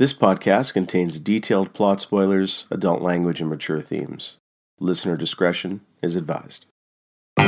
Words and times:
This 0.00 0.14
podcast 0.14 0.72
contains 0.72 1.20
detailed 1.20 1.74
plot 1.74 2.00
spoilers, 2.00 2.66
adult 2.70 3.02
language, 3.02 3.42
and 3.42 3.50
mature 3.50 3.82
themes. 3.82 4.38
Listener 4.78 5.14
discretion 5.14 5.82
is 6.00 6.16
advised. 6.16 6.64
All 7.36 7.44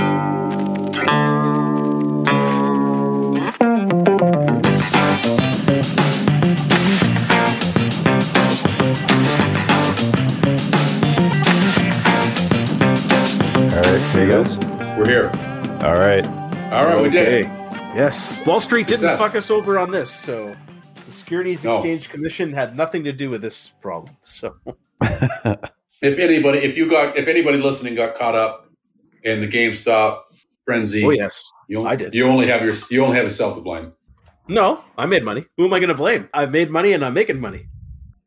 right, 13.80 14.02
here 14.12 14.26
goes. 14.26 14.58
We're 14.98 15.06
here. 15.06 15.30
All 15.82 15.94
right. 15.94 16.26
All 16.70 16.84
right, 16.84 17.00
we 17.00 17.08
did 17.08 17.28
it. 17.28 17.46
Yes. 17.96 18.44
Wall 18.44 18.60
Street 18.60 18.88
didn't 18.88 19.00
Success. 19.00 19.18
fuck 19.18 19.36
us 19.36 19.50
over 19.50 19.78
on 19.78 19.90
this, 19.90 20.10
so 20.10 20.54
the 21.12 21.18
Securities 21.18 21.64
No. 21.64 21.72
Exchange 21.72 22.08
Commission 22.08 22.52
had 22.52 22.76
nothing 22.76 23.04
to 23.04 23.12
do 23.12 23.30
with 23.30 23.42
this 23.42 23.72
problem. 23.80 24.16
So 24.22 24.56
If 26.02 26.18
anybody, 26.18 26.58
if 26.58 26.76
you 26.76 26.88
got, 26.88 27.16
if 27.16 27.28
anybody 27.28 27.58
listening 27.58 27.94
got 27.94 28.16
caught 28.16 28.34
up 28.34 28.68
in 29.22 29.40
the 29.40 29.46
GameStop 29.46 30.22
frenzy, 30.64 31.04
Oh 31.04 31.10
yes. 31.10 31.48
you 31.68 31.78
only, 31.78 31.90
I 31.90 31.96
did. 31.96 32.14
You 32.14 32.26
only 32.26 32.48
have 32.48 32.62
your, 32.62 32.74
you 32.90 33.04
only 33.04 33.16
have 33.16 33.24
yourself 33.24 33.54
to 33.54 33.60
blame. 33.60 33.92
No, 34.48 34.82
I 34.98 35.06
made 35.06 35.22
money. 35.22 35.46
Who 35.56 35.66
am 35.66 35.72
I 35.72 35.78
gonna 35.78 35.94
blame? 35.94 36.28
I've 36.34 36.50
made 36.50 36.70
money 36.70 36.92
and 36.92 37.04
I'm 37.04 37.14
making 37.14 37.40
money. 37.40 37.66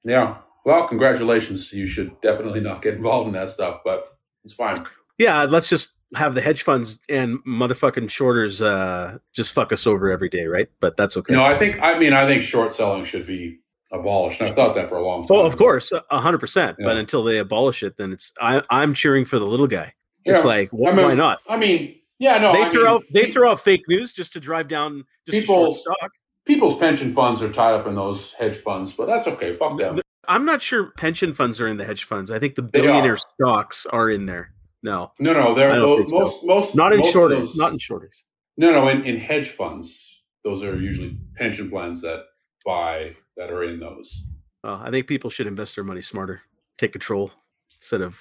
Yeah. 0.05 0.39
Well, 0.63 0.87
congratulations. 0.87 1.73
You 1.73 1.85
should 1.85 2.19
definitely 2.21 2.61
not 2.61 2.81
get 2.81 2.93
involved 2.95 3.27
in 3.27 3.33
that 3.33 3.49
stuff, 3.49 3.81
but 3.83 4.17
it's 4.45 4.53
fine. 4.53 4.75
Yeah, 5.17 5.43
let's 5.43 5.67
just 5.69 5.94
have 6.13 6.35
the 6.35 6.41
hedge 6.41 6.61
funds 6.63 6.99
and 7.09 7.39
motherfucking 7.45 8.09
shorters 8.09 8.61
uh 8.61 9.17
just 9.33 9.53
fuck 9.53 9.71
us 9.71 9.87
over 9.87 10.09
every 10.09 10.29
day, 10.29 10.45
right? 10.45 10.67
But 10.79 10.97
that's 10.97 11.17
okay. 11.17 11.33
No, 11.33 11.43
I 11.43 11.55
think, 11.55 11.81
I 11.81 11.97
mean, 11.97 12.13
I 12.13 12.25
think 12.27 12.43
short 12.43 12.71
selling 12.73 13.03
should 13.05 13.25
be 13.25 13.59
abolished. 13.91 14.41
I've 14.41 14.53
thought 14.55 14.75
that 14.75 14.87
for 14.89 14.97
a 14.97 15.05
long 15.05 15.25
time. 15.25 15.37
Oh, 15.37 15.45
of 15.45 15.57
course, 15.57 15.91
a 15.91 16.19
hundred 16.19 16.39
percent. 16.39 16.77
But 16.79 16.97
until 16.97 17.23
they 17.23 17.37
abolish 17.39 17.81
it, 17.83 17.97
then 17.97 18.11
it's 18.13 18.31
I, 18.39 18.61
I'm 18.69 18.93
cheering 18.93 19.25
for 19.25 19.39
the 19.39 19.45
little 19.47 19.67
guy. 19.67 19.93
It's 20.25 20.41
Yeah. 20.43 20.47
like 20.47 20.69
wh- 20.71 20.87
I 20.87 20.91
mean, 20.93 21.05
why 21.05 21.13
not? 21.15 21.39
I 21.49 21.57
mean, 21.57 21.95
yeah, 22.19 22.37
no. 22.37 22.53
they 22.53 22.63
I 22.63 22.69
throw 22.69 22.81
mean, 22.83 22.91
out 22.93 23.03
they 23.11 23.31
throw 23.31 23.51
out 23.51 23.59
fake 23.59 23.83
news 23.87 24.13
just 24.13 24.33
to 24.33 24.39
drive 24.39 24.67
down 24.67 25.03
just 25.27 25.39
People- 25.39 25.73
stock. 25.73 26.11
people's 26.45 26.77
pension 26.77 27.13
funds 27.13 27.41
are 27.41 27.51
tied 27.51 27.73
up 27.73 27.87
in 27.87 27.95
those 27.95 28.33
hedge 28.33 28.57
funds, 28.61 28.93
but 28.93 29.07
that's 29.07 29.27
okay. 29.27 29.55
Fuck 29.57 29.77
them. 29.79 29.99
I'm 30.27 30.45
not 30.45 30.61
sure 30.61 30.91
pension 30.97 31.33
funds 31.33 31.61
are 31.61 31.67
in 31.67 31.77
the 31.77 31.85
hedge 31.85 32.03
funds. 32.05 32.31
I 32.31 32.39
think 32.39 32.55
the 32.55 32.63
billionaire 32.63 33.17
stocks 33.17 33.85
are 33.87 34.09
in 34.09 34.25
there. 34.25 34.51
No, 34.85 35.11
No, 35.19 35.33
no, 35.33 35.51
I 35.51 35.55
they're 35.55 35.75
don't 35.75 36.07
so. 36.07 36.19
most, 36.19 36.45
most, 36.45 36.75
not 36.75 36.93
in 36.93 36.99
most 36.99 37.11
shorters. 37.11 37.47
those- 37.47 37.55
Not 37.57 37.71
in 37.73 37.79
shorters. 37.79 38.23
No, 38.55 38.71
no, 38.71 38.87
in, 38.87 39.03
in 39.03 39.17
hedge 39.17 39.49
funds, 39.49 40.21
those 40.43 40.61
are 40.63 40.75
usually 40.79 41.17
pension 41.35 41.69
plans 41.71 42.01
that 42.01 42.19
buy 42.63 43.15
that 43.35 43.49
are 43.51 43.63
in 43.63 43.79
those. 43.79 44.21
Uh, 44.63 44.77
I 44.81 44.91
think 44.91 45.07
people 45.07 45.29
should 45.31 45.47
invest 45.47 45.73
their 45.75 45.83
money 45.83 46.01
smarter, 46.01 46.41
take 46.77 46.91
control 46.91 47.31
instead 47.77 48.01
of 48.01 48.19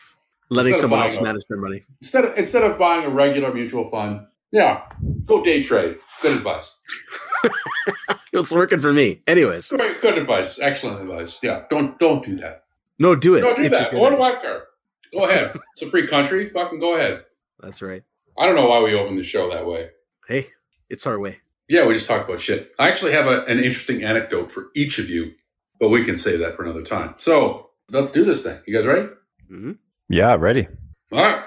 letting 0.48 0.70
Instead 0.70 0.80
someone 0.84 1.00
buying 1.00 1.10
else 1.10 1.18
a- 1.20 1.22
manage 1.22 1.44
their 1.50 1.58
money. 1.58 1.82
Instead 2.00 2.24
of 2.24 2.38
instead 2.38 2.62
of 2.64 2.78
buying 2.78 3.04
a 3.04 3.10
regular 3.10 3.52
mutual 3.52 3.90
fund, 3.90 4.26
yeah, 4.50 4.82
go 5.26 5.42
day 5.44 5.62
trade. 5.62 5.98
Good 6.22 6.38
advice. 6.38 6.80
It's 8.32 8.50
working 8.52 8.80
for 8.80 8.92
me. 8.92 9.22
Anyways, 9.28 9.68
Good, 9.68 10.00
good 10.00 10.18
advice. 10.18 10.58
Excellent 10.58 11.00
advice. 11.02 11.38
Yeah, 11.42 11.64
don't 11.70 11.96
don't 12.00 12.24
do 12.24 12.34
that. 12.36 12.64
no, 12.98 13.14
do 13.14 13.34
it. 13.36 13.42
Don't 13.42 13.56
do 13.56 13.62
if 13.62 13.70
that. 13.70 13.94
What 13.94 14.12
at 14.12 14.16
do. 14.18 14.22
I 14.24 14.32
care? 14.42 14.62
Go 15.12 15.24
ahead. 15.24 15.56
It's 15.72 15.82
a 15.82 15.90
free 15.90 16.06
country. 16.06 16.48
Fucking 16.48 16.80
go 16.80 16.94
ahead. 16.94 17.24
That's 17.60 17.82
right. 17.82 18.02
I 18.38 18.46
don't 18.46 18.56
know 18.56 18.66
why 18.68 18.80
we 18.82 18.94
opened 18.94 19.18
the 19.18 19.24
show 19.24 19.48
that 19.50 19.66
way. 19.66 19.90
Hey, 20.28 20.46
it's 20.90 21.06
our 21.06 21.18
way. 21.20 21.38
Yeah, 21.68 21.86
we 21.86 21.94
just 21.94 22.08
talked 22.08 22.28
about 22.28 22.40
shit. 22.40 22.72
I 22.78 22.88
actually 22.88 23.12
have 23.12 23.26
a, 23.26 23.44
an 23.44 23.58
interesting 23.58 24.02
anecdote 24.02 24.50
for 24.52 24.66
each 24.74 24.98
of 24.98 25.08
you, 25.08 25.32
but 25.80 25.88
we 25.88 26.04
can 26.04 26.16
save 26.16 26.40
that 26.40 26.54
for 26.54 26.62
another 26.64 26.82
time. 26.82 27.14
So 27.16 27.70
let's 27.90 28.10
do 28.10 28.24
this 28.24 28.42
thing. 28.42 28.58
You 28.66 28.74
guys 28.74 28.86
ready? 28.86 29.08
hmm 29.48 29.72
Yeah, 30.08 30.34
ready. 30.38 30.66
All 31.12 31.22
right. 31.22 31.44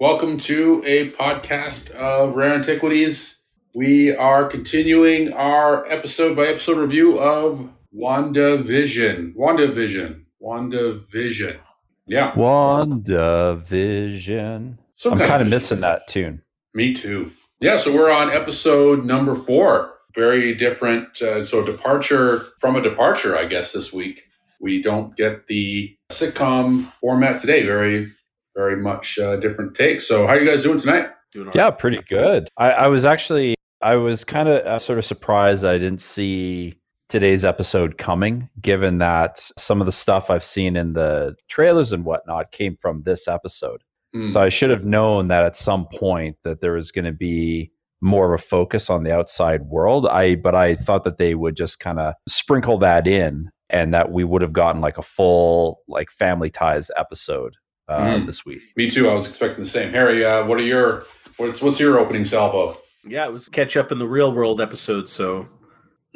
Welcome 0.00 0.38
to 0.38 0.82
a 0.86 1.10
podcast 1.10 1.90
of 1.92 2.34
Rare 2.36 2.54
Antiquities. 2.54 3.40
We 3.74 4.14
are 4.14 4.46
continuing 4.46 5.32
our 5.32 5.84
episode 5.90 6.36
by 6.36 6.46
episode 6.46 6.78
review 6.78 7.18
of 7.18 7.68
WandaVision. 7.94 9.34
WandaVision. 9.34 10.22
WandaVision. 10.42 11.58
Yeah. 12.08 12.32
WandaVision. 12.32 14.78
Some 14.96 15.12
I'm 15.12 15.18
kind 15.18 15.28
kind 15.30 15.42
of 15.42 15.46
of 15.48 15.52
missing 15.52 15.80
that 15.80 16.08
tune. 16.08 16.42
Me 16.74 16.92
too. 16.92 17.30
Yeah, 17.60 17.76
so 17.76 17.94
we're 17.94 18.10
on 18.10 18.30
episode 18.30 19.04
number 19.04 19.34
four. 19.34 19.94
Very 20.14 20.54
different. 20.54 21.20
Uh, 21.22 21.42
so, 21.42 21.64
departure 21.64 22.44
from 22.60 22.76
a 22.76 22.80
departure, 22.80 23.36
I 23.36 23.44
guess, 23.44 23.72
this 23.72 23.92
week. 23.92 24.22
We 24.60 24.82
don't 24.82 25.16
get 25.16 25.46
the 25.46 25.94
sitcom 26.10 26.84
format 27.00 27.38
today. 27.38 27.64
Very, 27.64 28.08
very 28.56 28.76
much 28.76 29.18
uh, 29.18 29.36
different 29.36 29.74
take. 29.76 30.00
So, 30.00 30.26
how 30.26 30.32
are 30.34 30.40
you 30.40 30.48
guys 30.48 30.62
doing 30.62 30.78
tonight? 30.78 31.08
Doing 31.32 31.48
all 31.48 31.52
Yeah, 31.54 31.64
right. 31.66 31.78
pretty 31.78 32.00
good. 32.08 32.48
I, 32.56 32.70
I 32.72 32.88
was 32.88 33.04
actually, 33.04 33.54
I 33.82 33.96
was 33.96 34.24
kind 34.24 34.48
of 34.48 34.64
uh, 34.66 34.78
sort 34.78 34.98
of 34.98 35.04
surprised 35.04 35.62
that 35.62 35.74
I 35.74 35.78
didn't 35.78 36.00
see 36.00 36.77
today's 37.08 37.44
episode 37.44 37.98
coming, 37.98 38.48
given 38.60 38.98
that 38.98 39.40
some 39.58 39.80
of 39.80 39.86
the 39.86 39.92
stuff 39.92 40.30
I've 40.30 40.44
seen 40.44 40.76
in 40.76 40.92
the 40.92 41.34
trailers 41.48 41.92
and 41.92 42.04
whatnot 42.04 42.52
came 42.52 42.76
from 42.76 43.02
this 43.04 43.26
episode. 43.28 43.82
Hmm. 44.12 44.30
So 44.30 44.40
I 44.40 44.48
should 44.48 44.70
have 44.70 44.84
known 44.84 45.28
that 45.28 45.44
at 45.44 45.56
some 45.56 45.86
point 45.94 46.36
that 46.44 46.60
there 46.60 46.72
was 46.72 46.90
going 46.92 47.04
to 47.06 47.12
be 47.12 47.70
more 48.00 48.32
of 48.32 48.40
a 48.40 48.42
focus 48.42 48.90
on 48.90 49.02
the 49.02 49.12
outside 49.14 49.62
world. 49.62 50.06
I 50.06 50.36
but 50.36 50.54
I 50.54 50.76
thought 50.76 51.04
that 51.04 51.18
they 51.18 51.34
would 51.34 51.56
just 51.56 51.80
kind 51.80 51.98
of 51.98 52.14
sprinkle 52.28 52.78
that 52.78 53.06
in 53.06 53.50
and 53.70 53.92
that 53.92 54.12
we 54.12 54.22
would 54.24 54.40
have 54.40 54.52
gotten 54.52 54.80
like 54.80 54.98
a 54.98 55.02
full 55.02 55.80
like 55.88 56.10
family 56.10 56.48
ties 56.50 56.90
episode 56.96 57.54
uh, 57.88 57.98
Mm. 58.00 58.26
this 58.26 58.44
week. 58.44 58.60
Me 58.76 58.88
too. 58.88 59.08
I 59.08 59.14
was 59.14 59.26
expecting 59.26 59.64
the 59.64 59.68
same. 59.68 59.92
Harry, 59.92 60.24
uh, 60.24 60.46
what 60.46 60.58
are 60.58 60.62
your 60.62 61.04
what's 61.38 61.60
what's 61.60 61.80
your 61.80 61.98
opening 61.98 62.24
salvo? 62.24 62.80
Yeah, 63.04 63.26
it 63.26 63.32
was 63.32 63.48
catch 63.48 63.76
up 63.76 63.90
in 63.90 63.98
the 63.98 64.06
real 64.08 64.32
world 64.32 64.60
episode, 64.60 65.08
so 65.08 65.46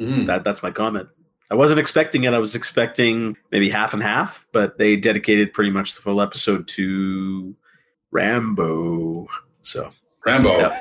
Mhm. 0.03 0.25
that 0.25 0.43
that's 0.43 0.63
my 0.63 0.71
comment. 0.71 1.09
I 1.51 1.55
wasn't 1.55 1.79
expecting 1.79 2.23
it. 2.23 2.33
I 2.33 2.39
was 2.39 2.55
expecting 2.55 3.37
maybe 3.51 3.69
half 3.69 3.93
and 3.93 4.01
half, 4.01 4.47
but 4.53 4.77
they 4.77 4.95
dedicated 4.95 5.53
pretty 5.53 5.69
much 5.69 5.93
the 5.95 6.01
full 6.01 6.21
episode 6.21 6.67
to 6.69 7.55
Rambo. 8.11 9.27
So 9.61 9.89
Rambo. 10.25 10.57
Yeah. 10.57 10.79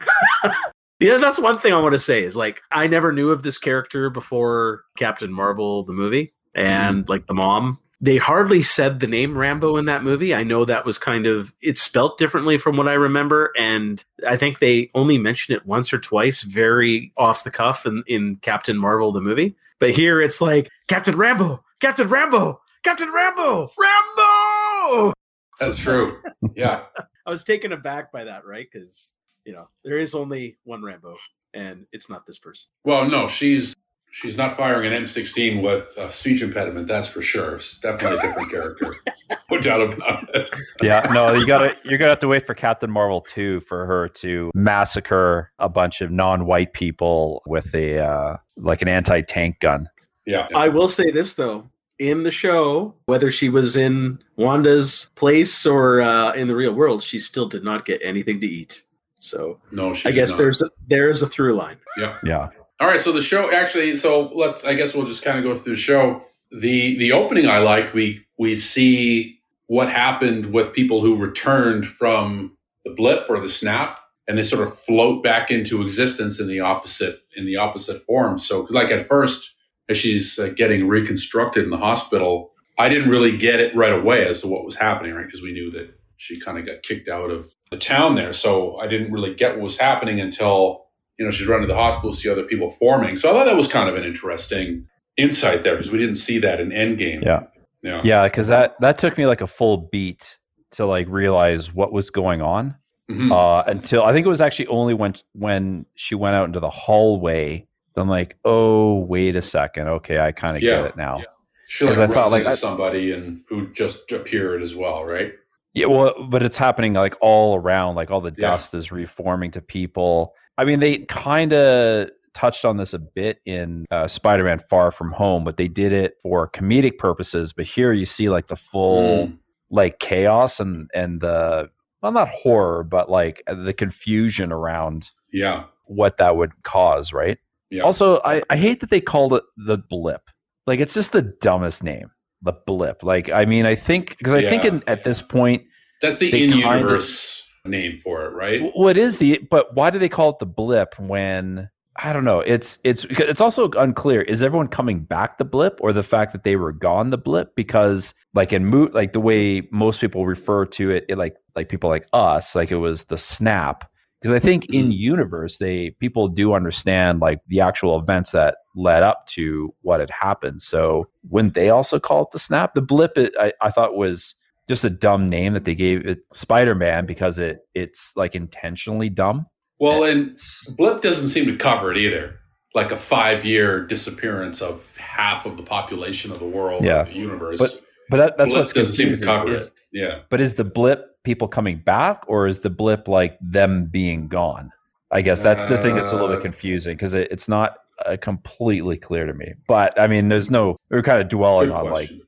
you 1.00 1.08
know, 1.08 1.18
that's 1.18 1.40
one 1.40 1.58
thing 1.58 1.72
I 1.72 1.80
want 1.80 1.94
to 1.94 1.98
say 1.98 2.22
is 2.22 2.36
like 2.36 2.62
I 2.70 2.86
never 2.86 3.12
knew 3.12 3.30
of 3.30 3.42
this 3.42 3.58
character 3.58 4.10
before 4.10 4.84
Captain 4.96 5.32
Marvel, 5.32 5.82
the 5.84 5.92
movie, 5.92 6.32
and 6.54 7.08
like 7.08 7.26
the 7.26 7.34
mom. 7.34 7.80
They 8.04 8.18
hardly 8.18 8.62
said 8.62 9.00
the 9.00 9.06
name 9.06 9.36
Rambo 9.38 9.78
in 9.78 9.86
that 9.86 10.04
movie. 10.04 10.34
I 10.34 10.42
know 10.42 10.66
that 10.66 10.84
was 10.84 10.98
kind 10.98 11.26
of 11.26 11.54
it's 11.62 11.80
spelt 11.80 12.18
differently 12.18 12.58
from 12.58 12.76
what 12.76 12.86
I 12.86 12.92
remember, 12.92 13.50
and 13.56 14.04
I 14.28 14.36
think 14.36 14.58
they 14.58 14.90
only 14.94 15.16
mention 15.16 15.54
it 15.54 15.64
once 15.64 15.90
or 15.90 15.98
twice, 15.98 16.42
very 16.42 17.14
off 17.16 17.44
the 17.44 17.50
cuff 17.50 17.86
in, 17.86 18.04
in 18.06 18.36
Captain 18.42 18.76
Marvel, 18.76 19.10
the 19.10 19.22
movie. 19.22 19.56
But 19.78 19.92
here 19.92 20.20
it's 20.20 20.42
like 20.42 20.68
Captain 20.86 21.16
Rambo, 21.16 21.64
Captain 21.80 22.06
Rambo, 22.06 22.60
Captain 22.82 23.10
Rambo, 23.10 23.70
Rambo. 23.78 25.14
That's 25.58 25.78
true. 25.78 26.20
Yeah. 26.54 26.82
I 27.26 27.30
was 27.30 27.42
taken 27.42 27.72
aback 27.72 28.12
by 28.12 28.24
that, 28.24 28.44
right? 28.44 28.68
Because 28.70 29.14
you 29.46 29.54
know 29.54 29.70
there 29.82 29.96
is 29.96 30.14
only 30.14 30.58
one 30.64 30.82
Rambo, 30.82 31.16
and 31.54 31.86
it's 31.90 32.10
not 32.10 32.26
this 32.26 32.38
person. 32.38 32.68
Well, 32.84 33.08
no, 33.08 33.28
she's 33.28 33.74
she's 34.14 34.36
not 34.36 34.56
firing 34.56 34.92
an 34.92 35.04
M16 35.04 35.60
with 35.60 35.92
a 35.98 36.10
speech 36.10 36.40
impediment. 36.40 36.86
That's 36.86 37.06
for 37.06 37.20
sure. 37.20 37.56
It's 37.56 37.78
definitely 37.78 38.18
a 38.18 38.22
different 38.22 38.50
character. 38.50 38.94
No 39.50 39.58
doubt 39.60 39.80
about 39.80 40.34
it. 40.34 40.50
Yeah, 40.82 41.00
no, 41.12 41.32
you 41.34 41.46
gotta 41.46 41.76
you're 41.84 41.98
gonna 41.98 42.10
have 42.10 42.20
to 42.20 42.28
wait 42.28 42.46
for 42.46 42.54
Captain 42.54 42.90
Marvel 42.90 43.20
two 43.20 43.60
for 43.60 43.86
her 43.86 44.08
to 44.08 44.50
massacre 44.54 45.50
a 45.58 45.68
bunch 45.68 46.00
of 46.00 46.10
non-white 46.10 46.72
people 46.72 47.42
with 47.46 47.74
a 47.74 47.98
uh, 48.04 48.36
like 48.56 48.82
an 48.82 48.88
anti-tank 48.88 49.60
gun. 49.60 49.88
Yeah. 50.26 50.48
I 50.54 50.68
will 50.68 50.88
say 50.88 51.10
this 51.10 51.34
though: 51.34 51.68
in 51.98 52.22
the 52.22 52.30
show, 52.30 52.94
whether 53.06 53.30
she 53.30 53.48
was 53.48 53.76
in 53.76 54.18
Wanda's 54.36 55.10
place 55.14 55.64
or 55.66 56.00
uh, 56.00 56.32
in 56.32 56.48
the 56.48 56.56
real 56.56 56.74
world, 56.74 57.02
she 57.02 57.18
still 57.18 57.48
did 57.48 57.64
not 57.64 57.84
get 57.84 58.00
anything 58.02 58.40
to 58.40 58.46
eat. 58.46 58.82
So 59.20 59.60
No, 59.70 59.94
she. 59.94 60.08
I 60.08 60.12
guess 60.12 60.30
not. 60.30 60.38
there's 60.38 60.62
a, 60.62 60.70
there 60.86 61.08
is 61.08 61.22
a 61.22 61.26
through 61.26 61.54
line. 61.54 61.78
Yeah, 61.96 62.18
yeah, 62.24 62.48
All 62.80 62.88
right, 62.88 63.00
so 63.00 63.12
the 63.12 63.22
show 63.22 63.52
actually. 63.52 63.94
So 63.96 64.30
let's. 64.34 64.64
I 64.64 64.74
guess 64.74 64.94
we'll 64.94 65.06
just 65.06 65.24
kind 65.24 65.38
of 65.38 65.44
go 65.44 65.56
through 65.56 65.76
the 65.76 65.80
show. 65.80 66.22
the 66.50 66.96
The 66.98 67.12
opening 67.12 67.48
I 67.48 67.58
liked. 67.58 67.94
We 67.94 68.24
we 68.38 68.56
see 68.56 69.38
what 69.68 69.88
happened 69.88 70.46
with 70.46 70.72
people 70.72 71.00
who 71.00 71.16
returned 71.16 71.86
from 71.86 72.56
the 72.84 72.92
blip 72.92 73.30
or 73.30 73.40
the 73.40 73.48
snap, 73.48 73.98
and 74.28 74.36
they 74.36 74.42
sort 74.42 74.66
of 74.66 74.76
float 74.78 75.22
back 75.22 75.50
into 75.50 75.82
existence 75.82 76.40
in 76.40 76.48
the 76.48 76.60
opposite 76.60 77.20
in 77.36 77.46
the 77.46 77.56
opposite 77.56 78.02
form. 78.04 78.38
So, 78.38 78.66
like 78.70 78.90
at 78.90 79.06
first, 79.06 79.54
as 79.88 79.96
she's 79.96 80.38
uh, 80.38 80.48
getting 80.48 80.88
reconstructed 80.88 81.64
in 81.64 81.70
the 81.70 81.78
hospital, 81.78 82.52
I 82.78 82.88
didn't 82.88 83.08
really 83.08 83.36
get 83.36 83.60
it 83.60 83.74
right 83.76 83.92
away 83.92 84.26
as 84.26 84.40
to 84.42 84.48
what 84.48 84.64
was 84.64 84.76
happening, 84.76 85.14
right? 85.14 85.26
Because 85.26 85.42
we 85.42 85.52
knew 85.52 85.70
that 85.70 85.94
she 86.16 86.40
kind 86.40 86.58
of 86.58 86.66
got 86.66 86.82
kicked 86.82 87.08
out 87.08 87.30
of 87.30 87.46
the 87.70 87.78
town 87.78 88.16
there, 88.16 88.32
so 88.32 88.76
I 88.78 88.88
didn't 88.88 89.12
really 89.12 89.34
get 89.34 89.52
what 89.52 89.62
was 89.62 89.78
happening 89.78 90.20
until 90.20 90.83
you 91.18 91.24
know 91.24 91.30
she's 91.30 91.46
running 91.46 91.62
to 91.66 91.72
the 91.72 91.78
hospital, 91.78 92.12
see 92.12 92.28
other 92.28 92.44
people 92.44 92.70
forming. 92.70 93.16
So 93.16 93.30
I 93.30 93.32
thought 93.34 93.44
that 93.46 93.56
was 93.56 93.68
kind 93.68 93.88
of 93.88 93.96
an 93.96 94.04
interesting 94.04 94.86
insight 95.16 95.62
there 95.62 95.74
because 95.74 95.90
we 95.92 95.98
didn't 95.98 96.16
see 96.16 96.38
that 96.40 96.60
in 96.60 96.70
Endgame. 96.70 97.24
Yeah. 97.24 97.42
Yeah. 97.82 98.00
Yeah, 98.02 98.24
because 98.24 98.48
that 98.48 98.80
that 98.80 98.98
took 98.98 99.16
me 99.18 99.26
like 99.26 99.40
a 99.40 99.46
full 99.46 99.76
beat 99.92 100.38
to 100.72 100.86
like 100.86 101.06
realize 101.08 101.72
what 101.74 101.92
was 101.92 102.10
going 102.10 102.40
on. 102.42 102.74
Mhm. 103.10 103.30
Uh, 103.30 103.62
until 103.66 104.02
I 104.02 104.12
think 104.12 104.24
it 104.24 104.30
was 104.30 104.40
actually 104.40 104.66
only 104.68 104.94
when 104.94 105.14
when 105.34 105.84
she 105.94 106.14
went 106.14 106.34
out 106.36 106.46
into 106.46 106.60
the 106.60 106.70
hallway. 106.70 107.66
I'm 107.96 108.08
like, 108.08 108.36
oh, 108.44 108.98
wait 109.04 109.36
a 109.36 109.42
second. 109.42 109.86
Okay, 109.86 110.18
I 110.18 110.32
kind 110.32 110.56
of 110.56 110.62
Yeah. 110.64 110.78
get 110.78 110.84
it 110.86 110.96
now. 110.96 111.18
Yeah. 111.18 111.24
she 111.68 111.84
like 111.84 111.94
'cause 111.94 112.00
I 112.00 112.06
thought, 112.12 112.30
like, 112.32 112.52
somebody 112.52 113.12
and 113.12 113.40
who 113.48 113.68
just 113.72 114.10
appeared 114.12 114.62
as 114.62 114.74
well, 114.74 115.04
right? 115.04 115.32
Yeah, 115.74 115.86
well, 115.86 116.12
but 116.28 116.42
it's 116.42 116.56
happening 116.58 116.92
like 116.94 117.14
all 117.20 117.56
around. 117.56 117.94
Like 117.94 118.10
all 118.10 118.20
the 118.20 118.34
Yeah. 118.36 118.50
dust 118.50 118.74
is 118.74 118.90
reforming 118.92 119.50
to 119.52 119.60
people. 119.62 120.34
I 120.58 120.64
mean, 120.64 120.80
they 120.80 120.98
kind 120.98 121.52
of 121.52 122.10
touched 122.34 122.64
on 122.64 122.76
this 122.76 122.92
a 122.94 122.98
bit 122.98 123.40
in 123.46 123.86
uh, 123.90 124.08
Spider-Man: 124.08 124.60
Far 124.70 124.90
From 124.90 125.12
Home, 125.12 125.44
but 125.44 125.56
they 125.56 125.68
did 125.68 125.92
it 125.92 126.16
for 126.22 126.48
comedic 126.50 126.98
purposes. 126.98 127.52
But 127.52 127.66
here 127.66 127.92
you 127.92 128.06
see 128.06 128.28
like 128.28 128.46
the 128.46 128.56
full 128.56 129.26
Mm. 129.28 129.38
like 129.70 129.98
chaos 129.98 130.60
and 130.60 130.90
and 130.94 131.20
the 131.20 131.70
well, 132.02 132.12
not 132.12 132.28
horror, 132.28 132.84
but 132.84 133.10
like 133.10 133.42
the 133.46 133.72
confusion 133.72 134.52
around 134.52 135.10
Yeah. 135.32 135.64
what 135.86 136.18
that 136.18 136.36
would 136.36 136.52
cause, 136.62 137.12
right? 137.14 137.38
Yeah. 137.70 137.82
Also, 137.82 138.20
I, 138.26 138.42
I 138.50 138.56
hate 138.56 138.80
that 138.80 138.90
they 138.90 139.00
called 139.00 139.32
it 139.32 139.42
the 139.56 139.78
blip. 139.78 140.20
Like 140.66 140.80
it's 140.80 140.92
just 140.94 141.12
the 141.12 141.22
dumbest 141.22 141.82
name, 141.82 142.10
the 142.42 142.52
blip. 142.66 143.02
Like 143.02 143.30
I 143.30 143.44
mean, 143.46 143.64
I 143.66 143.74
think 143.74 144.16
because 144.18 144.34
I 144.34 144.42
think 144.42 144.64
in, 144.64 144.82
at 144.86 145.04
this 145.04 145.22
point, 145.22 145.62
That's 146.02 146.18
the 146.18 146.30
in 146.30 146.50
universe 146.58 147.46
name 147.64 147.96
for 147.96 148.24
it, 148.26 148.30
right? 148.30 148.70
what 148.74 148.96
is 148.96 149.18
the? 149.18 149.38
But 149.50 149.74
why 149.74 149.90
do 149.90 149.98
they 149.98 150.08
call 150.08 150.30
it 150.30 150.38
the 150.38 150.46
blip 150.46 150.98
when? 150.98 151.68
I 151.96 152.12
don't 152.12 152.24
know. 152.24 152.40
It's 152.40 152.78
it's 152.82 153.04
it's 153.10 153.40
also 153.40 153.70
unclear. 153.72 154.22
Is 154.22 154.42
everyone 154.42 154.68
coming 154.68 155.00
back 155.00 155.38
the 155.38 155.44
blip, 155.44 155.78
or 155.80 155.92
the 155.92 156.02
fact 156.02 156.32
that 156.32 156.42
they 156.42 156.56
were 156.56 156.72
gone 156.72 157.10
the 157.10 157.18
blip? 157.18 157.54
Because 157.54 158.14
like 158.34 158.52
in 158.52 158.66
mo- 158.66 158.90
like 158.92 159.12
the 159.12 159.20
way 159.20 159.68
most 159.70 160.00
people 160.00 160.26
refer 160.26 160.66
to 160.66 160.90
it, 160.90 161.04
it 161.08 161.18
like 161.18 161.36
like 161.54 161.68
people 161.68 161.88
like 161.90 162.08
us, 162.12 162.54
like 162.54 162.70
it 162.72 162.76
was 162.76 163.04
the 163.04 163.18
snap. 163.18 163.88
Because 164.20 164.34
I 164.34 164.40
think 164.40 164.64
in 164.72 164.88
Mhm. 164.88 164.96
universe, 164.96 165.58
they 165.58 165.90
people 166.00 166.28
do 166.28 166.54
understand 166.54 167.20
like 167.20 167.40
the 167.46 167.60
actual 167.60 167.98
events 167.98 168.32
that 168.32 168.56
led 168.74 169.02
up 169.02 169.26
to 169.26 169.72
what 169.82 170.00
had 170.00 170.10
happened. 170.10 170.62
So 170.62 171.08
wouldn't 171.28 171.54
they 171.54 171.68
also 171.70 172.00
call 172.00 172.22
it 172.22 172.30
the 172.32 172.38
snap? 172.38 172.74
The 172.74 172.80
blip, 172.82 173.16
it, 173.18 173.34
I, 173.38 173.52
I 173.60 173.70
thought 173.70 173.96
was 173.96 174.34
just 174.68 174.84
a 174.84 174.90
dumb 174.90 175.28
name 175.28 175.52
that 175.54 175.64
they 175.64 175.74
gave 175.74 176.06
it 176.06 176.20
Spider 176.32 176.74
Man 176.74 177.06
because 177.06 177.38
it 177.38 177.60
it's 177.74 178.12
like 178.16 178.34
intentionally 178.34 179.08
dumb. 179.10 179.46
Well, 179.80 180.04
and 180.04 180.38
Blip 180.76 181.00
doesn't 181.00 181.28
seem 181.28 181.46
to 181.46 181.56
cover 181.56 181.90
it 181.90 181.98
either. 181.98 182.36
Like 182.74 182.90
a 182.90 182.96
five 182.96 183.44
year 183.44 183.84
disappearance 183.84 184.60
of 184.62 184.96
half 184.96 185.46
of 185.46 185.56
the 185.56 185.62
population 185.62 186.32
of 186.32 186.38
the 186.38 186.46
world, 186.46 186.84
Yeah. 186.84 187.00
of 187.02 187.08
the 187.08 187.14
universe. 187.14 187.58
But- 187.60 187.80
But 188.10 188.16
that, 188.18 188.36
that's 188.36 188.50
Blip 188.50 188.60
what's 188.62 188.72
doesn't 188.74 188.92
seem 188.92 189.16
to 189.16 189.24
cover 189.24 189.54
Is- 189.54 189.66
it. 189.68 189.72
Yeah. 189.92 190.18
But 190.28 190.40
is 190.40 190.54
the 190.56 190.64
blip 190.64 191.22
people 191.24 191.48
coming 191.48 191.78
back, 191.78 192.22
or 192.26 192.46
is 192.46 192.60
the 192.60 192.68
blip 192.70 193.08
like 193.08 193.38
them 193.40 193.86
being 193.86 194.28
gone? 194.28 194.70
I 195.10 195.22
guess 195.22 195.40
that's 195.40 195.64
the 195.66 195.78
thing 195.78 195.94
that's 195.94 196.10
a 196.10 196.14
little 196.14 196.28
bit 196.28 196.38
Uh, 196.40 196.42
confusing 196.42 196.96
because 196.96 197.14
it, 197.14 197.28
it's 197.30 197.48
not 197.48 197.76
uh, 198.04 198.16
completely 198.20 198.96
clear 198.98 199.24
to 199.24 199.32
me. 199.32 199.54
But 199.68 199.98
I 199.98 200.06
mean, 200.08 200.28
there's 200.28 200.50
no 200.50 200.76
we're 200.90 201.02
kind 201.02 201.22
of 201.22 201.28
dwelling 201.28 201.68
Good 201.68 201.76
on 201.76 201.86
question. 201.88 202.18
like 202.18 202.23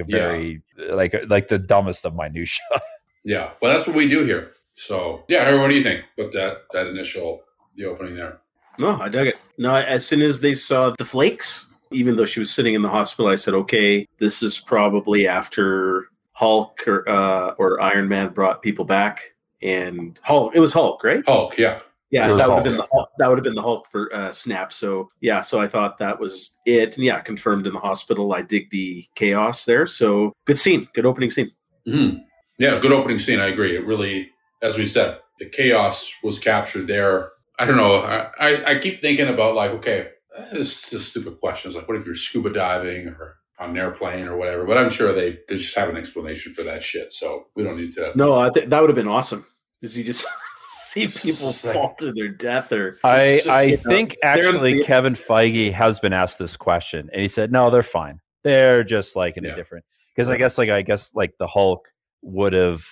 a 0.00 0.04
Yeah. 0.06 0.16
very 0.16 0.62
like 0.90 1.14
like 1.28 1.48
the 1.48 1.58
dumbest 1.58 2.04
of 2.04 2.14
minutia. 2.14 2.60
Yeah. 3.22 3.50
Well, 3.60 3.74
that's 3.74 3.86
what 3.86 3.94
we 3.94 4.08
do 4.08 4.24
here. 4.24 4.52
So, 4.72 5.24
yeah, 5.28 5.44
Harry, 5.44 5.58
what 5.58 5.68
do 5.68 5.74
you 5.74 5.82
think 5.82 6.04
with 6.16 6.32
that 6.32 6.62
that 6.72 6.86
initial 6.86 7.42
the 7.76 7.84
opening 7.84 8.16
there? 8.16 8.40
No, 8.78 8.98
I 8.98 9.10
dug 9.10 9.26
it. 9.26 9.36
No, 9.58 9.74
as 9.74 10.06
soon 10.06 10.22
as 10.22 10.40
they 10.40 10.54
saw 10.54 10.94
the 10.96 11.04
flakes, 11.04 11.66
even 11.90 12.16
though 12.16 12.24
she 12.24 12.40
was 12.40 12.50
sitting 12.50 12.72
in 12.72 12.80
the 12.80 12.88
hospital, 12.88 13.30
I 13.30 13.36
said, 13.36 13.52
"Okay, 13.52 14.06
this 14.16 14.42
is 14.42 14.58
probably 14.58 15.28
after 15.28 16.06
Hulk 16.32 16.80
or, 16.88 17.06
uh, 17.06 17.50
or 17.58 17.78
Iron 17.82 18.08
Man 18.08 18.32
brought 18.32 18.62
people 18.62 18.86
back." 18.86 19.34
And 19.60 20.18
Hulk, 20.22 20.56
it 20.56 20.60
was 20.60 20.72
Hulk, 20.72 21.04
right? 21.04 21.22
Hulk, 21.26 21.58
yeah. 21.58 21.80
Yeah, 22.10 22.26
that 22.34 22.48
would 22.48 22.56
have 22.56 22.64
been 22.64 22.76
the 22.76 22.88
Hulk, 22.92 23.08
that 23.18 23.28
would 23.28 23.38
have 23.38 23.44
been 23.44 23.54
the 23.54 23.62
Hulk 23.62 23.86
for 23.86 24.12
uh, 24.14 24.32
Snap. 24.32 24.72
So 24.72 25.08
yeah, 25.20 25.40
so 25.40 25.60
I 25.60 25.68
thought 25.68 25.96
that 25.98 26.18
was 26.18 26.58
it. 26.66 26.96
And 26.96 27.04
yeah, 27.04 27.20
confirmed 27.20 27.66
in 27.66 27.72
the 27.72 27.78
hospital. 27.78 28.32
I 28.32 28.42
dig 28.42 28.68
the 28.70 29.06
chaos 29.14 29.64
there. 29.64 29.86
So 29.86 30.32
good 30.44 30.58
scene, 30.58 30.88
good 30.92 31.06
opening 31.06 31.30
scene. 31.30 31.50
hmm 31.86 32.16
Yeah, 32.58 32.78
good 32.80 32.92
opening 32.92 33.18
scene. 33.18 33.38
I 33.38 33.46
agree. 33.46 33.76
It 33.76 33.86
really, 33.86 34.30
as 34.60 34.76
we 34.76 34.86
said, 34.86 35.20
the 35.38 35.46
chaos 35.46 36.12
was 36.24 36.38
captured 36.38 36.86
there. 36.88 37.30
I 37.60 37.64
don't 37.64 37.76
know. 37.76 37.96
I, 37.96 38.30
I, 38.40 38.70
I 38.72 38.78
keep 38.78 39.00
thinking 39.00 39.28
about 39.28 39.54
like, 39.54 39.70
okay, 39.72 40.08
this 40.52 40.92
is 40.92 41.06
stupid 41.06 41.38
questions. 41.38 41.76
Like, 41.76 41.86
what 41.86 41.96
if 41.96 42.06
you're 42.06 42.14
scuba 42.14 42.50
diving 42.50 43.08
or 43.08 43.36
on 43.58 43.70
an 43.70 43.78
airplane 43.78 44.26
or 44.26 44.36
whatever? 44.36 44.64
But 44.64 44.78
I'm 44.78 44.90
sure 44.90 45.12
they, 45.12 45.38
they 45.48 45.56
just 45.56 45.76
have 45.76 45.88
an 45.88 45.96
explanation 45.96 46.54
for 46.54 46.62
that 46.62 46.82
shit. 46.82 47.12
So 47.12 47.46
we 47.54 47.62
don't 47.62 47.76
need 47.76 47.92
to. 47.94 48.12
No, 48.16 48.34
I 48.34 48.50
think 48.50 48.70
that 48.70 48.80
would 48.80 48.90
have 48.90 48.96
been 48.96 49.08
awesome. 49.08 49.44
Because 49.80 49.96
you 49.96 50.04
just 50.04 50.26
see 50.56 51.08
people 51.08 51.46
like- 51.48 51.56
fall 51.74 51.94
to 51.98 52.12
their 52.12 52.28
death 52.28 52.72
or 52.72 52.96
I 53.02 53.36
just, 53.36 53.48
I 53.48 53.62
you 53.62 53.76
know, 53.78 53.82
think 53.84 54.16
actually 54.22 54.78
they- 54.78 54.84
Kevin 54.84 55.14
Feige 55.14 55.72
has 55.72 55.98
been 56.00 56.12
asked 56.12 56.38
this 56.38 56.56
question, 56.56 57.08
and 57.12 57.22
he 57.22 57.28
said, 57.28 57.50
"No, 57.52 57.70
they're 57.70 57.82
fine. 57.82 58.20
They're 58.44 58.84
just 58.84 59.16
like 59.16 59.36
in 59.36 59.44
Yeah. 59.44 59.52
a 59.52 59.56
different." 59.56 59.84
Because 60.14 60.28
I 60.28 60.36
guess 60.36 60.58
like 60.58 60.68
I 60.70 60.82
guess 60.82 61.14
like 61.14 61.32
the 61.38 61.46
Hulk 61.46 61.88
would 62.22 62.52
have 62.52 62.84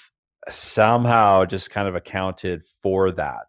somehow 0.49 1.45
just 1.45 1.71
kind 1.71 1.89
of 1.89 1.95
accounted 1.95 2.63
for 2.83 3.11
that. 3.13 3.47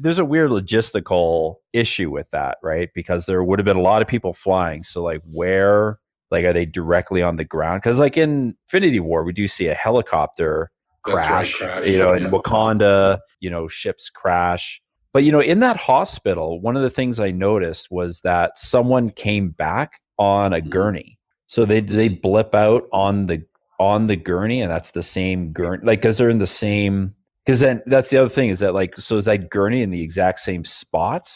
There's 0.00 0.18
a 0.18 0.24
weird 0.24 0.50
logistical 0.50 1.56
issue 1.72 2.10
with 2.10 2.30
that, 2.30 2.58
right? 2.62 2.88
Because 2.94 3.26
there 3.26 3.42
would 3.42 3.58
have 3.58 3.66
been 3.66 3.76
a 3.76 3.82
lot 3.82 4.02
of 4.02 4.08
people 4.08 4.32
flying. 4.32 4.82
So 4.82 5.02
like 5.02 5.20
where 5.34 5.98
like 6.30 6.44
are 6.44 6.52
they 6.52 6.66
directly 6.66 7.22
on 7.22 7.36
the 7.36 7.44
ground? 7.44 7.82
Because 7.82 7.98
like 7.98 8.16
in 8.16 8.54
Infinity 8.66 9.00
War, 9.00 9.24
we 9.24 9.32
do 9.32 9.48
see 9.48 9.66
a 9.66 9.74
helicopter 9.74 10.70
That's 11.08 11.28
right, 11.28 11.52
crash, 11.52 11.54
crash, 11.54 11.86
you 11.86 11.98
know, 11.98 12.14
in. 12.14 12.30
Wakanda, 12.30 13.18
you 13.40 13.50
know, 13.50 13.68
ships 13.68 14.08
crash. 14.10 14.80
But 15.12 15.24
you 15.24 15.32
know, 15.32 15.40
in 15.40 15.60
that 15.60 15.76
hospital, 15.76 16.60
one 16.60 16.76
of 16.76 16.82
the 16.82 16.90
things 16.90 17.18
I 17.18 17.30
noticed 17.30 17.88
was 17.90 18.20
that 18.20 18.58
someone 18.58 19.10
came 19.10 19.50
back 19.50 20.00
on 20.18 20.52
a 20.52 20.60
Mhm. 20.60 20.70
gurney. 20.70 21.18
So 21.46 21.64
they 21.64 21.80
they 21.80 22.08
blip 22.08 22.54
out 22.54 22.84
on 22.92 23.26
the 23.26 23.42
on 23.80 24.06
the 24.08 24.16
gurney, 24.16 24.60
and 24.60 24.70
that's 24.70 24.90
the 24.90 25.02
same 25.02 25.52
gurney, 25.52 25.84
like 25.84 26.00
because 26.00 26.18
they're 26.18 26.30
in 26.30 26.38
the 26.38 26.46
same. 26.46 27.14
Because 27.46 27.60
then 27.60 27.82
that's 27.86 28.10
the 28.10 28.18
other 28.18 28.28
thing 28.28 28.50
is 28.50 28.58
that 28.58 28.74
like 28.74 28.94
so 28.98 29.16
is 29.16 29.24
that 29.24 29.48
gurney 29.48 29.80
in 29.82 29.90
the 29.90 30.02
exact 30.02 30.40
same 30.40 30.64
spot 30.64 31.26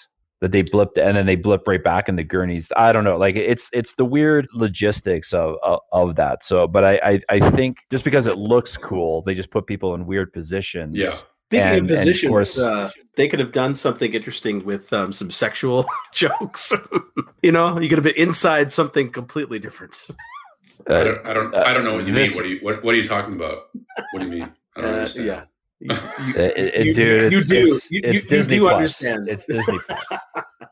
that 0.43 0.50
they 0.53 0.62
blipped 0.62 0.99
and 0.99 1.17
then 1.17 1.25
they 1.25 1.37
blip 1.37 1.67
right 1.69 1.83
back 1.83 2.09
in 2.09 2.17
the 2.17 2.25
gurneys. 2.25 2.71
I 2.77 2.93
don't 2.93 3.05
know, 3.05 3.17
like 3.17 3.37
it's 3.37 3.71
it's 3.73 3.94
the 3.94 4.05
weird 4.05 4.47
logistics 4.53 5.33
of 5.33 5.56
of, 5.62 5.79
of 5.93 6.17
that. 6.17 6.43
So, 6.44 6.67
but 6.67 6.85
I, 6.85 7.00
I 7.05 7.21
I 7.37 7.51
think 7.51 7.79
just 7.91 8.05
because 8.05 8.27
it 8.27 8.37
looks 8.37 8.77
cool, 8.77 9.22
they 9.22 9.34
just 9.34 9.51
put 9.51 9.67
people 9.67 9.94
in 9.94 10.05
weird 10.05 10.32
positions. 10.32 10.96
Yeah. 10.96 11.11
Speaking 11.11 11.67
And- 11.67 11.77
and 11.77 11.84
of 11.84 11.91
of 11.93 11.99
positions, 11.99 12.31
course- 12.31 12.58
uh, 12.58 12.91
they 13.17 13.29
could 13.29 13.39
have 13.39 13.53
done 13.53 13.75
something 13.75 14.13
interesting 14.15 14.65
with 14.65 14.93
um, 14.93 15.13
some 15.13 15.31
sexual 15.31 15.84
jokes. 16.13 16.72
you 17.43 17.53
know, 17.53 17.79
you 17.79 17.89
could 17.89 17.99
have 17.99 18.05
been 18.05 18.17
inside 18.27 18.72
something 18.72 19.11
completely 19.11 19.58
different. 19.58 20.08
I 20.89 21.05
don't, 21.05 21.27
I 21.27 21.32
don't, 21.34 21.55
uh, 21.55 21.63
I 21.67 21.72
don't 21.75 21.84
know 21.84 21.94
what 21.94 22.06
you 22.06 22.15
this- 22.15 22.41
mean. 22.41 22.43
What, 22.43 22.43
do 22.49 22.55
you, 22.55 22.61
what, 22.65 22.82
what 22.84 22.94
are 22.94 22.99
you 22.99 23.05
talking 23.05 23.34
about? 23.34 23.69
What 24.13 24.20
do 24.20 24.25
you 24.27 24.32
mean? 24.32 24.51
I 24.77 24.81
don't 24.81 24.91
Uh, 24.91 24.94
understand. 24.94 25.27
yeah. 25.29 25.43
You, 25.82 25.96
you- 26.27 26.34
It- 26.34 26.74
it- 26.74 26.86
you- 26.86 26.94
dude, 26.94 27.32
you 27.32 27.39
it's, 27.39 27.46
do. 27.48 27.56
it's, 27.67 27.91
You- 27.91 28.01
it's 28.05 28.06
you- 28.06 28.12
you 28.12 28.20
Disney 28.29 28.56
do 28.56 28.60
Plus. 28.62 28.74
understand. 28.74 29.29
It's 29.29 29.46
Disney 29.46 29.79
Plus. 29.89 30.20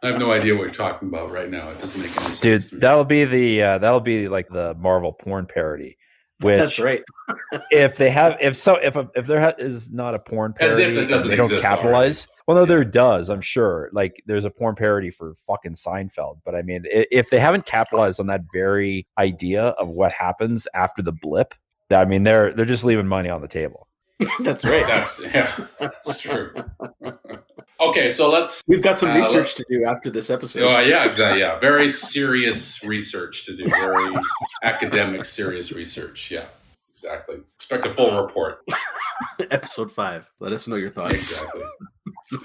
I 0.02 0.06
have 0.06 0.18
no 0.18 0.32
idea 0.32 0.54
what 0.54 0.62
you're 0.62 0.70
talking 0.70 1.08
about 1.08 1.30
right 1.30 1.50
now. 1.50 1.68
It 1.68 1.80
doesn't 1.80 2.00
make 2.00 2.10
any 2.16 2.26
sense. 2.26 2.40
Dude, 2.40 2.60
to 2.68 2.74
me. 2.76 2.80
that'll 2.80 3.04
be 3.04 3.24
the 3.24 3.62
uh, 3.62 3.78
that'll 3.78 4.00
be 4.00 4.28
like 4.28 4.48
the 4.48 4.74
Marvel 4.74 5.12
porn 5.12 5.46
parody. 5.46 5.96
Which 6.42 6.58
That's 6.58 6.78
right. 6.78 7.02
if 7.70 7.96
they 7.98 8.08
have 8.08 8.38
if 8.40 8.56
so 8.56 8.76
if 8.76 8.96
a, 8.96 9.10
if 9.14 9.26
there 9.26 9.40
ha- 9.42 9.52
is 9.58 9.92
not 9.92 10.14
a 10.14 10.18
porn 10.18 10.54
parody, 10.54 10.72
As 10.72 10.78
parody 10.78 10.96
if 10.98 11.04
it 11.04 11.06
doesn't 11.12 11.28
they 11.28 11.36
don't 11.36 11.44
exist 11.44 11.66
capitalize 11.66 12.28
well 12.46 12.54
no 12.54 12.62
Yeah. 12.62 12.66
there 12.68 12.84
does 12.84 13.28
i'm 13.28 13.42
sure 13.42 13.90
like 13.92 14.22
there's 14.24 14.46
a 14.46 14.50
porn 14.50 14.74
parody 14.74 15.10
for 15.10 15.34
fucking 15.46 15.74
seinfeld 15.74 16.38
but 16.46 16.54
i 16.54 16.62
mean 16.62 16.84
if 16.90 17.28
they 17.28 17.38
haven't 17.38 17.66
capitalized 17.66 18.20
on 18.20 18.26
that 18.28 18.40
very 18.54 19.06
idea 19.18 19.64
of 19.64 19.88
what 19.88 20.12
happens 20.12 20.66
after 20.72 21.02
the 21.02 21.12
blip 21.12 21.54
i 21.90 22.06
mean 22.06 22.22
they're 22.22 22.54
they're 22.54 22.64
just 22.64 22.84
leaving 22.84 23.06
money 23.06 23.28
on 23.28 23.42
the 23.42 23.46
table 23.48 23.86
That's 24.40 24.64
right. 24.64 24.86
That's 24.86 25.20
yeah, 25.20 25.66
that's 25.80 26.18
true. 26.18 26.52
okay, 27.80 28.10
so 28.10 28.30
let's. 28.30 28.62
We've 28.66 28.82
got 28.82 28.98
some 28.98 29.10
Uh, 29.10 29.16
research 29.16 29.54
to 29.56 29.64
do 29.70 29.84
after 29.84 30.10
this 30.10 30.30
episode. 30.30 30.62
Oh 30.62 30.80
yeah, 30.80 31.04
exactly. 31.04 31.40
Yeah, 31.40 31.58
very 31.60 31.88
serious 31.88 32.82
research 32.84 33.46
to 33.46 33.56
do. 33.56 33.68
Very 33.68 34.14
academic, 34.62 35.24
serious 35.24 35.72
research. 35.72 36.30
Yeah, 36.30 36.44
exactly. 36.92 37.36
Expect 37.56 37.86
a 37.86 37.90
full 37.94 38.22
report. 38.22 38.62
episode 39.50 39.90
five. 39.90 40.28
Let 40.40 40.52
us 40.52 40.68
know 40.68 40.76
your 40.76 40.90
thoughts. 40.90 41.12
Exactly. 41.14 41.62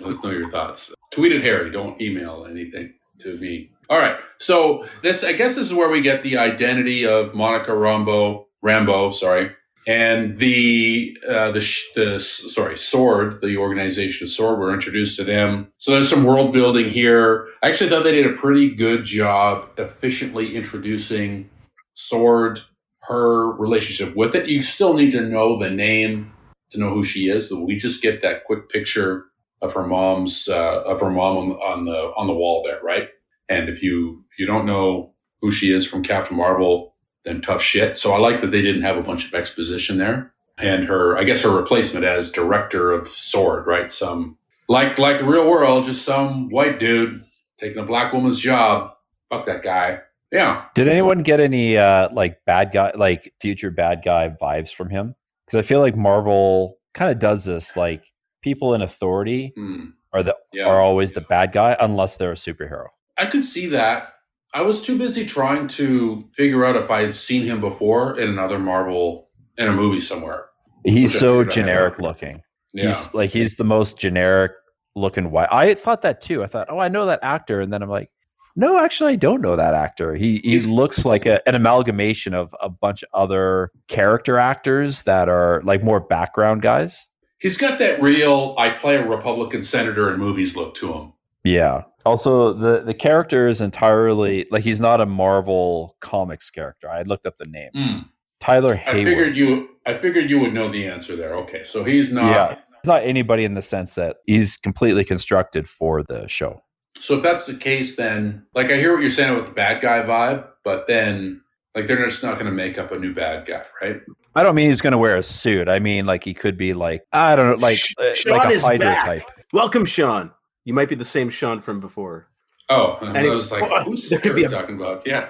Let 0.01 0.09
us 0.11 0.23
know 0.23 0.31
your 0.31 0.49
thoughts. 0.49 0.93
Tweet 1.11 1.31
at 1.33 1.41
Harry. 1.41 1.69
Don't 1.71 1.99
email 2.01 2.47
anything 2.49 2.93
to 3.19 3.37
me. 3.37 3.71
All 3.89 3.99
right. 3.99 4.17
So 4.39 4.87
this, 5.03 5.23
I 5.23 5.33
guess, 5.33 5.55
this 5.55 5.67
is 5.67 5.73
where 5.73 5.89
we 5.89 6.01
get 6.01 6.23
the 6.23 6.37
identity 6.37 7.05
of 7.05 7.33
Monica 7.35 7.71
Rambeau. 7.71 8.45
Rambo, 8.61 9.11
sorry, 9.11 9.51
And 9.87 10.39
the 10.39 11.17
uh, 11.29 11.51
the, 11.51 11.59
the 11.95 12.19
sorry 12.19 12.77
sword, 12.77 13.41
the 13.41 13.57
organization 13.57 14.25
of 14.25 14.29
sword, 14.29 14.59
we're 14.59 14.73
introduced 14.73 15.17
to 15.17 15.25
them. 15.25 15.71
So 15.77 15.91
there's 15.91 16.09
some 16.09 16.23
world 16.23 16.53
building 16.53 16.89
here. 16.89 17.47
I 17.61 17.69
actually 17.69 17.89
thought 17.91 18.03
they 18.03 18.13
did 18.13 18.25
a 18.25 18.33
pretty 18.37 18.73
good 18.73 19.03
job 19.03 19.69
efficiently 19.77 20.55
introducing 20.55 21.49
sword, 21.93 22.61
her 23.03 23.51
relationship 23.57 24.15
with 24.15 24.35
it. 24.35 24.47
You 24.47 24.61
still 24.63 24.95
need 24.95 25.11
to 25.11 25.21
know 25.21 25.59
the 25.59 25.69
name 25.69 26.33
to 26.71 26.79
know 26.79 26.91
who 26.93 27.03
she 27.03 27.29
is. 27.29 27.49
So 27.49 27.59
we 27.59 27.77
just 27.77 28.01
get 28.01 28.23
that 28.23 28.45
quick 28.45 28.69
picture 28.69 29.25
of 29.61 29.73
her 29.73 29.85
mom's 29.85 30.47
uh, 30.47 30.83
of 30.85 31.01
her 31.01 31.11
mom 31.11 31.37
on, 31.37 31.51
on 31.53 31.85
the 31.85 32.13
on 32.17 32.27
the 32.27 32.33
wall 32.33 32.63
there, 32.63 32.81
right? 32.83 33.09
And 33.49 33.69
if 33.69 33.83
you 33.83 34.23
if 34.31 34.39
you 34.39 34.47
don't 34.47 34.65
know 34.65 35.13
who 35.41 35.51
she 35.51 35.71
is 35.71 35.85
from 35.85 36.03
Captain 36.03 36.37
Marvel, 36.37 36.94
then 37.25 37.41
tough 37.41 37.61
shit. 37.61 37.97
So 37.97 38.13
I 38.13 38.19
like 38.19 38.41
that 38.41 38.51
they 38.51 38.61
didn't 38.61 38.83
have 38.83 38.97
a 38.97 39.03
bunch 39.03 39.25
of 39.27 39.33
exposition 39.33 39.97
there. 39.97 40.31
And 40.57 40.85
her, 40.85 41.17
I 41.17 41.25
guess 41.25 41.41
her 41.41 41.49
replacement 41.49 42.05
as 42.05 42.31
director 42.31 42.91
of 42.91 43.09
Sword, 43.09 43.67
right? 43.67 43.91
Some 43.91 44.37
like 44.69 44.97
like 44.97 45.17
the 45.17 45.25
real 45.25 45.49
world, 45.49 45.83
just 45.85 46.05
some 46.05 46.47
white 46.49 46.79
dude 46.79 47.23
taking 47.57 47.77
a 47.79 47.85
black 47.85 48.13
woman's 48.13 48.39
job. 48.39 48.91
Fuck 49.29 49.45
that 49.47 49.63
guy. 49.63 49.99
Yeah. 50.31 50.65
Did 50.73 50.87
anyone 50.87 51.23
get 51.23 51.39
any 51.39 51.77
uh 51.77 52.09
like 52.13 52.39
bad 52.45 52.71
guy 52.71 52.91
like 52.95 53.33
future 53.41 53.69
bad 53.71 54.01
guy 54.05 54.29
vibes 54.41 54.73
from 54.73 54.89
him? 54.89 55.13
Because 55.45 55.59
I 55.59 55.67
feel 55.67 55.81
like 55.81 55.95
Marvel 55.95 56.77
kind 56.93 57.11
of 57.11 57.19
does 57.19 57.43
this. 57.43 57.75
Like 57.75 58.05
people 58.41 58.73
in 58.73 58.81
authority 58.81 59.51
Hmm. 59.55 59.87
are 60.13 60.23
the 60.23 60.35
Yeah. 60.53 60.67
are 60.67 60.79
always 60.81 61.11
the 61.11 61.21
bad 61.21 61.51
guy 61.51 61.75
unless 61.79 62.15
they're 62.17 62.31
a 62.31 62.35
superhero. 62.35 62.87
I 63.17 63.25
could 63.27 63.43
see 63.45 63.67
that. 63.67 64.13
I 64.55 64.61
was 64.61 64.79
too 64.79 64.97
busy 64.97 65.25
trying 65.25 65.67
to 65.67 66.23
figure 66.31 66.63
out 66.63 66.77
if 66.77 66.89
I 66.89 67.01
had 67.01 67.13
seen 67.13 67.43
him 67.43 67.59
before 67.59 68.17
in 68.17 68.29
another 68.29 68.57
Marvel 68.57 69.27
in 69.57 69.67
a 69.67 69.73
movie 69.73 69.99
somewhere. 69.99 70.45
He's 70.85 71.17
so 71.19 71.43
generic 71.43 71.99
looking. 71.99 72.41
Yeah. 72.73 72.87
He's 72.87 73.13
like 73.13 73.31
he's 73.31 73.57
the 73.57 73.65
most 73.65 73.97
generic 73.97 74.53
looking 74.95 75.29
white. 75.29 75.49
I 75.51 75.73
thought 75.73 76.03
that 76.03 76.21
too. 76.21 76.41
I 76.41 76.47
thought, 76.47 76.67
oh, 76.69 76.79
I 76.79 76.87
know 76.87 77.05
that 77.05 77.19
actor, 77.21 77.59
and 77.59 77.73
then 77.73 77.83
I'm 77.83 77.89
like, 77.89 78.09
no, 78.55 78.79
actually, 78.79 79.13
I 79.13 79.17
don't 79.17 79.41
know 79.41 79.57
that 79.57 79.73
actor. 79.73 80.15
He 80.15 80.37
he 80.37 80.57
looks 80.59 81.03
like 81.03 81.25
a, 81.25 81.45
an 81.45 81.55
amalgamation 81.55 82.33
of 82.33 82.55
a 82.61 82.69
bunch 82.69 83.03
of 83.03 83.09
other 83.13 83.71
character 83.89 84.39
actors 84.39 85.03
that 85.03 85.27
are 85.27 85.61
like 85.65 85.83
more 85.83 85.99
background 85.99 86.61
guys. 86.61 87.05
He's 87.39 87.57
got 87.57 87.77
that 87.79 88.01
real 88.01 88.55
I 88.57 88.69
play 88.69 88.95
a 88.95 89.05
Republican 89.05 89.63
senator 89.63 90.13
in 90.13 90.17
movies 90.17 90.55
look 90.55 90.75
to 90.75 90.93
him. 90.93 91.13
Yeah. 91.43 91.83
Also, 92.05 92.53
the 92.53 92.81
the 92.81 92.93
character 92.93 93.47
is 93.47 93.61
entirely 93.61 94.45
like 94.51 94.63
he's 94.63 94.79
not 94.79 95.01
a 95.01 95.05
Marvel 95.05 95.97
comics 96.01 96.49
character. 96.49 96.89
I 96.89 97.01
looked 97.03 97.25
up 97.25 97.37
the 97.39 97.45
name. 97.45 97.71
Hmm. 97.73 97.99
Tyler 98.39 98.79
I 98.85 98.93
figured 99.03 99.35
you 99.35 99.69
I 99.85 99.95
figured 99.95 100.29
you 100.29 100.39
would 100.39 100.53
know 100.53 100.69
the 100.69 100.85
answer 100.85 101.15
there. 101.15 101.33
Okay. 101.35 101.63
So 101.63 101.83
he's 101.83 102.11
not 102.11 102.29
yeah, 102.29 102.49
he's 102.49 102.87
not 102.87 103.03
anybody 103.03 103.43
in 103.43 103.55
the 103.55 103.61
sense 103.61 103.95
that 103.95 104.17
he's 104.27 104.55
completely 104.55 105.03
constructed 105.03 105.67
for 105.67 106.03
the 106.03 106.27
show. 106.27 106.61
So 106.99 107.15
if 107.15 107.23
that's 107.23 107.47
the 107.47 107.55
case, 107.55 107.95
then 107.95 108.45
like 108.53 108.67
I 108.67 108.77
hear 108.77 108.93
what 108.93 109.01
you're 109.01 109.09
saying 109.09 109.33
with 109.33 109.45
the 109.45 109.53
bad 109.53 109.81
guy 109.81 110.03
vibe, 110.03 110.47
but 110.63 110.85
then 110.87 111.41
like 111.73 111.87
they're 111.87 112.05
just 112.05 112.23
not 112.23 112.35
going 112.35 112.45
to 112.45 112.51
make 112.51 112.77
up 112.77 112.91
a 112.91 112.99
new 112.99 113.13
bad 113.13 113.45
guy, 113.45 113.63
right? 113.81 114.01
I 114.35 114.43
don't 114.43 114.55
mean 114.55 114.69
he's 114.69 114.81
going 114.81 114.91
to 114.91 114.97
wear 114.97 115.17
a 115.17 115.23
suit. 115.23 115.67
I 115.67 115.79
mean 115.79 116.05
like 116.05 116.23
he 116.23 116.33
could 116.33 116.57
be 116.57 116.73
like 116.73 117.03
I 117.13 117.35
don't 117.35 117.47
know, 117.47 117.55
like 117.55 117.77
Sh- 117.77 117.95
uh, 117.97 118.13
Sean 118.13 118.37
like 118.37 118.49
a 118.49 118.53
is 118.53 118.63
back. 118.63 119.05
type. 119.05 119.23
Welcome, 119.53 119.85
Sean. 119.85 120.31
You 120.65 120.73
might 120.73 120.89
be 120.89 120.95
the 120.95 121.05
same 121.05 121.29
Sean 121.29 121.59
from 121.59 121.79
before. 121.79 122.27
Oh, 122.69 122.97
and 123.01 123.15
I 123.15 123.19
Anyway, 123.21 123.35
was 123.35 123.51
like, 123.51 123.63
who's 123.85 124.09
there 124.09 124.19
could 124.19 124.35
be 124.35 124.43
a- 124.43 124.49
talking 124.49 124.75
about? 124.75 125.03
Yeah. 125.05 125.29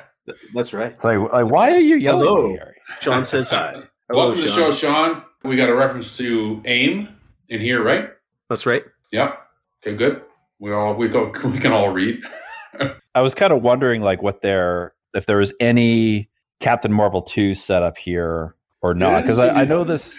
That's 0.56 0.74
right. 0.74 0.94
It's 0.94 1.04
like, 1.04 1.20
like 1.20 1.46
why 1.46 1.72
are 1.72 1.80
you 1.80 1.98
yelling? 1.98 2.26
Hello. 2.26 2.56
at? 2.56 3.02
Sean 3.04 3.24
says 3.26 3.50
hi. 3.52 3.74
Hello, 4.10 4.28
Welcome 4.30 4.36
to 4.36 4.42
the 4.48 4.48
show, 4.54 4.72
Sean. 4.74 5.22
We 5.44 5.56
got 5.56 5.70
a 5.70 5.76
reference 5.76 6.18
to 6.18 6.62
AIM 6.66 7.10
in 7.50 7.62
here, 7.62 7.84
right? 7.84 8.10
That's 8.50 8.66
right. 8.66 8.84
Yep. 9.12 9.38
Okay, 9.86 9.96
good. 9.98 10.22
We 10.60 10.72
all 10.72 10.96
we 10.96 11.08
go 11.10 11.32
we 11.46 11.60
can 11.60 11.72
all 11.74 11.90
read. 11.90 12.24
I 13.14 13.22
was 13.22 13.36
kind 13.36 13.52
of 13.54 13.62
wondering 13.62 14.02
like 14.02 14.24
what 14.24 14.42
their 14.42 14.94
if 15.14 15.26
there 15.28 15.38
was 15.38 15.54
any 15.60 16.30
Captain 16.60 16.92
Marvel 16.94 17.22
two 17.22 17.54
setup 17.54 17.98
here 17.98 18.56
or 18.82 18.94
not 18.96 19.22
because 19.22 19.38
seem 19.38 19.50
I, 19.56 19.62
I 19.62 19.66
know 19.66 19.84
this 19.84 20.18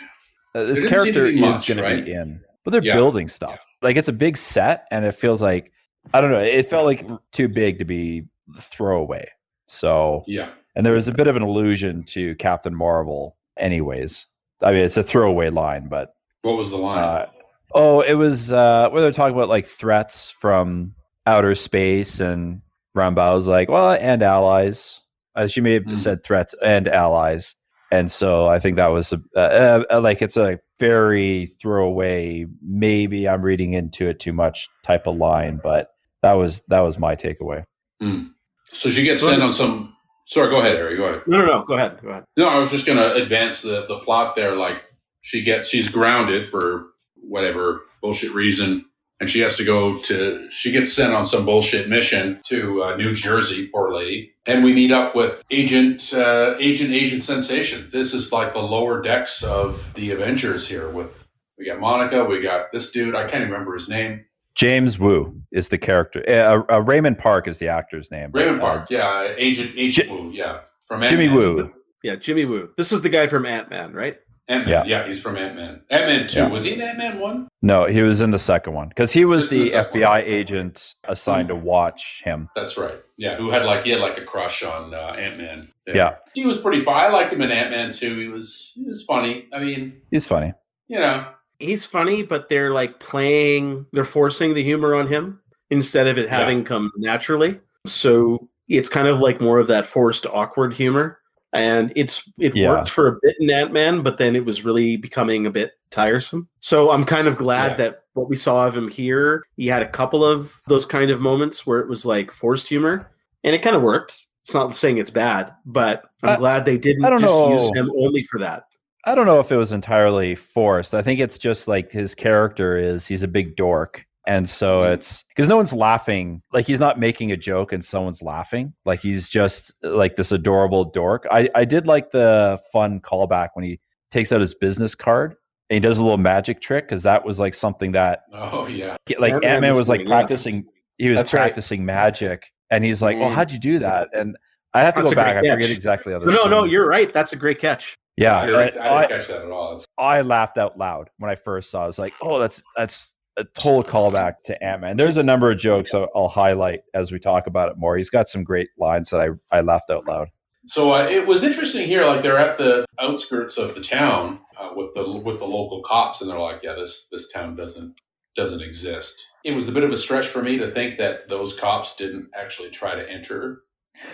uh, 0.55 0.65
this 0.65 0.83
didn't 0.83 0.91
seem 1.05 1.15
to 1.15 1.21
character 1.21 1.25
be 1.25 1.35
is 1.35 1.41
much, 1.41 1.67
going 1.69 1.81
right? 1.81 1.97
to 1.97 2.03
be 2.05 2.13
in, 2.13 2.41
but 2.65 2.71
they're 2.71 2.83
Yeah. 2.83 2.95
building 2.95 3.27
stuff. 3.29 3.59
Like 3.83 3.97
it's 3.97 4.09
a 4.09 4.13
big 4.13 4.37
set, 4.37 4.87
and 4.91 5.05
it 5.05 5.13
feels 5.13 5.43
like 5.43 5.73
I 6.15 6.21
don't 6.21 6.31
know. 6.31 6.41
It 6.41 6.69
felt 6.71 6.87
like 6.87 7.07
too 7.33 7.49
big 7.49 7.79
to 7.79 7.85
be 7.85 8.25
throwaway. 8.61 9.29
So 9.67 10.23
Yeah. 10.27 10.51
and 10.77 10.87
there 10.87 10.95
was 10.95 11.09
a 11.09 11.13
bit 11.13 11.27
of 11.27 11.37
an 11.37 11.43
allusion 11.43 12.05
to 12.05 12.35
Captain 12.37 12.75
Marvel, 12.75 13.37
anyways. 13.59 14.27
I 14.63 14.73
mean, 14.73 14.83
it's 14.83 14.97
a 14.97 15.03
throwaway 15.03 15.51
line, 15.51 15.89
but 15.89 16.15
What 16.43 16.57
was 16.57 16.71
the 16.71 16.77
line? 16.79 16.99
uh, 16.99 17.27
oh, 17.75 18.01
it 18.01 18.15
was 18.15 18.53
uh, 18.53 18.89
where 18.91 19.03
they're 19.03 19.11
talking 19.13 19.37
about 19.37 19.49
like 19.49 19.67
threats 19.67 20.31
from 20.41 20.95
outer 21.27 21.55
space, 21.55 22.21
and 22.21 22.63
Rambeau's 22.97 23.49
like, 23.49 23.69
well, 23.69 23.91
and 24.01 24.23
allies. 24.23 25.01
Uh, 25.35 25.47
she 25.47 25.61
may 25.61 25.73
have 25.75 25.83
Mhm. 25.85 25.99
said 25.99 26.25
threats 26.25 26.55
and 26.63 26.89
allies, 26.89 27.55
and 27.93 28.11
so 28.11 28.47
I 28.47 28.59
think 28.59 28.77
that 28.77 28.87
was 28.87 29.13
uh, 29.13 29.85
uh, 29.91 30.01
like 30.01 30.23
it's 30.23 30.37
a 30.39 30.59
very 30.79 31.47
throwaway. 31.61 32.47
Maybe 32.63 33.29
I'm 33.29 33.43
reading 33.43 33.75
into 33.75 34.09
it 34.09 34.21
too 34.21 34.33
much 34.33 34.69
type 34.85 35.07
of 35.07 35.17
line, 35.17 35.61
but 35.63 35.91
that 36.23 36.33
was 36.33 36.63
that 36.69 36.81
was 36.81 36.99
my 36.99 37.17
takeaway. 37.17 37.65
Hmm. 38.01 38.25
so 38.69 38.91
she 38.91 39.05
gets 39.05 39.21
so- 39.21 39.29
sent 39.29 39.43
on 39.43 39.53
some 39.53 39.97
Sorry, 40.29 40.51
go 40.51 40.59
ahead, 40.59 40.77
Harry. 40.77 40.97
Go 40.97 41.05
ahead. 41.05 41.23
No, 41.27 41.39
no, 41.39 41.47
no. 41.47 41.65
Go 41.65 41.75
ahead. 41.75 42.01
Go 42.03 42.09
ahead. 42.09 42.25
No, 42.37 42.49
I 42.49 42.59
was 42.59 42.71
just 42.71 42.85
going 42.85 42.99
to 42.99 43.15
advance 43.15 43.63
the, 43.63 43.87
the 43.87 44.01
plot 44.01 44.35
there. 44.35 44.57
Like 44.57 44.83
she 45.23 45.43
gets, 45.43 45.69
she's 45.69 45.89
grounded 45.89 46.51
for 46.51 46.89
whatever 47.15 47.83
bullshit 48.03 48.35
reason, 48.35 48.85
and 49.21 49.31
she 49.31 49.41
has 49.41 49.57
to 49.57 49.65
go 49.65 49.99
to. 50.03 50.49
She 50.51 50.71
gets 50.71 50.93
sent 50.93 51.13
on 51.13 51.25
some 51.25 51.45
bullshit 51.45 51.89
mission 51.89 52.41
to 52.47 52.83
uh, 52.83 52.97
New 52.97 53.13
Jersey. 53.13 53.69
Poor 53.69 53.93
lady. 53.93 54.33
And 54.47 54.63
we 54.63 54.73
meet 54.73 54.93
up 54.93 55.15
with 55.15 55.43
Agent 55.51 56.13
uh, 56.15 56.55
Agent 56.59 56.93
Agent 56.93 57.25
Sensation. 57.25 57.89
This 57.93 58.15
is 58.15 58.33
like 58.33 58.53
the 58.53 58.61
lower 58.61 59.01
decks 59.03 59.43
of 59.43 59.93
the 59.95 60.11
Avengers 60.11 60.69
here. 60.69 60.91
With 60.91 61.27
we 61.59 61.67
got 61.67 61.81
Monica, 61.81 62.25
we 62.25 62.43
got 62.43 62.73
this 62.73 62.91
dude. 62.91 63.15
I 63.15 63.23
can't 63.23 63.43
even 63.43 63.51
remember 63.51 63.75
his 63.75 63.89
name. 63.89 64.25
James 64.55 64.99
Woo 64.99 65.39
is 65.53 65.69
the 65.69 65.79
character. 65.79 66.25
Uh, 66.27 66.63
uh, 66.73 66.81
Raymond 66.81 67.19
Park 67.19 67.47
is 67.47 67.59
the 67.59 67.69
actor's 67.69 68.11
name. 68.11 68.31
but, 68.31 68.41
Raymond 68.41 68.63
uh, 68.63 68.65
Park. 68.65 68.91
Yeah, 68.91 69.35
Agent 69.37 69.73
Agent 69.77 70.09
Ji- 70.09 70.13
Woo. 70.13 70.31
Yeah, 70.31 70.61
from 70.87 71.03
Jimmy 71.03 71.27
Ant-Man. 71.27 71.57
Woo. 71.57 71.73
Yeah, 72.03 72.17
Jimmy 72.17 72.45
Woo. 72.45 72.71
This 72.77 72.93
is 72.93 73.03
the 73.03 73.09
guy 73.09 73.27
from 73.27 73.47
Ant 73.47 73.69
Man, 73.71 73.93
right? 73.93 74.17
Ant-Man. 74.49 74.87
Yeah. 74.87 75.01
Yeah. 75.01 75.07
he's 75.07 75.21
from 75.21 75.37
Ant 75.37 75.57
Man. 75.57 75.81
Ant 75.91 76.07
Man 76.07 76.29
two. 76.29 76.39
Yeah. 76.41 76.47
Was 76.49 76.63
he 76.63 76.73
in 76.75 76.81
Ant 76.81 76.99
Man 76.99 77.19
one? 77.21 77.49
No, 77.63 77.87
he 77.87 78.03
was 78.03 78.21
in 78.21 78.31
the 78.31 78.39
second 78.39 78.75
one 78.75 78.89
because 78.89 79.13
he 79.13 79.25
was 79.25 79.49
Just 79.49 79.73
the 79.73 79.79
the 79.93 79.99
FBI 79.99 80.09
one. 80.09 80.21
agent 80.23 80.95
assigned 81.05 81.49
to 81.49 81.57
watch 81.57 82.23
him. 82.25 82.49
That's 82.55 82.77
right. 82.79 82.99
Yeah, 83.19 83.37
who 83.37 83.51
had 83.51 83.65
like 83.65 83.85
he 83.85 83.91
had 83.91 84.01
like 84.01 84.19
a 84.19 84.25
crush 84.25 84.63
on 84.63 84.95
uh, 84.95 85.17
Ant 85.19 85.39
Man. 85.39 85.73
Yeah. 85.87 86.17
he 86.35 86.47
was 86.47 86.59
pretty 86.59 86.85
fun. 86.85 86.95
I 86.95 87.09
liked 87.09 87.33
him 87.33 87.43
in 87.43 87.51
Ant 87.51 87.71
Man 87.71 87.91
too. 87.91 88.19
He 88.19 88.29
was 88.29 88.73
he 88.77 88.85
was 88.85 89.03
funny. 89.05 89.47
I 89.53 89.59
mean, 89.59 90.01
He's 90.11 90.27
funny. 90.27 90.53
you 90.89 90.99
know, 91.01 91.27
He's 91.59 91.87
funny, 91.87 92.23
but 92.23 92.49
they're 92.49 92.71
like 92.73 93.01
playing, 93.01 93.87
they're 93.93 94.05
forcing 94.05 94.53
the 94.55 94.63
humor 94.63 94.95
on 94.95 95.09
him 95.09 95.41
instead 95.71 96.07
of 96.07 96.19
it 96.19 96.27
Yeah. 96.27 96.39
having 96.39 96.63
come 96.65 96.93
naturally. 96.99 97.59
So 97.87 98.49
it's 98.69 98.89
kind 98.89 99.09
of 99.09 99.21
like 99.21 99.41
more 99.41 99.59
of 99.59 99.67
that 99.69 99.87
forced 99.87 100.27
awkward 100.27 100.75
humor. 100.75 101.19
And 101.57 101.93
it's 101.97 102.23
it 102.39 102.55
Yeah. 102.55 102.71
worked 102.71 102.91
for 102.91 103.09
a 103.09 103.19
bit 103.23 103.37
in 103.41 103.51
Ant 103.51 103.73
Man, 103.73 104.03
but 104.03 104.19
then 104.19 104.37
it 104.37 104.45
was 104.45 104.65
really 104.65 104.97
becoming 104.97 105.47
a 105.47 105.51
bit 105.51 105.73
tiresome. 105.91 106.49
So 106.61 106.91
I'm 106.91 107.05
kind 107.05 107.27
of 107.29 107.37
glad 107.37 107.73
Yeah. 107.73 107.77
that 107.79 108.03
what 108.15 108.29
we 108.29 108.37
saw 108.37 108.67
of 108.67 108.77
him 108.77 108.89
here, 108.89 109.45
he 109.57 109.67
had 109.67 109.83
a 109.83 109.89
couple 109.89 110.25
of 110.25 110.61
those 110.69 110.87
kind 110.87 111.11
of 111.11 111.21
moments 111.21 111.67
where 111.67 111.81
it 111.81 111.89
was 111.89 112.05
like 112.07 112.31
forced 112.31 112.69
humor, 112.69 113.11
and 113.45 113.55
it 113.55 113.63
kind 113.63 113.77
of 113.77 113.83
worked. 113.83 114.23
It's 114.43 114.55
not 114.55 114.75
saying 114.77 114.99
it's 114.99 115.11
bad, 115.11 115.53
but 115.65 116.05
I'm 116.23 116.31
I- 116.31 116.37
glad 116.37 116.65
they 116.65 116.79
didn't 116.79 117.03
just 117.19 117.25
know. 117.25 117.53
use 117.53 117.71
him 117.75 117.91
only 117.97 118.23
for 118.25 118.39
that. 118.41 118.65
I 119.05 119.15
don't 119.15 119.27
know 119.27 119.39
if 119.39 119.53
it 119.53 119.57
was 119.57 119.71
entirely 119.73 120.35
forced. 120.35 120.93
I 120.95 121.03
think 121.03 121.21
it's 121.21 121.39
just 121.39 121.69
like 121.69 121.93
his 121.93 122.15
character 122.15 122.77
is 122.77 123.07
he's 123.07 123.23
a 123.23 123.29
big 123.29 123.55
dork. 123.57 124.05
And 124.27 124.49
so 124.49 124.81
Mhm. 124.83 124.95
it's 124.95 125.25
because 125.29 125.47
no 125.49 125.57
one's 125.57 125.73
laughing. 125.73 126.43
Like 126.53 126.67
he's 126.67 126.81
not 126.81 126.99
making 126.99 127.31
a 127.33 127.37
joke 127.37 127.73
and 127.73 127.85
someone's 127.85 128.23
laughing. 128.23 128.73
Like 128.85 129.01
he's 129.01 129.29
just 129.29 129.73
like 129.83 130.17
this 130.17 130.33
adorable 130.33 130.85
dork. 130.85 131.27
I, 131.31 131.49
I 131.55 131.65
did 131.65 131.87
like 131.87 132.11
the 132.11 132.59
fun 132.73 133.01
callback 133.01 133.51
when 133.55 133.65
he 133.65 133.79
takes 134.11 134.33
out 134.33 134.41
his 134.41 134.55
business 134.55 134.95
card 134.95 135.37
and 135.71 135.75
he 135.77 135.81
does 135.81 135.99
a 135.99 136.03
little 136.03 136.19
magic 136.19 136.61
trick 136.61 136.89
because 136.89 137.03
that 137.05 137.25
was 137.25 137.39
like 137.39 137.55
something 137.55 137.93
that 137.93 138.23
oh 138.33 138.67
yeah, 138.67 138.97
like 139.19 139.33
Ant-Man 139.33 139.71
was 139.71 139.79
was 139.81 139.89
like 139.89 140.01
yeah. 140.03 140.07
practicing. 140.07 140.65
He 140.99 141.09
was 141.11 141.19
That's 141.19 141.33
right. 141.35 141.41
practicing 141.41 141.85
magic, 141.85 142.47
and 142.71 142.83
he's 142.85 143.03
like, 143.03 143.19
"Well, 143.19 143.29
Mm. 143.29 143.35
how'd 143.35 143.51
you 143.53 143.59
do 143.59 143.79
that?" 143.81 144.09
And 144.15 144.35
I 144.75 144.81
have 144.83 144.95
to 144.95 145.01
That's 145.03 145.11
go 145.11 145.17
back. 145.17 145.37
I 145.37 145.41
forget 145.51 145.71
exactly 145.71 146.13
how. 146.13 146.21
No, 146.21 146.25
this 146.27 146.35
no, 146.35 146.49
no, 146.49 146.63
scene- 146.63 146.71
you're 146.73 146.87
right. 146.89 147.13
That's 147.13 147.33
a 147.33 147.37
great 147.37 147.59
catch. 147.59 147.97
yeah. 148.17 148.49
Right. 148.49 148.75
I, 148.79 148.89
I 148.97 149.01
didn't 149.07 149.19
catch 149.19 149.29
that 149.29 149.43
at 149.43 149.51
all. 149.51 149.73
That's, 149.73 149.85
I 149.99 150.21
laughed 150.23 150.57
out 150.57 150.79
loud 150.79 151.11
when 151.19 151.31
I 151.31 151.35
first 151.35 151.71
saw. 151.71 151.81
it. 151.81 151.85
I 151.85 151.87
was 151.89 151.99
like, 151.99 152.15
"Oh, 152.23 152.39
that's 152.39 152.63
that's 152.77 153.15
a 153.37 153.45
total 153.45 153.83
callback 153.83 154.35
to 154.45 154.63
Ant 154.63 154.81
Man." 154.81 154.97
There's 154.97 155.17
a 155.17 155.23
number 155.23 155.51
of 155.51 155.59
jokes 155.59 155.95
I'll, 155.95 156.09
I'll 156.15 156.29
highlight 156.29 156.81
as 156.95 157.13
we 157.13 157.19
talk 157.19 157.47
about 157.47 157.71
it 157.71 157.79
more. 157.79 157.97
He's 157.97 158.11
got 158.11 158.29
some 158.29 158.45
great 158.45 158.69
lines 158.79 159.11
that 159.11 159.21
I 159.21 159.29
I 159.57 159.61
laughed 159.61 159.91
out 159.91 160.07
loud. 160.07 160.29
So 160.67 160.93
uh, 160.93 161.07
it 161.09 161.27
was 161.27 161.45
interesting 161.45 161.87
here. 161.87 162.05
Like 162.05 162.23
they're 162.23 162.39
at 162.39 162.59
the 162.59 162.85
outskirts 163.01 163.57
of 163.57 163.75
the 163.75 163.81
town 163.81 164.41
uh, 164.59 164.71
with 164.75 164.95
the 164.95 165.09
with 165.09 165.39
the 165.39 165.47
local 165.47 165.83
cops, 165.83 166.21
and 166.21 166.31
they're 166.31 166.39
like, 166.39 166.61
"Yeah, 166.63 166.75
this 166.75 167.09
this 167.11 167.31
town 167.33 167.57
doesn't 167.57 168.01
doesn't 168.35 168.63
exist." 168.63 169.29
It 169.45 169.53
was 169.53 169.69
a 169.69 169.73
bit 169.73 169.85
of 169.85 169.91
a 169.91 169.97
stretch 169.97 170.27
for 170.27 170.43
me 170.43 170.59
to 170.59 170.71
think 170.71 170.99
that 170.99 171.29
those 171.29 171.59
cops 171.59 171.95
didn't 171.95 172.29
actually 172.35 172.71
try 172.71 172.95
to 172.97 173.09
enter 173.09 173.63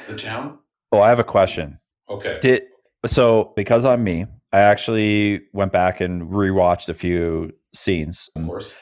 the 0.08 0.14
town. 0.14 0.58
Oh, 0.92 1.00
I 1.00 1.08
have 1.08 1.18
a 1.18 1.24
question. 1.24 1.78
Okay. 2.10 2.38
Did 2.42 2.62
so 3.06 3.52
because 3.56 3.84
I'm 3.84 4.04
me, 4.04 4.26
I 4.52 4.60
actually 4.60 5.42
went 5.54 5.72
back 5.72 6.00
and 6.02 6.30
rewatched 6.30 6.88
a 6.88 6.94
few 6.94 7.50
scenes. 7.74 8.28
of 8.36 8.46
course. 8.46 8.74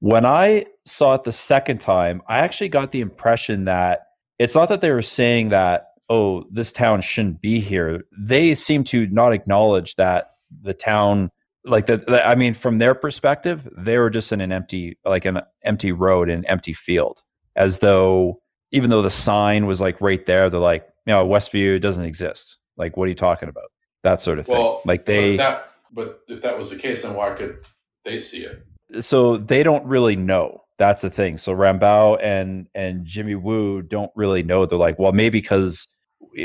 When 0.00 0.24
I 0.26 0.66
saw 0.86 1.14
it 1.14 1.24
the 1.24 1.32
second 1.32 1.78
time, 1.78 2.22
I 2.26 2.38
actually 2.38 2.68
got 2.68 2.92
the 2.92 3.00
impression 3.00 3.64
that 3.66 4.06
it's 4.38 4.54
not 4.54 4.68
that 4.70 4.80
they 4.80 4.90
were 4.90 5.02
saying 5.02 5.50
that, 5.50 5.88
oh, 6.08 6.44
this 6.50 6.72
town 6.72 7.02
shouldn't 7.02 7.40
be 7.40 7.60
here. 7.60 8.04
They 8.18 8.54
seem 8.54 8.82
to 8.84 9.06
not 9.08 9.32
acknowledge 9.32 9.96
that 9.96 10.32
the 10.62 10.74
town, 10.74 11.30
like 11.64 11.86
the, 11.86 11.98
the 11.98 12.26
I 12.26 12.34
mean, 12.34 12.54
from 12.54 12.78
their 12.78 12.94
perspective, 12.94 13.68
they 13.76 13.98
were 13.98 14.10
just 14.10 14.32
in 14.32 14.40
an 14.40 14.52
empty, 14.52 14.98
like 15.04 15.26
an 15.26 15.40
empty 15.62 15.92
road, 15.92 16.30
an 16.30 16.44
empty 16.46 16.72
field, 16.72 17.22
as 17.54 17.80
though 17.80 18.40
even 18.72 18.90
though 18.90 19.02
the 19.02 19.10
sign 19.10 19.66
was 19.66 19.80
like 19.80 20.00
right 20.00 20.24
there, 20.26 20.48
they're 20.48 20.60
like, 20.60 20.88
you 21.06 21.12
know, 21.12 21.26
Westview 21.26 21.80
doesn't 21.80 22.04
exist. 22.04 22.56
Like, 22.76 22.96
what 22.96 23.04
are 23.04 23.08
you 23.08 23.14
talking 23.14 23.48
about? 23.48 23.70
That 24.02 24.20
sort 24.20 24.38
of 24.38 24.46
thing. 24.46 24.56
Well, 24.56 24.80
like 24.86 25.00
but 25.00 25.06
they, 25.06 25.30
if 25.32 25.36
that, 25.36 25.72
but 25.92 26.20
if 26.28 26.40
that 26.42 26.56
was 26.56 26.70
the 26.70 26.76
case, 26.76 27.02
then 27.02 27.14
why 27.14 27.34
could 27.34 27.66
they 28.04 28.16
see 28.16 28.44
it? 28.44 28.64
So 28.98 29.36
they 29.36 29.62
don't 29.62 29.84
really 29.86 30.16
know. 30.16 30.62
That's 30.78 31.02
the 31.02 31.10
thing. 31.10 31.36
So 31.38 31.54
Rambeau 31.54 32.18
and 32.22 32.66
and 32.74 33.04
Jimmy 33.04 33.34
Woo 33.34 33.82
don't 33.82 34.10
really 34.16 34.42
know. 34.42 34.66
They're 34.66 34.78
like, 34.78 34.98
well, 34.98 35.12
maybe 35.12 35.40
because 35.40 35.86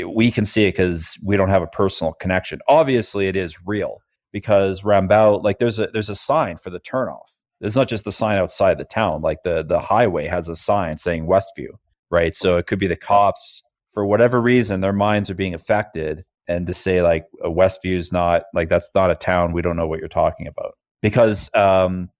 we 0.06 0.30
can 0.30 0.44
see 0.44 0.64
it 0.64 0.72
because 0.72 1.16
we 1.24 1.36
don't 1.36 1.48
have 1.48 1.62
a 1.62 1.68
personal 1.68 2.12
connection. 2.14 2.60
Obviously, 2.68 3.28
it 3.28 3.36
is 3.36 3.56
real 3.64 3.98
because 4.32 4.82
Rambeau, 4.82 5.42
like, 5.42 5.58
there's 5.58 5.78
a 5.78 5.88
there's 5.92 6.10
a 6.10 6.14
sign 6.14 6.58
for 6.58 6.70
the 6.70 6.80
turnoff. 6.80 7.36
It's 7.60 7.76
not 7.76 7.88
just 7.88 8.04
the 8.04 8.12
sign 8.12 8.36
outside 8.38 8.78
the 8.78 8.84
town. 8.84 9.22
Like 9.22 9.42
the 9.42 9.64
the 9.64 9.80
highway 9.80 10.26
has 10.26 10.48
a 10.48 10.56
sign 10.56 10.98
saying 10.98 11.26
Westview, 11.26 11.70
right? 12.10 12.36
So 12.36 12.58
it 12.58 12.66
could 12.66 12.78
be 12.78 12.86
the 12.86 12.96
cops 12.96 13.62
for 13.94 14.04
whatever 14.04 14.40
reason 14.40 14.82
their 14.82 14.92
minds 14.92 15.30
are 15.30 15.34
being 15.34 15.54
affected, 15.54 16.24
and 16.46 16.66
to 16.66 16.74
say 16.74 17.00
like 17.00 17.24
Westview's 17.42 18.12
not 18.12 18.42
like 18.52 18.68
that's 18.68 18.90
not 18.94 19.10
a 19.10 19.14
town. 19.14 19.52
We 19.52 19.62
don't 19.62 19.76
know 19.76 19.88
what 19.88 20.00
you're 20.00 20.08
talking 20.08 20.46
about 20.46 20.74
because 21.00 21.48
um 21.54 22.10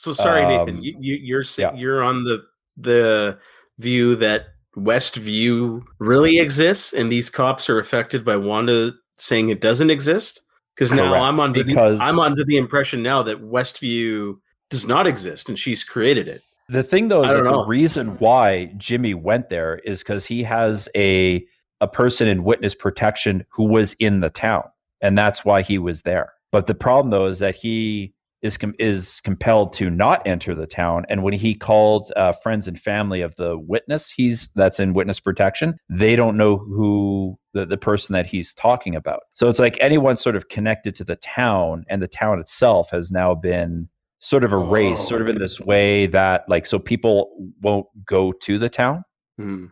So 0.00 0.14
sorry, 0.14 0.46
Nathan. 0.46 0.76
Um, 0.76 0.82
You, 0.82 0.96
you, 0.98 1.14
you're 1.16 1.44
yeah. 1.58 1.74
you're 1.74 2.02
on 2.02 2.24
the 2.24 2.42
the 2.78 3.38
view 3.78 4.16
that 4.16 4.46
Westview 4.74 5.82
really 5.98 6.38
exists, 6.38 6.94
and 6.94 7.12
these 7.12 7.28
cops 7.28 7.68
are 7.68 7.78
affected 7.78 8.24
by 8.24 8.36
Wanda 8.36 8.94
saying 9.18 9.50
it 9.50 9.60
doesn't 9.60 9.90
exist. 9.90 10.40
Because 10.74 10.90
now 10.90 11.12
I'm 11.20 11.38
under 11.38 11.62
because- 11.62 11.98
the, 11.98 12.04
I'm 12.04 12.18
under 12.18 12.42
the 12.46 12.56
impression 12.56 13.02
now 13.02 13.22
that 13.24 13.42
Westview 13.42 14.38
does 14.70 14.86
not 14.86 15.06
exist, 15.06 15.50
and 15.50 15.58
she's 15.58 15.84
created 15.84 16.28
it. 16.28 16.42
The 16.70 16.82
thing 16.82 17.08
though 17.08 17.24
is 17.24 17.34
that 17.34 17.44
the 17.44 17.66
reason 17.66 18.16
why 18.20 18.72
Jimmy 18.78 19.12
went 19.12 19.50
there 19.50 19.80
is 19.84 19.98
because 19.98 20.24
he 20.24 20.42
has 20.44 20.88
a 20.96 21.44
a 21.82 21.88
person 21.88 22.26
in 22.26 22.42
witness 22.42 22.74
protection 22.74 23.44
who 23.50 23.64
was 23.64 23.92
in 23.98 24.20
the 24.20 24.30
town, 24.30 24.62
and 25.02 25.18
that's 25.18 25.44
why 25.44 25.60
he 25.60 25.76
was 25.76 26.02
there. 26.02 26.32
But 26.52 26.68
the 26.68 26.74
problem 26.74 27.10
though 27.10 27.26
is 27.26 27.38
that 27.40 27.54
he 27.54 28.14
is 28.42 28.56
com- 28.56 28.74
is 28.78 29.20
compelled 29.22 29.72
to 29.74 29.90
not 29.90 30.26
enter 30.26 30.54
the 30.54 30.66
town, 30.66 31.04
and 31.08 31.22
when 31.22 31.32
he 31.34 31.54
called 31.54 32.10
uh, 32.16 32.32
friends 32.32 32.66
and 32.66 32.80
family 32.80 33.20
of 33.20 33.34
the 33.36 33.58
witness, 33.58 34.10
he's 34.10 34.48
that's 34.54 34.80
in 34.80 34.94
witness 34.94 35.20
protection. 35.20 35.76
They 35.90 36.16
don't 36.16 36.36
know 36.36 36.56
who 36.56 37.38
the, 37.52 37.66
the 37.66 37.76
person 37.78 38.12
that 38.14 38.26
he's 38.26 38.54
talking 38.54 38.94
about. 38.96 39.20
So 39.34 39.48
it's 39.48 39.58
like 39.58 39.76
anyone 39.80 40.16
sort 40.16 40.36
of 40.36 40.48
connected 40.48 40.94
to 40.96 41.04
the 41.04 41.16
town, 41.16 41.84
and 41.88 42.00
the 42.02 42.08
town 42.08 42.38
itself 42.40 42.90
has 42.90 43.10
now 43.10 43.34
been 43.34 43.88
sort 44.20 44.44
of 44.44 44.52
erased, 44.52 45.02
Oh. 45.02 45.08
sort 45.08 45.22
of 45.22 45.28
in 45.28 45.38
this 45.38 45.58
way 45.60 46.06
that 46.06 46.44
like 46.48 46.66
so 46.66 46.78
people 46.78 47.30
won't 47.62 47.86
go 48.06 48.32
to 48.32 48.58
the 48.58 48.68
town. 48.68 49.04
Hmm. 49.38 49.66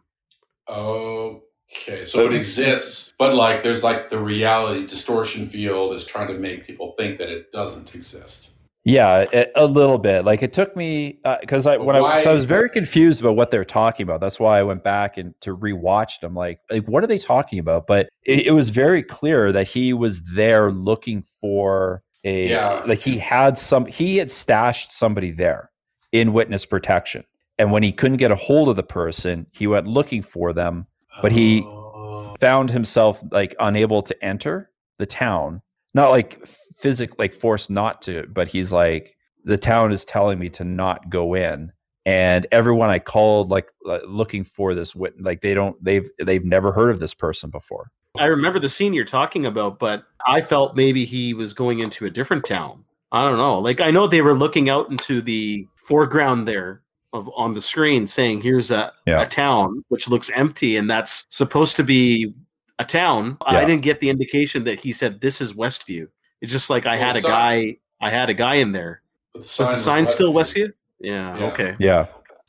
Okay, 0.71 2.05
so 2.05 2.25
it 2.27 2.35
exists, 2.35 3.13
but 3.19 3.35
like 3.35 3.63
there's 3.63 3.85
like 3.85 4.11
the 4.11 4.19
reality 4.19 4.87
distortion 4.87 5.45
field 5.45 5.95
is 5.95 6.05
trying 6.05 6.29
to 6.29 6.35
make 6.35 6.67
people 6.67 6.95
think 6.99 7.19
that 7.19 7.29
it 7.29 7.51
doesn't 7.53 7.95
exist. 7.95 8.51
Yeah, 8.85 9.27
a, 9.33 9.47
a 9.57 9.67
little 9.67 9.99
bit. 9.99 10.25
Like 10.25 10.43
it 10.43 10.53
took 10.53 10.75
me 10.77 11.19
uh, 11.25 11.37
because 11.41 11.67
I 11.67 11.77
when 11.77 11.95
I 11.97 12.19
so 12.19 12.31
I 12.31 12.35
was 12.35 12.47
very 12.47 12.71
confused 12.71 13.21
about 13.21 13.37
what 13.37 13.51
they're 13.51 13.65
talking 13.65 14.05
about. 14.05 14.21
That's 14.21 14.41
why 14.41 14.59
I 14.59 14.63
went 14.63 14.83
back 14.83 15.19
and 15.19 15.35
to 15.43 15.55
rewatch 15.55 16.21
them. 16.21 16.35
Like, 16.35 16.61
like 16.71 16.87
what 16.89 17.05
are 17.05 17.07
they 17.07 17.19
talking 17.19 17.59
about? 17.59 17.87
But 17.87 18.09
it, 18.25 18.47
it 18.47 18.53
was 18.53 18.71
very 18.71 19.03
clear 19.03 19.53
that 19.53 19.67
he 19.69 19.93
was 19.93 20.23
there 20.35 20.71
looking 20.73 21.23
for 21.41 22.03
a 22.25 22.49
Yeah. 22.49 22.83
like 22.87 22.99
he 22.99 23.19
had 23.19 23.59
some 23.59 23.85
he 23.85 24.17
had 24.17 24.31
stashed 24.31 24.91
somebody 24.93 25.33
there 25.33 25.71
in 26.13 26.33
witness 26.33 26.65
protection, 26.65 27.25
and 27.59 27.71
when 27.71 27.83
he 27.83 27.93
couldn't 27.93 28.17
get 28.17 28.31
a 28.31 28.37
hold 28.37 28.69
of 28.71 28.77
the 28.77 28.83
person, 28.83 29.47
he 29.53 29.67
went 29.67 29.87
looking 29.87 30.23
for 30.23 30.53
them. 30.53 30.87
But 31.21 31.33
he- 31.33 31.63
Oh. 31.67 32.35
found 32.41 32.71
himself 32.71 33.19
like 33.33 33.55
unable 33.59 34.01
to 34.03 34.25
enter 34.25 34.71
the 34.99 35.07
town 35.07 35.61
not 35.95 36.11
like 36.11 36.41
physically 36.79 37.17
like 37.19 37.35
forced 37.35 37.71
not 37.71 38.01
to 38.03 38.27
but 38.33 38.49
he's 38.49 38.73
like 38.73 39.17
the 39.45 39.59
town 39.59 39.93
is 39.93 40.05
telling 40.05 40.39
me 40.39 40.49
to 40.49 40.65
not 40.65 41.09
go 41.11 41.35
in 41.35 41.73
and 42.07 42.47
everyone 42.53 42.91
i 42.91 42.99
called 42.99 43.51
like 43.51 43.69
uh, 43.89 43.99
looking 44.07 44.45
for 44.45 44.75
this 44.75 44.95
wit 44.95 45.15
like 45.21 45.41
they 45.41 45.55
don't 45.55 45.83
they've 45.83 46.09
they've 46.25 46.45
never 46.45 46.73
heard 46.73 46.91
of 46.91 47.01
this 47.01 47.15
person 47.15 47.51
before 47.51 47.91
I 48.17 48.25
remember 48.25 48.59
the 48.59 48.71
scene 48.71 48.95
you're 48.95 49.05
talking 49.05 49.47
about, 49.47 49.79
but 49.79 50.03
I 50.27 50.41
felt 50.41 50.75
maybe 50.75 51.05
he 51.05 51.35
was 51.35 51.53
going 51.55 51.79
into 51.79 52.05
a 52.07 52.11
different 52.11 52.45
town. 52.45 52.85
I 53.13 53.23
don't 53.29 53.39
know. 53.39 53.59
Like 53.61 53.81
I 53.81 53.93
know 53.93 54.07
they 54.09 54.23
were 54.23 54.35
looking 54.35 54.69
out 54.69 54.91
into 54.91 55.21
the 55.21 55.69
foreground 55.77 56.49
there 56.49 56.83
of 57.13 57.31
on 57.37 57.53
the 57.53 57.63
screen 57.63 58.07
saying 58.09 58.41
here's 58.41 58.71
a, 58.73 58.93
Yeah. 59.07 59.23
a 59.23 59.27
town 59.29 59.85
which 59.89 60.09
looks 60.09 60.31
empty 60.31 60.77
and 60.77 60.91
that's 60.91 61.27
supposed 61.29 61.77
to 61.77 61.85
be 61.85 62.35
a 62.81 62.85
town. 62.85 63.37
I 63.43 63.65
didn't 63.65 63.83
get 63.83 64.01
the 64.01 64.11
indication 64.11 64.65
that 64.65 64.81
he 64.81 64.93
said 64.93 65.21
this 65.21 65.41
is 65.41 65.53
Westview. 65.53 66.09
It's 66.41 66.53
just 66.53 66.71
like 66.71 66.87
I 66.87 66.95
Well, 66.97 67.05
had 67.07 67.17
a 67.17 67.21
so- 67.21 67.29
guy 67.29 67.77
I 68.01 68.11
had 68.11 68.29
a 68.31 68.35
guy 68.35 68.57
in 68.57 68.73
there. 68.73 69.03
The 69.35 69.41
Was 69.41 69.57
the 69.57 69.65
sign 69.65 69.77
sign 69.79 70.07
still 70.07 70.33
Westview. 70.33 70.67
Westview? 70.69 70.73
Yeah, 71.01 71.37
Yeah. 71.39 71.47
okay. 71.47 71.77
yeah 71.79 72.07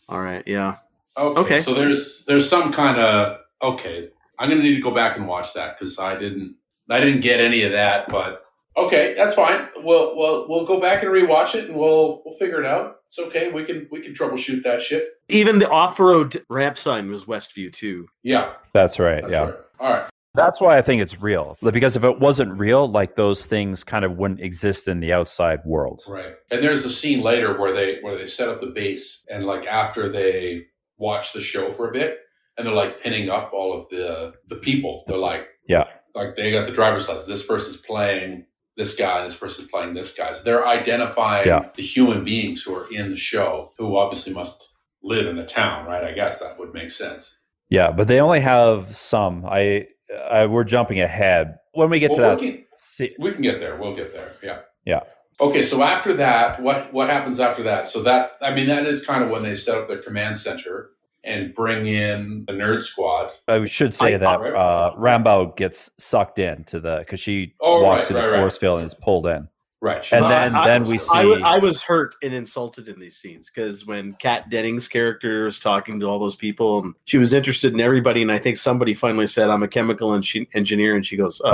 All 0.07 0.21
right, 0.21 0.43
yeah. 0.47 0.75
Okay, 1.17 1.39
Okay. 1.41 1.59
So 1.61 1.73
there's 1.73 2.23
there's 2.25 2.47
some 2.47 2.71
kind 2.71 2.99
of 2.99 3.39
okay. 3.61 4.09
I'm 4.37 4.49
gonna 4.49 4.61
need 4.63 4.75
to 4.75 4.81
go 4.81 4.91
back 4.91 5.17
and 5.17 5.27
watch 5.27 5.53
that 5.53 5.77
because 5.77 5.99
I 5.99 6.15
didn't 6.17 6.55
I 6.89 6.99
didn't 6.99 7.21
get 7.21 7.39
any 7.39 7.63
of 7.63 7.71
that. 7.73 8.07
But 8.09 8.43
okay, 8.77 9.13
that's 9.17 9.33
fine. 9.33 9.67
We'll 9.77 10.15
we'll 10.15 10.47
we'll 10.47 10.65
go 10.65 10.79
back 10.79 11.03
and 11.03 11.11
rewatch 11.11 11.55
it 11.55 11.65
and 11.69 11.75
we'll 11.77 12.21
we'll 12.25 12.37
figure 12.37 12.59
it 12.59 12.65
out. 12.65 13.01
It's 13.07 13.19
okay. 13.19 13.51
We 13.51 13.65
can 13.65 13.87
we 13.91 14.01
can 14.01 14.13
troubleshoot 14.13 14.63
that 14.63 14.81
shit. 14.81 15.09
Even 15.27 15.59
the 15.59 15.69
off-road 15.69 16.43
ramp 16.49 16.77
sign 16.77 17.09
was 17.11 17.25
Westview 17.25 17.71
too. 17.73 18.07
Yeah. 18.23 18.53
that's 18.73 18.97
right 18.99 19.21
That's 19.21 19.31
yeah 19.33 19.43
right. 19.45 19.55
All 19.79 19.93
right. 19.93 20.08
That's 20.35 20.61
why 20.61 20.77
i 20.77 20.81
think 20.81 21.01
it's 21.01 21.19
real 21.21 21.57
because 21.71 21.95
if 21.95 22.03
it 22.03 22.19
wasn't 22.19 22.51
real 22.57 22.89
like 22.89 23.15
those 23.15 23.45
things 23.45 23.83
kind 23.83 24.05
of 24.05 24.17
wouldn't 24.17 24.39
exist 24.41 24.87
in 24.87 24.99
the 24.99 25.11
outside 25.11 25.59
world 25.65 26.01
Right. 26.07 26.33
And 26.51 26.63
there's 26.63 26.85
a 26.85 26.89
scene 26.89 27.21
later 27.21 27.59
where 27.59 27.73
they 27.73 27.99
where 28.01 28.15
they 28.17 28.25
set 28.25 28.47
up 28.49 28.61
the 28.61 28.67
base 28.67 29.23
and 29.29 29.45
like 29.45 29.65
after 29.67 30.07
they 30.09 30.63
watch 30.97 31.33
the 31.33 31.41
show 31.41 31.71
for 31.71 31.89
a 31.89 31.91
bit 31.93 32.19
and 32.57 32.65
they're 32.67 32.73
like 32.73 33.01
pinning 33.01 33.29
up 33.29 33.51
all 33.53 33.71
of 33.77 33.87
the 33.89 34.33
the 34.47 34.55
people. 34.57 35.03
They're 35.07 35.17
like 35.17 35.47
Yeah. 35.67 35.85
Like 36.15 36.35
they 36.35 36.51
got 36.51 36.65
the 36.65 36.73
driver's 36.73 37.07
license. 37.07 37.27
This 37.27 37.45
person's 37.45 37.77
playing 37.77 38.45
this 38.77 38.95
guy, 38.95 39.23
this 39.23 39.35
person's 39.35 39.67
playing 39.69 39.93
this 39.93 40.13
guy. 40.13 40.31
So 40.31 40.43
they're 40.43 40.67
identifying 40.67 41.47
Yeah. 41.47 41.69
the 41.75 41.81
human 41.83 42.23
beings 42.23 42.61
who 42.61 42.75
are 42.75 42.87
in 42.91 43.09
the 43.09 43.17
show, 43.17 43.71
who 43.77 43.97
obviously 43.97 44.33
must 44.33 44.69
live 45.03 45.25
in 45.27 45.35
the 45.37 45.45
town, 45.45 45.85
right? 45.85 46.03
I 46.03 46.11
guess 46.13 46.39
that 46.39 46.57
would 46.59 46.73
make 46.73 46.91
sense. 46.91 47.37
yeah 47.69 47.91
but 47.91 48.07
they 48.07 48.19
only 48.19 48.39
have 48.41 48.95
some 48.95 49.45
i, 49.45 49.85
I 50.29 50.45
we're 50.45 50.63
jumping 50.63 50.99
ahead 51.01 51.57
when 51.73 51.89
we 51.89 51.99
get 51.99 52.11
to 52.13 52.21
that 52.21 52.39
we, 52.39 52.51
can, 52.51 52.65
see, 52.75 53.15
we 53.19 53.31
can 53.31 53.41
get 53.41 53.59
there. 53.59 53.75
We'll 53.77 53.95
get 53.95 54.11
there. 54.13 54.31
Yeah. 54.43 54.59
Yeah. 54.85 55.01
Okay, 55.41 55.63
so 55.63 55.81
after 55.83 56.13
that, 56.15 56.61
what 56.61 56.91
what 56.93 57.09
happens 57.09 57.39
after 57.39 57.63
that? 57.63 57.85
So 57.85 58.01
that 58.03 58.33
I 58.41 58.53
mean, 58.53 58.67
that 58.67 58.85
is 58.85 59.05
kind 59.05 59.23
of 59.23 59.29
when 59.29 59.43
they 59.43 59.55
set 59.55 59.77
up 59.77 59.87
their 59.87 60.01
command 60.01 60.35
center 60.37 60.91
and 61.23 61.53
bring 61.53 61.85
in 61.85 62.45
the 62.47 62.53
nerd 62.53 62.81
squad. 62.81 63.31
I 63.47 63.65
should 63.65 63.93
say 63.93 64.15
I- 64.15 64.17
that 64.17 64.39
Right. 64.39 64.53
uh, 64.53 64.95
Rambeau 64.95 65.55
gets 65.57 65.91
sucked 65.97 66.39
into 66.39 66.79
the 66.79 66.99
because 66.99 67.19
she 67.19 67.53
Oh, 67.61 67.83
walks 67.83 67.99
right, 68.01 68.07
through 68.07 68.15
the 68.17 68.21
right, 68.23 68.31
right. 68.33 68.39
force 68.41 68.57
field 68.57 68.79
and 68.79 68.87
is 68.87 68.93
pulled 68.93 69.27
in. 69.27 69.47
Right. 69.81 70.05
And 70.11 70.21
Well, 70.21 70.29
then- 70.29 70.55
I- 70.55 70.67
then 70.67 70.83
I- 70.83 70.87
we 70.87 70.95
I, 70.95 70.97
see- 70.97 71.41
I 71.43 71.57
was 71.57 71.81
hurt 71.81 72.15
and 72.21 72.33
insulted 72.33 72.89
in 72.89 72.99
these 72.99 73.15
scenes 73.15 73.49
because 73.49 73.85
when 73.85 74.13
Kat 74.13 74.49
Dennings' 74.49 74.89
character 74.89 75.45
was 75.45 75.59
talking 75.59 76.01
to 76.01 76.05
all 76.07 76.19
those 76.19 76.35
people, 76.35 76.79
and 76.79 76.93
she 77.05 77.17
was 77.17 77.33
interested 77.33 77.73
in 77.73 77.79
everybody, 77.79 78.21
and 78.21 78.29
I 78.31 78.39
think 78.39 78.57
somebody 78.57 78.93
finally 78.93 79.27
said, 79.27 79.49
"I'm 79.49 79.63
a 79.63 79.69
chemical 79.69 80.13
en- 80.13 80.21
engineer," 80.53 80.95
and 80.95 81.05
she 81.05 81.15
goes, 81.15 81.41
"Oh, 81.45 81.49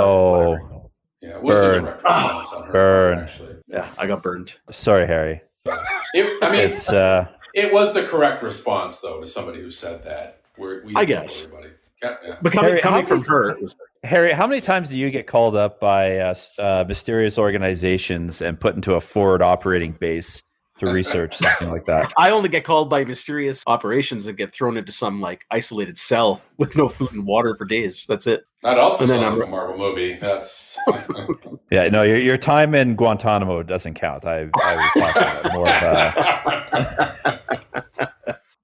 Oh, 0.58 0.90
yeah, 1.20 1.36
what's 1.38 1.60
Burn. 1.60 1.84
direct 1.84 2.02
response 2.02 2.52
on 2.52 2.64
her? 2.66 2.72
Burn. 2.72 3.18
Actually, 3.20 3.56
yeah, 3.68 3.88
I 3.96 4.06
got 4.08 4.22
burned." 4.24 4.54
sorry, 4.70 5.06
Harry. 5.06 5.42
it, 6.14 6.42
I 6.44 6.50
mean, 6.50 6.60
It's 6.62 6.92
uh, 6.92 7.28
it 7.54 7.72
was 7.72 7.92
the 7.94 8.02
correct 8.04 8.42
response 8.42 8.98
though 8.98 9.20
to 9.20 9.26
somebody 9.26 9.60
who 9.60 9.70
said 9.70 10.02
that. 10.04 10.40
We're, 10.58 10.84
we 10.84 10.94
I 10.96 11.04
guess. 11.04 11.44
everybody. 11.46 11.74
Yeah, 12.02 12.16
yeah. 12.26 12.36
But 12.42 12.52
coming, 12.52 12.70
Harry, 12.70 12.80
coming 12.80 13.04
from 13.06 13.22
her, 13.24 13.50
it 13.50 13.62
was, 13.62 13.76
Harry, 14.04 14.32
how 14.32 14.46
many 14.46 14.60
times 14.60 14.88
do 14.88 14.96
you 14.96 15.10
get 15.10 15.26
called 15.26 15.56
up 15.56 15.80
by 15.80 16.18
uh, 16.18 16.34
uh, 16.58 16.84
mysterious 16.86 17.38
organizations 17.38 18.40
and 18.42 18.58
put 18.60 18.74
into 18.76 18.94
a 18.94 19.00
forward 19.00 19.42
operating 19.42 19.92
base 19.92 20.42
to 20.78 20.86
research 20.86 21.36
something 21.38 21.70
like 21.70 21.84
that? 21.86 22.12
I 22.16 22.30
only 22.30 22.48
get 22.48 22.62
called 22.64 22.88
by 22.88 23.04
mysterious 23.04 23.64
operations 23.66 24.26
and 24.28 24.36
get 24.36 24.52
thrown 24.52 24.76
into 24.76 24.92
some 24.92 25.20
like 25.20 25.44
isolated 25.50 25.98
cell 25.98 26.40
with 26.58 26.76
no 26.76 26.88
food 26.88 27.12
and 27.12 27.26
water 27.26 27.54
for 27.56 27.64
days. 27.64 28.06
That's 28.08 28.26
it. 28.26 28.44
That 28.62 28.78
also 28.78 29.04
And 29.04 29.10
then 29.10 29.20
sounds 29.20 29.30
I'm- 29.32 29.38
like 29.40 29.48
a 29.48 29.50
Marvel 29.50 29.76
movie. 29.78 30.14
That's 30.20 30.78
Yeah, 31.70 31.88
no, 31.88 32.02
your, 32.04 32.18
your 32.18 32.38
time 32.38 32.74
in 32.74 32.94
Guantanamo 32.94 33.62
doesn't 33.64 33.94
count. 33.94 34.24
I, 34.24 34.48
I 34.62 34.76
was 34.76 35.12
talking 35.14 35.22
about 35.22 35.52
more 35.52 35.68
of 35.68 35.82
uh, 37.24 37.38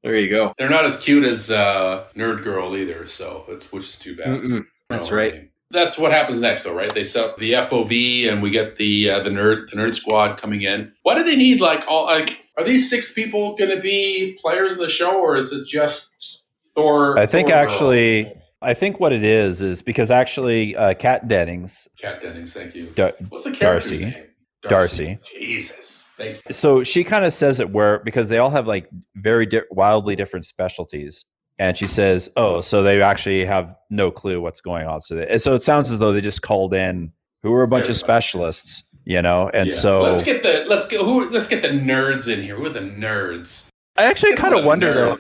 There 0.02 0.16
you 0.18 0.28
go. 0.28 0.52
They're 0.58 0.68
not 0.70 0.84
as 0.84 0.96
cute 0.96 1.24
as 1.24 1.50
uh, 1.50 2.06
Nerd 2.16 2.42
Girl 2.44 2.76
either, 2.76 3.06
so 3.06 3.44
it's 3.48 3.70
which 3.72 3.84
is 3.84 3.98
too 3.98 4.16
bad. 4.16 4.26
Mm-mm. 4.28 4.64
That's 4.92 5.10
No, 5.10 5.16
right. 5.16 5.48
That's 5.70 5.96
what 5.96 6.12
happens 6.12 6.38
next, 6.40 6.64
though, 6.64 6.74
right? 6.74 6.92
They 6.94 7.02
set 7.04 7.24
up 7.24 7.38
the 7.38 7.54
FOB, 7.54 7.90
and 8.30 8.42
we 8.42 8.50
get 8.50 8.76
the 8.76 9.08
uh, 9.10 9.20
the 9.20 9.30
nerd 9.30 9.70
the 9.70 9.76
nerd 9.76 9.94
squad 9.94 10.36
coming 10.38 10.62
in. 10.62 10.92
Why 11.02 11.14
do 11.14 11.24
they 11.24 11.36
need 11.36 11.60
like 11.60 11.84
all 11.88 12.04
like? 12.04 12.38
Are 12.58 12.64
these 12.64 12.90
six 12.90 13.10
people 13.14 13.56
going 13.56 13.74
to 13.74 13.80
be 13.80 14.38
players 14.42 14.72
in 14.72 14.78
the 14.78 14.88
show, 14.90 15.18
or 15.18 15.36
is 15.36 15.50
it 15.52 15.66
just 15.66 16.42
Thor? 16.74 17.18
I 17.18 17.24
think 17.24 17.48
Thor 17.48 17.56
Girl? 17.56 17.64
actually, 17.64 18.32
I 18.60 18.74
think 18.74 19.00
what 19.00 19.12
it 19.14 19.22
is 19.22 19.62
is 19.62 19.80
because 19.80 20.10
actually, 20.10 20.76
uh, 20.76 20.92
Kat 20.92 21.26
Dennings, 21.28 21.88
Kat 21.98 22.20
Dennings. 22.20 22.52
Thank 22.52 22.74
you. 22.74 22.88
Dar- 22.94 23.14
What's 23.30 23.44
the 23.44 23.52
character's 23.52 23.90
Darcy. 23.92 24.04
name? 24.04 24.24
Darcy. 24.68 25.18
Jesus. 25.38 26.06
Thank 26.18 26.42
you. 26.46 26.54
so 26.54 26.84
she 26.84 27.02
kind 27.02 27.24
of 27.24 27.32
says 27.32 27.58
it 27.58 27.70
where 27.70 28.00
because 28.00 28.28
they 28.28 28.36
all 28.38 28.50
have 28.50 28.66
like 28.66 28.88
very 29.16 29.46
di- 29.46 29.62
wildly 29.70 30.14
different 30.14 30.44
specialties 30.44 31.24
and 31.58 31.76
she 31.76 31.86
says 31.86 32.28
oh 32.36 32.60
so 32.60 32.82
they 32.82 33.00
actually 33.02 33.44
have 33.44 33.74
no 33.90 34.10
clue 34.10 34.40
what's 34.40 34.60
going 34.60 34.86
on 34.86 35.00
so 35.00 35.14
they, 35.14 35.38
so 35.38 35.54
it 35.54 35.62
sounds 35.62 35.90
as 35.90 35.98
though 35.98 36.12
they 36.12 36.20
just 36.20 36.42
called 36.42 36.72
in 36.74 37.12
who 37.42 37.52
are 37.52 37.62
a 37.62 37.68
bunch 37.68 37.88
of 37.88 37.96
specialists 37.96 38.82
you 39.04 39.20
know 39.20 39.50
and 39.52 39.70
Yeah. 39.70 39.76
so 39.76 40.00
let's 40.02 40.22
get 40.22 40.42
the 40.42 40.64
let's 40.68 40.86
get 40.86 41.00
who 41.00 41.28
let's 41.30 41.48
get 41.48 41.62
the 41.62 41.68
nerds 41.68 42.32
in 42.32 42.42
here. 42.42 42.56
Who 42.56 42.66
are 42.66 42.70
the 42.70 42.80
nerds? 42.80 43.68
i 43.96 44.04
actually 44.04 44.34
kind 44.36 44.54
of 44.54 44.62
the 44.62 44.66
wonder 44.66 44.94
though 44.94 45.16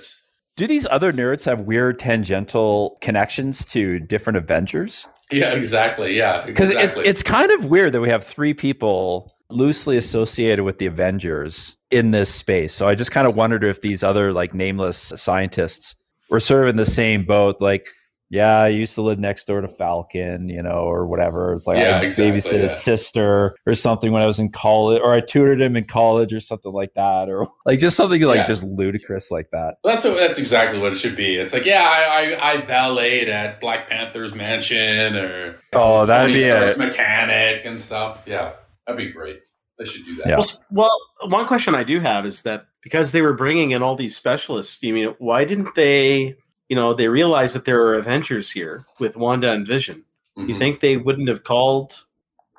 do 0.56 0.66
these 0.66 0.86
other 0.90 1.12
nerds 1.12 1.44
have 1.44 1.60
weird 1.60 1.98
tangential 1.98 2.98
connections 3.00 3.64
to 3.66 3.98
different 3.98 4.36
avengers 4.36 5.06
Yeah, 5.30 5.52
exactly. 5.54 6.14
Yeah, 6.16 6.44
because 6.46 6.70
exactly. 6.70 7.02
it's 7.04 7.20
it's 7.20 7.22
kind 7.22 7.50
of 7.52 7.64
weird 7.66 7.92
that 7.94 8.00
we 8.00 8.08
have 8.10 8.22
three 8.24 8.52
people 8.54 9.32
loosely 9.48 9.96
associated 9.96 10.62
with 10.64 10.78
the 10.78 10.86
Avengers 10.86 11.74
in 11.90 12.10
this 12.10 12.28
space. 12.34 12.72
So 12.74 12.86
I 12.88 12.94
just 12.94 13.10
kind 13.12 13.26
of 13.26 13.34
wondered 13.34 13.64
if 13.64 13.80
these 13.82 14.02
other 14.02 14.32
like 14.32 14.52
nameless 14.54 15.12
scientists 15.16 15.94
were 16.32 16.40
sort 16.40 16.64
of 16.64 16.70
in 16.70 16.76
the 16.76 16.84
same 16.86 17.24
boat. 17.24 17.56
Like, 17.60 17.86
yeah, 18.30 18.60
I 18.60 18.68
used 18.68 18.94
to 18.94 19.02
live 19.02 19.18
next 19.18 19.44
door 19.44 19.60
to 19.60 19.68
Falcon, 19.68 20.48
you 20.48 20.62
know, 20.62 20.70
or 20.80 21.06
whatever. 21.06 21.52
It's 21.52 21.66
like 21.66 21.76
Yeah, 21.76 21.98
I 21.98 22.02
exactly, 22.02 22.38
babysit 22.40 22.52
yeah. 22.54 22.58
his 22.60 22.82
sister 22.82 23.54
or 23.66 23.74
something 23.74 24.10
when 24.10 24.22
I 24.22 24.26
was 24.26 24.38
in 24.38 24.50
college, 24.50 25.02
or 25.04 25.12
I 25.12 25.20
tutored 25.20 25.60
him 25.60 25.76
in 25.76 25.84
college 25.84 26.32
or 26.32 26.40
something 26.40 26.72
like 26.72 26.94
that, 26.94 27.28
or 27.28 27.46
like 27.66 27.78
just 27.78 27.94
something 27.94 28.22
like 28.22 28.38
Yeah. 28.38 28.46
just 28.46 28.64
ludicrous 28.64 29.30
like 29.30 29.50
that. 29.52 29.74
That's 29.84 30.04
what, 30.04 30.16
that's 30.16 30.38
exactly 30.38 30.78
what 30.80 30.92
it 30.92 30.96
should 30.96 31.14
be. 31.14 31.36
It's 31.36 31.52
like, 31.52 31.66
yeah, 31.66 31.82
I 31.86 32.32
I, 32.32 32.52
I 32.52 32.56
valeted 32.62 33.28
at 33.28 33.60
Black 33.60 33.86
Panther's 33.86 34.34
mansion, 34.34 35.14
or 35.14 35.56
Oh, 35.74 36.06
that'd 36.06 36.30
Tony 36.32 36.40
be 36.40 36.48
a- 36.48 36.74
mechanic 36.78 37.66
and 37.66 37.78
stuff. 37.78 38.22
Yeah, 38.24 38.52
that'd 38.86 38.96
be 38.96 39.12
great. 39.12 39.44
They 39.78 39.84
should 39.84 40.04
do 40.04 40.14
that. 40.16 40.26
Yeah. 40.28 40.36
Well, 40.36 40.98
well, 41.20 41.30
one 41.30 41.46
question 41.46 41.74
I 41.74 41.84
do 41.84 41.98
have 42.00 42.26
is 42.26 42.42
that 42.42 42.66
because 42.82 43.12
they 43.12 43.22
were 43.22 43.32
bringing 43.32 43.70
in 43.72 43.82
all 43.82 43.96
these 43.96 44.16
specialists, 44.16 44.82
you 44.82 44.92
mean 44.94 45.14
why 45.18 45.44
didn't 45.44 45.74
they? 45.74 46.36
You 46.68 46.76
know, 46.76 46.94
they 46.94 47.08
realized 47.08 47.54
that 47.54 47.64
there 47.64 47.80
are 47.82 47.94
Avengers 47.94 48.50
here 48.50 48.84
with 48.98 49.16
Wanda 49.16 49.50
and 49.52 49.66
Vision. 49.66 50.04
You 50.36 50.54
Mhm. 50.54 50.58
think 50.58 50.80
they 50.80 50.96
wouldn't 50.96 51.28
have 51.28 51.44
called 51.44 52.04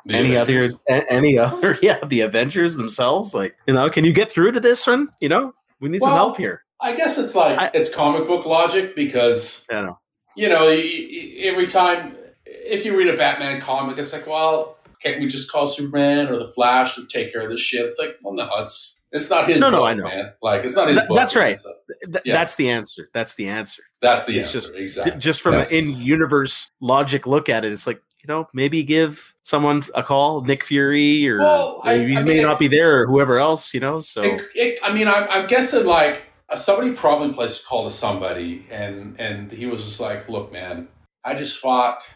The 0.06 0.16
any 0.16 0.36
Avengers. 0.36 0.74
other, 0.90 1.02
a- 1.06 1.12
any 1.12 1.38
other, 1.40 1.78
yeah, 1.82 2.00
the 2.06 2.22
Avengers 2.22 2.76
themselves? 2.76 3.34
Like, 3.34 3.56
you 3.68 3.74
know, 3.74 3.90
can 3.90 4.06
you 4.06 4.14
get 4.14 4.32
through 4.32 4.52
to 4.52 4.60
this 4.60 4.86
one? 4.86 5.08
You 5.22 5.30
know, 5.30 5.54
we 5.80 5.90
need 5.90 6.02
some 6.04 6.14
help 6.14 6.38
here. 6.38 6.64
I 6.82 6.96
guess 6.96 7.18
it's 7.18 7.34
like 7.36 7.58
I- 7.58 7.72
it's 7.74 7.90
comic 7.94 8.28
book 8.28 8.46
logic 8.46 8.96
because 8.96 9.66
I 9.72 9.82
know. 9.82 10.00
you 10.36 10.50
know 10.50 10.66
y- 10.66 11.08
y- 11.12 11.34
every 11.44 11.66
time 11.66 12.16
if 12.46 12.84
you 12.86 12.96
read 12.98 13.08
a 13.08 13.16
Batman 13.18 13.62
comic, 13.62 13.98
it's 13.98 14.12
like, 14.14 14.28
well, 14.28 14.78
can't 15.04 15.20
we 15.20 15.28
just 15.28 15.52
call 15.52 15.66
Superman 15.66 16.28
or 16.30 16.38
the 16.38 16.48
Flash 16.48 16.96
to 16.96 17.06
take 17.06 17.32
care 17.34 17.42
of 17.42 17.50
this 17.50 17.60
shit? 17.60 17.82
It's 17.86 18.00
like, 18.00 18.18
well, 18.24 18.34
no, 18.34 18.50
it's 18.60 19.00
it's 19.12 19.30
not 19.30 19.48
his 19.48 19.62
No, 19.62 19.70
no, 19.70 19.84
I 19.86 19.94
know. 19.94 20.06
man. 20.06 20.32
Like 20.42 20.64
it's 20.64 20.76
not 20.76 20.88
his 20.88 20.98
Th- 20.98 21.08
book. 21.08 21.18
that's 21.18 21.36
right. 21.36 21.60
So 21.60 21.72
Yeah. 22.26 22.34
That's 22.34 22.56
the 22.56 22.70
answer. 22.70 23.08
That's 23.14 23.36
the 23.36 23.48
answer. 23.48 23.84
that's 24.02 24.26
the 24.26 24.38
It's 24.40 24.48
answer. 24.48 24.60
just- 24.70 24.74
exactly. 24.76 25.20
Just 25.20 25.42
from 25.42 25.52
That's- 25.54 25.72
an 25.72 25.78
in-universe 25.80 26.72
logic 26.82 27.28
look 27.28 27.48
at 27.50 27.64
it, 27.66 27.72
it's 27.72 27.86
like 27.86 28.02
you 28.22 28.28
know 28.28 28.48
maybe 28.54 28.82
give 28.84 29.36
someone 29.44 29.84
a 29.96 30.02
call, 30.02 30.42
Nick 30.42 30.64
Fury, 30.64 31.28
or 31.30 31.40
Well, 31.40 31.82
I- 31.84 31.98
he 31.98 32.16
I 32.18 32.24
may 32.24 32.34
mean, 32.36 32.44
not 32.44 32.58
be 32.60 32.68
there, 32.68 33.02
or 33.02 33.06
whoever 33.08 33.38
else. 33.38 33.74
You 33.74 33.82
know, 33.82 34.00
so 34.00 34.22
It, 34.24 34.42
it, 34.56 34.80
I 34.84 34.94
mean, 34.94 35.08
I'm, 35.08 35.28
I'm 35.30 35.46
guessing 35.48 35.86
like 35.86 36.24
uh, 36.50 36.56
somebody 36.56 36.92
probably 36.94 37.34
placed 37.34 37.62
a 37.64 37.66
call 37.66 37.84
to 37.84 37.92
somebody, 37.92 38.66
and 38.72 39.16
and 39.20 39.52
he 39.52 39.66
was 39.68 39.84
just 39.86 40.00
like, 40.00 40.28
"Look, 40.30 40.52
man, 40.52 40.88
I 41.24 41.36
just 41.36 41.60
fought. 41.60 42.10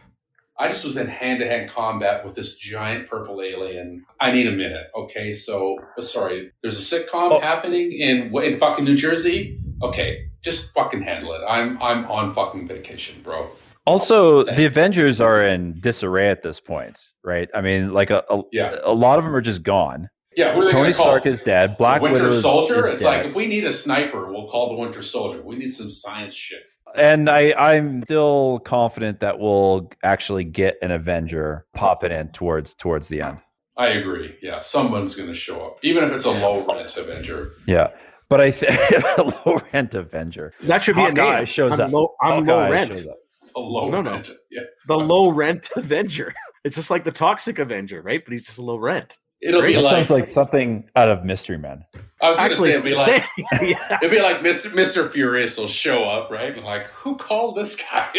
I 0.59 0.67
just 0.67 0.83
was 0.83 0.97
in 0.97 1.07
hand 1.07 1.39
to 1.39 1.47
hand 1.47 1.69
combat 1.69 2.25
with 2.25 2.33
this 2.35 2.55
giant 2.55 3.07
purple 3.07 3.41
alien. 3.41 4.03
I 4.19 4.31
need 4.31 4.47
a 4.47 4.51
minute, 4.51 4.87
okay? 4.95 5.31
So, 5.31 5.77
uh, 5.97 6.01
sorry, 6.01 6.51
there's 6.63 6.79
a 6.91 6.95
sitcom 6.99 7.31
Oh. 7.31 7.39
happening 7.39 7.91
in 7.91 8.35
in 8.43 8.57
fucking 8.57 8.83
New 8.85 8.95
Jersey. 8.95 9.59
Okay, 9.83 10.27
just 10.43 10.73
fucking 10.73 11.03
handle 11.03 11.33
it. 11.33 11.41
I'm 11.47 11.81
I'm 11.81 12.05
on 12.05 12.33
fucking 12.33 12.67
vacation, 12.67 13.21
bro. 13.23 13.49
Also, 13.85 14.43
the. 14.43 14.65
Avengers 14.65 15.21
are 15.21 15.41
in 15.47 15.79
disarray 15.79 16.29
at 16.29 16.41
this 16.43 16.59
point, 16.59 16.97
right? 17.23 17.47
I 17.53 17.61
mean, 17.61 17.93
like 17.93 18.09
a, 18.09 18.23
a, 18.29 18.41
Yeah. 18.51 18.77
a 18.83 18.91
lot 18.93 19.17
of 19.19 19.23
them 19.25 19.33
are 19.35 19.41
just 19.41 19.63
gone. 19.63 20.09
Yeah, 20.35 20.53
who 20.53 20.61
are 20.61 20.65
they 20.65 20.71
Tony? 20.71 20.91
Stark 20.93 21.25
is 21.25 21.41
dead. 21.41 21.77
Black 21.77 22.01
Winter 22.01 22.23
Widow 22.23 22.35
is, 22.35 22.41
Soldier. 22.41 22.79
is 22.79 22.85
it's 22.93 23.01
dead. 23.01 23.07
like 23.07 23.25
if 23.27 23.35
we 23.35 23.47
need 23.47 23.63
a 23.63 23.71
sniper, 23.71 24.31
we'll 24.31 24.47
call 24.49 24.69
the 24.69 24.75
Winter 24.75 25.01
Soldier. 25.01 25.41
We 25.41 25.55
need 25.55 25.67
some 25.67 25.89
science 25.89 26.33
shit. 26.33 26.63
And 26.95 27.29
I, 27.29 27.53
I'm 27.57 28.03
still 28.03 28.59
confident 28.59 29.19
that 29.19 29.39
we'll 29.39 29.89
actually 30.03 30.43
get 30.43 30.77
an 30.81 30.91
Avenger 30.91 31.65
popping 31.73 32.11
in 32.11 32.29
towards 32.29 32.73
towards 32.73 33.07
the 33.07 33.21
end. 33.21 33.37
I 33.77 33.87
agree. 33.89 34.35
Yeah, 34.41 34.59
someone's 34.59 35.13
going 35.15 35.27
to 35.29 35.35
show 35.35 35.61
up, 35.65 35.77
even 35.83 36.03
if 36.03 36.11
it's 36.11 36.25
a 36.25 36.31
low 36.31 36.65
rent 36.65 36.97
Avenger. 36.97 37.51
Yeah, 37.67 37.89
but 38.29 38.41
I 38.41 38.49
think 38.51 38.71
a 39.17 39.21
low 39.45 39.61
rent 39.73 39.93
Avenger. 39.93 40.53
that 40.63 40.81
should 40.81 40.95
be 40.95 41.03
a 41.03 41.09
Hawkeye 41.09 41.37
name. 41.37 41.45
shows 41.45 41.79
I'm 41.79 41.87
up. 41.87 41.91
Low, 41.93 42.15
I'm 42.21 42.45
Hawkeye 42.45 42.51
low 42.65 42.71
rent. 42.71 42.89
shows. 42.89 43.07
A 43.55 43.59
low 43.59 43.89
No, 43.89 44.01
no. 44.01 44.11
rent. 44.13 44.31
Yeah, 44.51 44.61
The 44.87 44.97
low 44.97 45.29
rent 45.29 45.69
Avenger. 45.75 46.33
It's 46.63 46.75
just 46.75 46.89
like 46.91 47.03
the 47.03 47.11
toxic 47.11 47.59
Avenger, 47.59 48.01
right? 48.01 48.21
But 48.25 48.31
he's 48.31 48.45
just 48.45 48.57
a 48.57 48.61
low 48.63 48.77
rent. 48.77 49.17
It'll 49.41 49.61
great. 49.61 49.69
be 49.69 49.75
That 49.75 49.83
like, 49.83 49.91
sounds 49.91 50.09
like 50.09 50.25
something 50.25 50.89
out 50.95 51.09
of 51.09 51.23
Mystery 51.23 51.57
Men. 51.57 51.83
I 52.21 52.29
was 52.29 52.37
going 52.37 52.49
to 52.49 52.55
say 52.55 52.69
it'll 52.69 52.83
be 52.83 52.95
like 52.95 53.23
yeah. 53.61 53.97
it'll 54.01 54.09
be 54.09 54.21
like 54.21 54.41
Mister 54.41 54.69
Mister 54.69 55.09
Furious 55.09 55.57
will 55.57 55.67
show 55.67 56.03
up, 56.03 56.31
right? 56.31 56.55
And 56.55 56.65
like, 56.65 56.87
who 56.87 57.15
called 57.15 57.55
this 57.55 57.75
guy? 57.75 58.11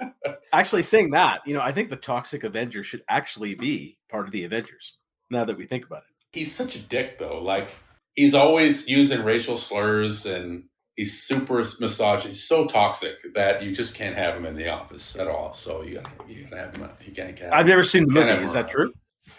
actually 0.52 0.82
saying 0.82 1.10
that, 1.10 1.40
you 1.46 1.54
know, 1.54 1.60
I 1.60 1.72
think 1.72 1.88
the 1.88 1.96
toxic 1.96 2.44
Avenger 2.44 2.82
should 2.82 3.02
actually 3.08 3.54
be 3.54 3.98
part 4.10 4.26
of 4.26 4.32
the 4.32 4.44
Avengers. 4.44 4.96
Now 5.30 5.44
that 5.44 5.56
we 5.56 5.66
think 5.66 5.84
about 5.86 5.98
it, 5.98 6.24
he's 6.32 6.54
such 6.54 6.74
a 6.76 6.78
dick, 6.78 7.18
though. 7.18 7.42
Like, 7.42 7.70
he's 8.14 8.34
always 8.34 8.88
using 8.88 9.22
racial 9.22 9.56
slurs 9.56 10.24
and 10.26 10.64
he's 10.96 11.22
super 11.22 11.64
misogynist. 11.80 12.26
He's 12.26 12.48
so 12.48 12.66
toxic 12.66 13.16
that 13.34 13.62
you 13.62 13.74
just 13.74 13.94
can't 13.94 14.16
have 14.16 14.36
him 14.36 14.44
in 14.44 14.56
the 14.56 14.68
office 14.68 15.16
at 15.16 15.28
all. 15.28 15.52
So 15.54 15.82
you 15.82 15.96
got 15.96 16.10
you 16.28 16.42
got 16.44 16.50
to 16.50 16.56
have 16.56 16.76
him. 16.76 16.90
You 17.04 17.12
can't 17.12 17.38
have. 17.38 17.52
I've 17.52 17.66
never 17.66 17.82
seen 17.82 18.06
the 18.06 18.14
Can't 18.14 18.30
movie. 18.30 18.44
Is 18.44 18.52
that 18.52 18.68
true? 18.68 18.92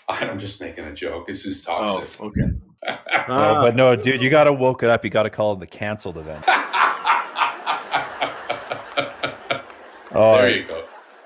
I'm 0.29 0.39
just 0.39 0.59
making 0.59 0.85
a 0.85 0.93
joke. 0.93 1.29
It's 1.29 1.43
just 1.43 1.67
Oh, 1.69 1.99
toxic. 2.01 2.21
okay. 2.21 2.41
No, 3.27 3.59
but 3.61 3.75
no, 3.75 3.95
dude, 3.95 4.21
you 4.21 4.29
got 4.29 4.45
to 4.45 4.53
woke 4.53 4.81
it 4.83 4.89
up. 4.89 5.03
You 5.03 5.11
got 5.11 5.23
to 5.23 5.29
call 5.29 5.53
it 5.53 5.59
the 5.59 5.67
canceled 5.67 6.17
event. 6.17 6.43
Oh, 10.11 10.37
there 10.37 10.49
you 10.49 10.63
go. 10.65 10.81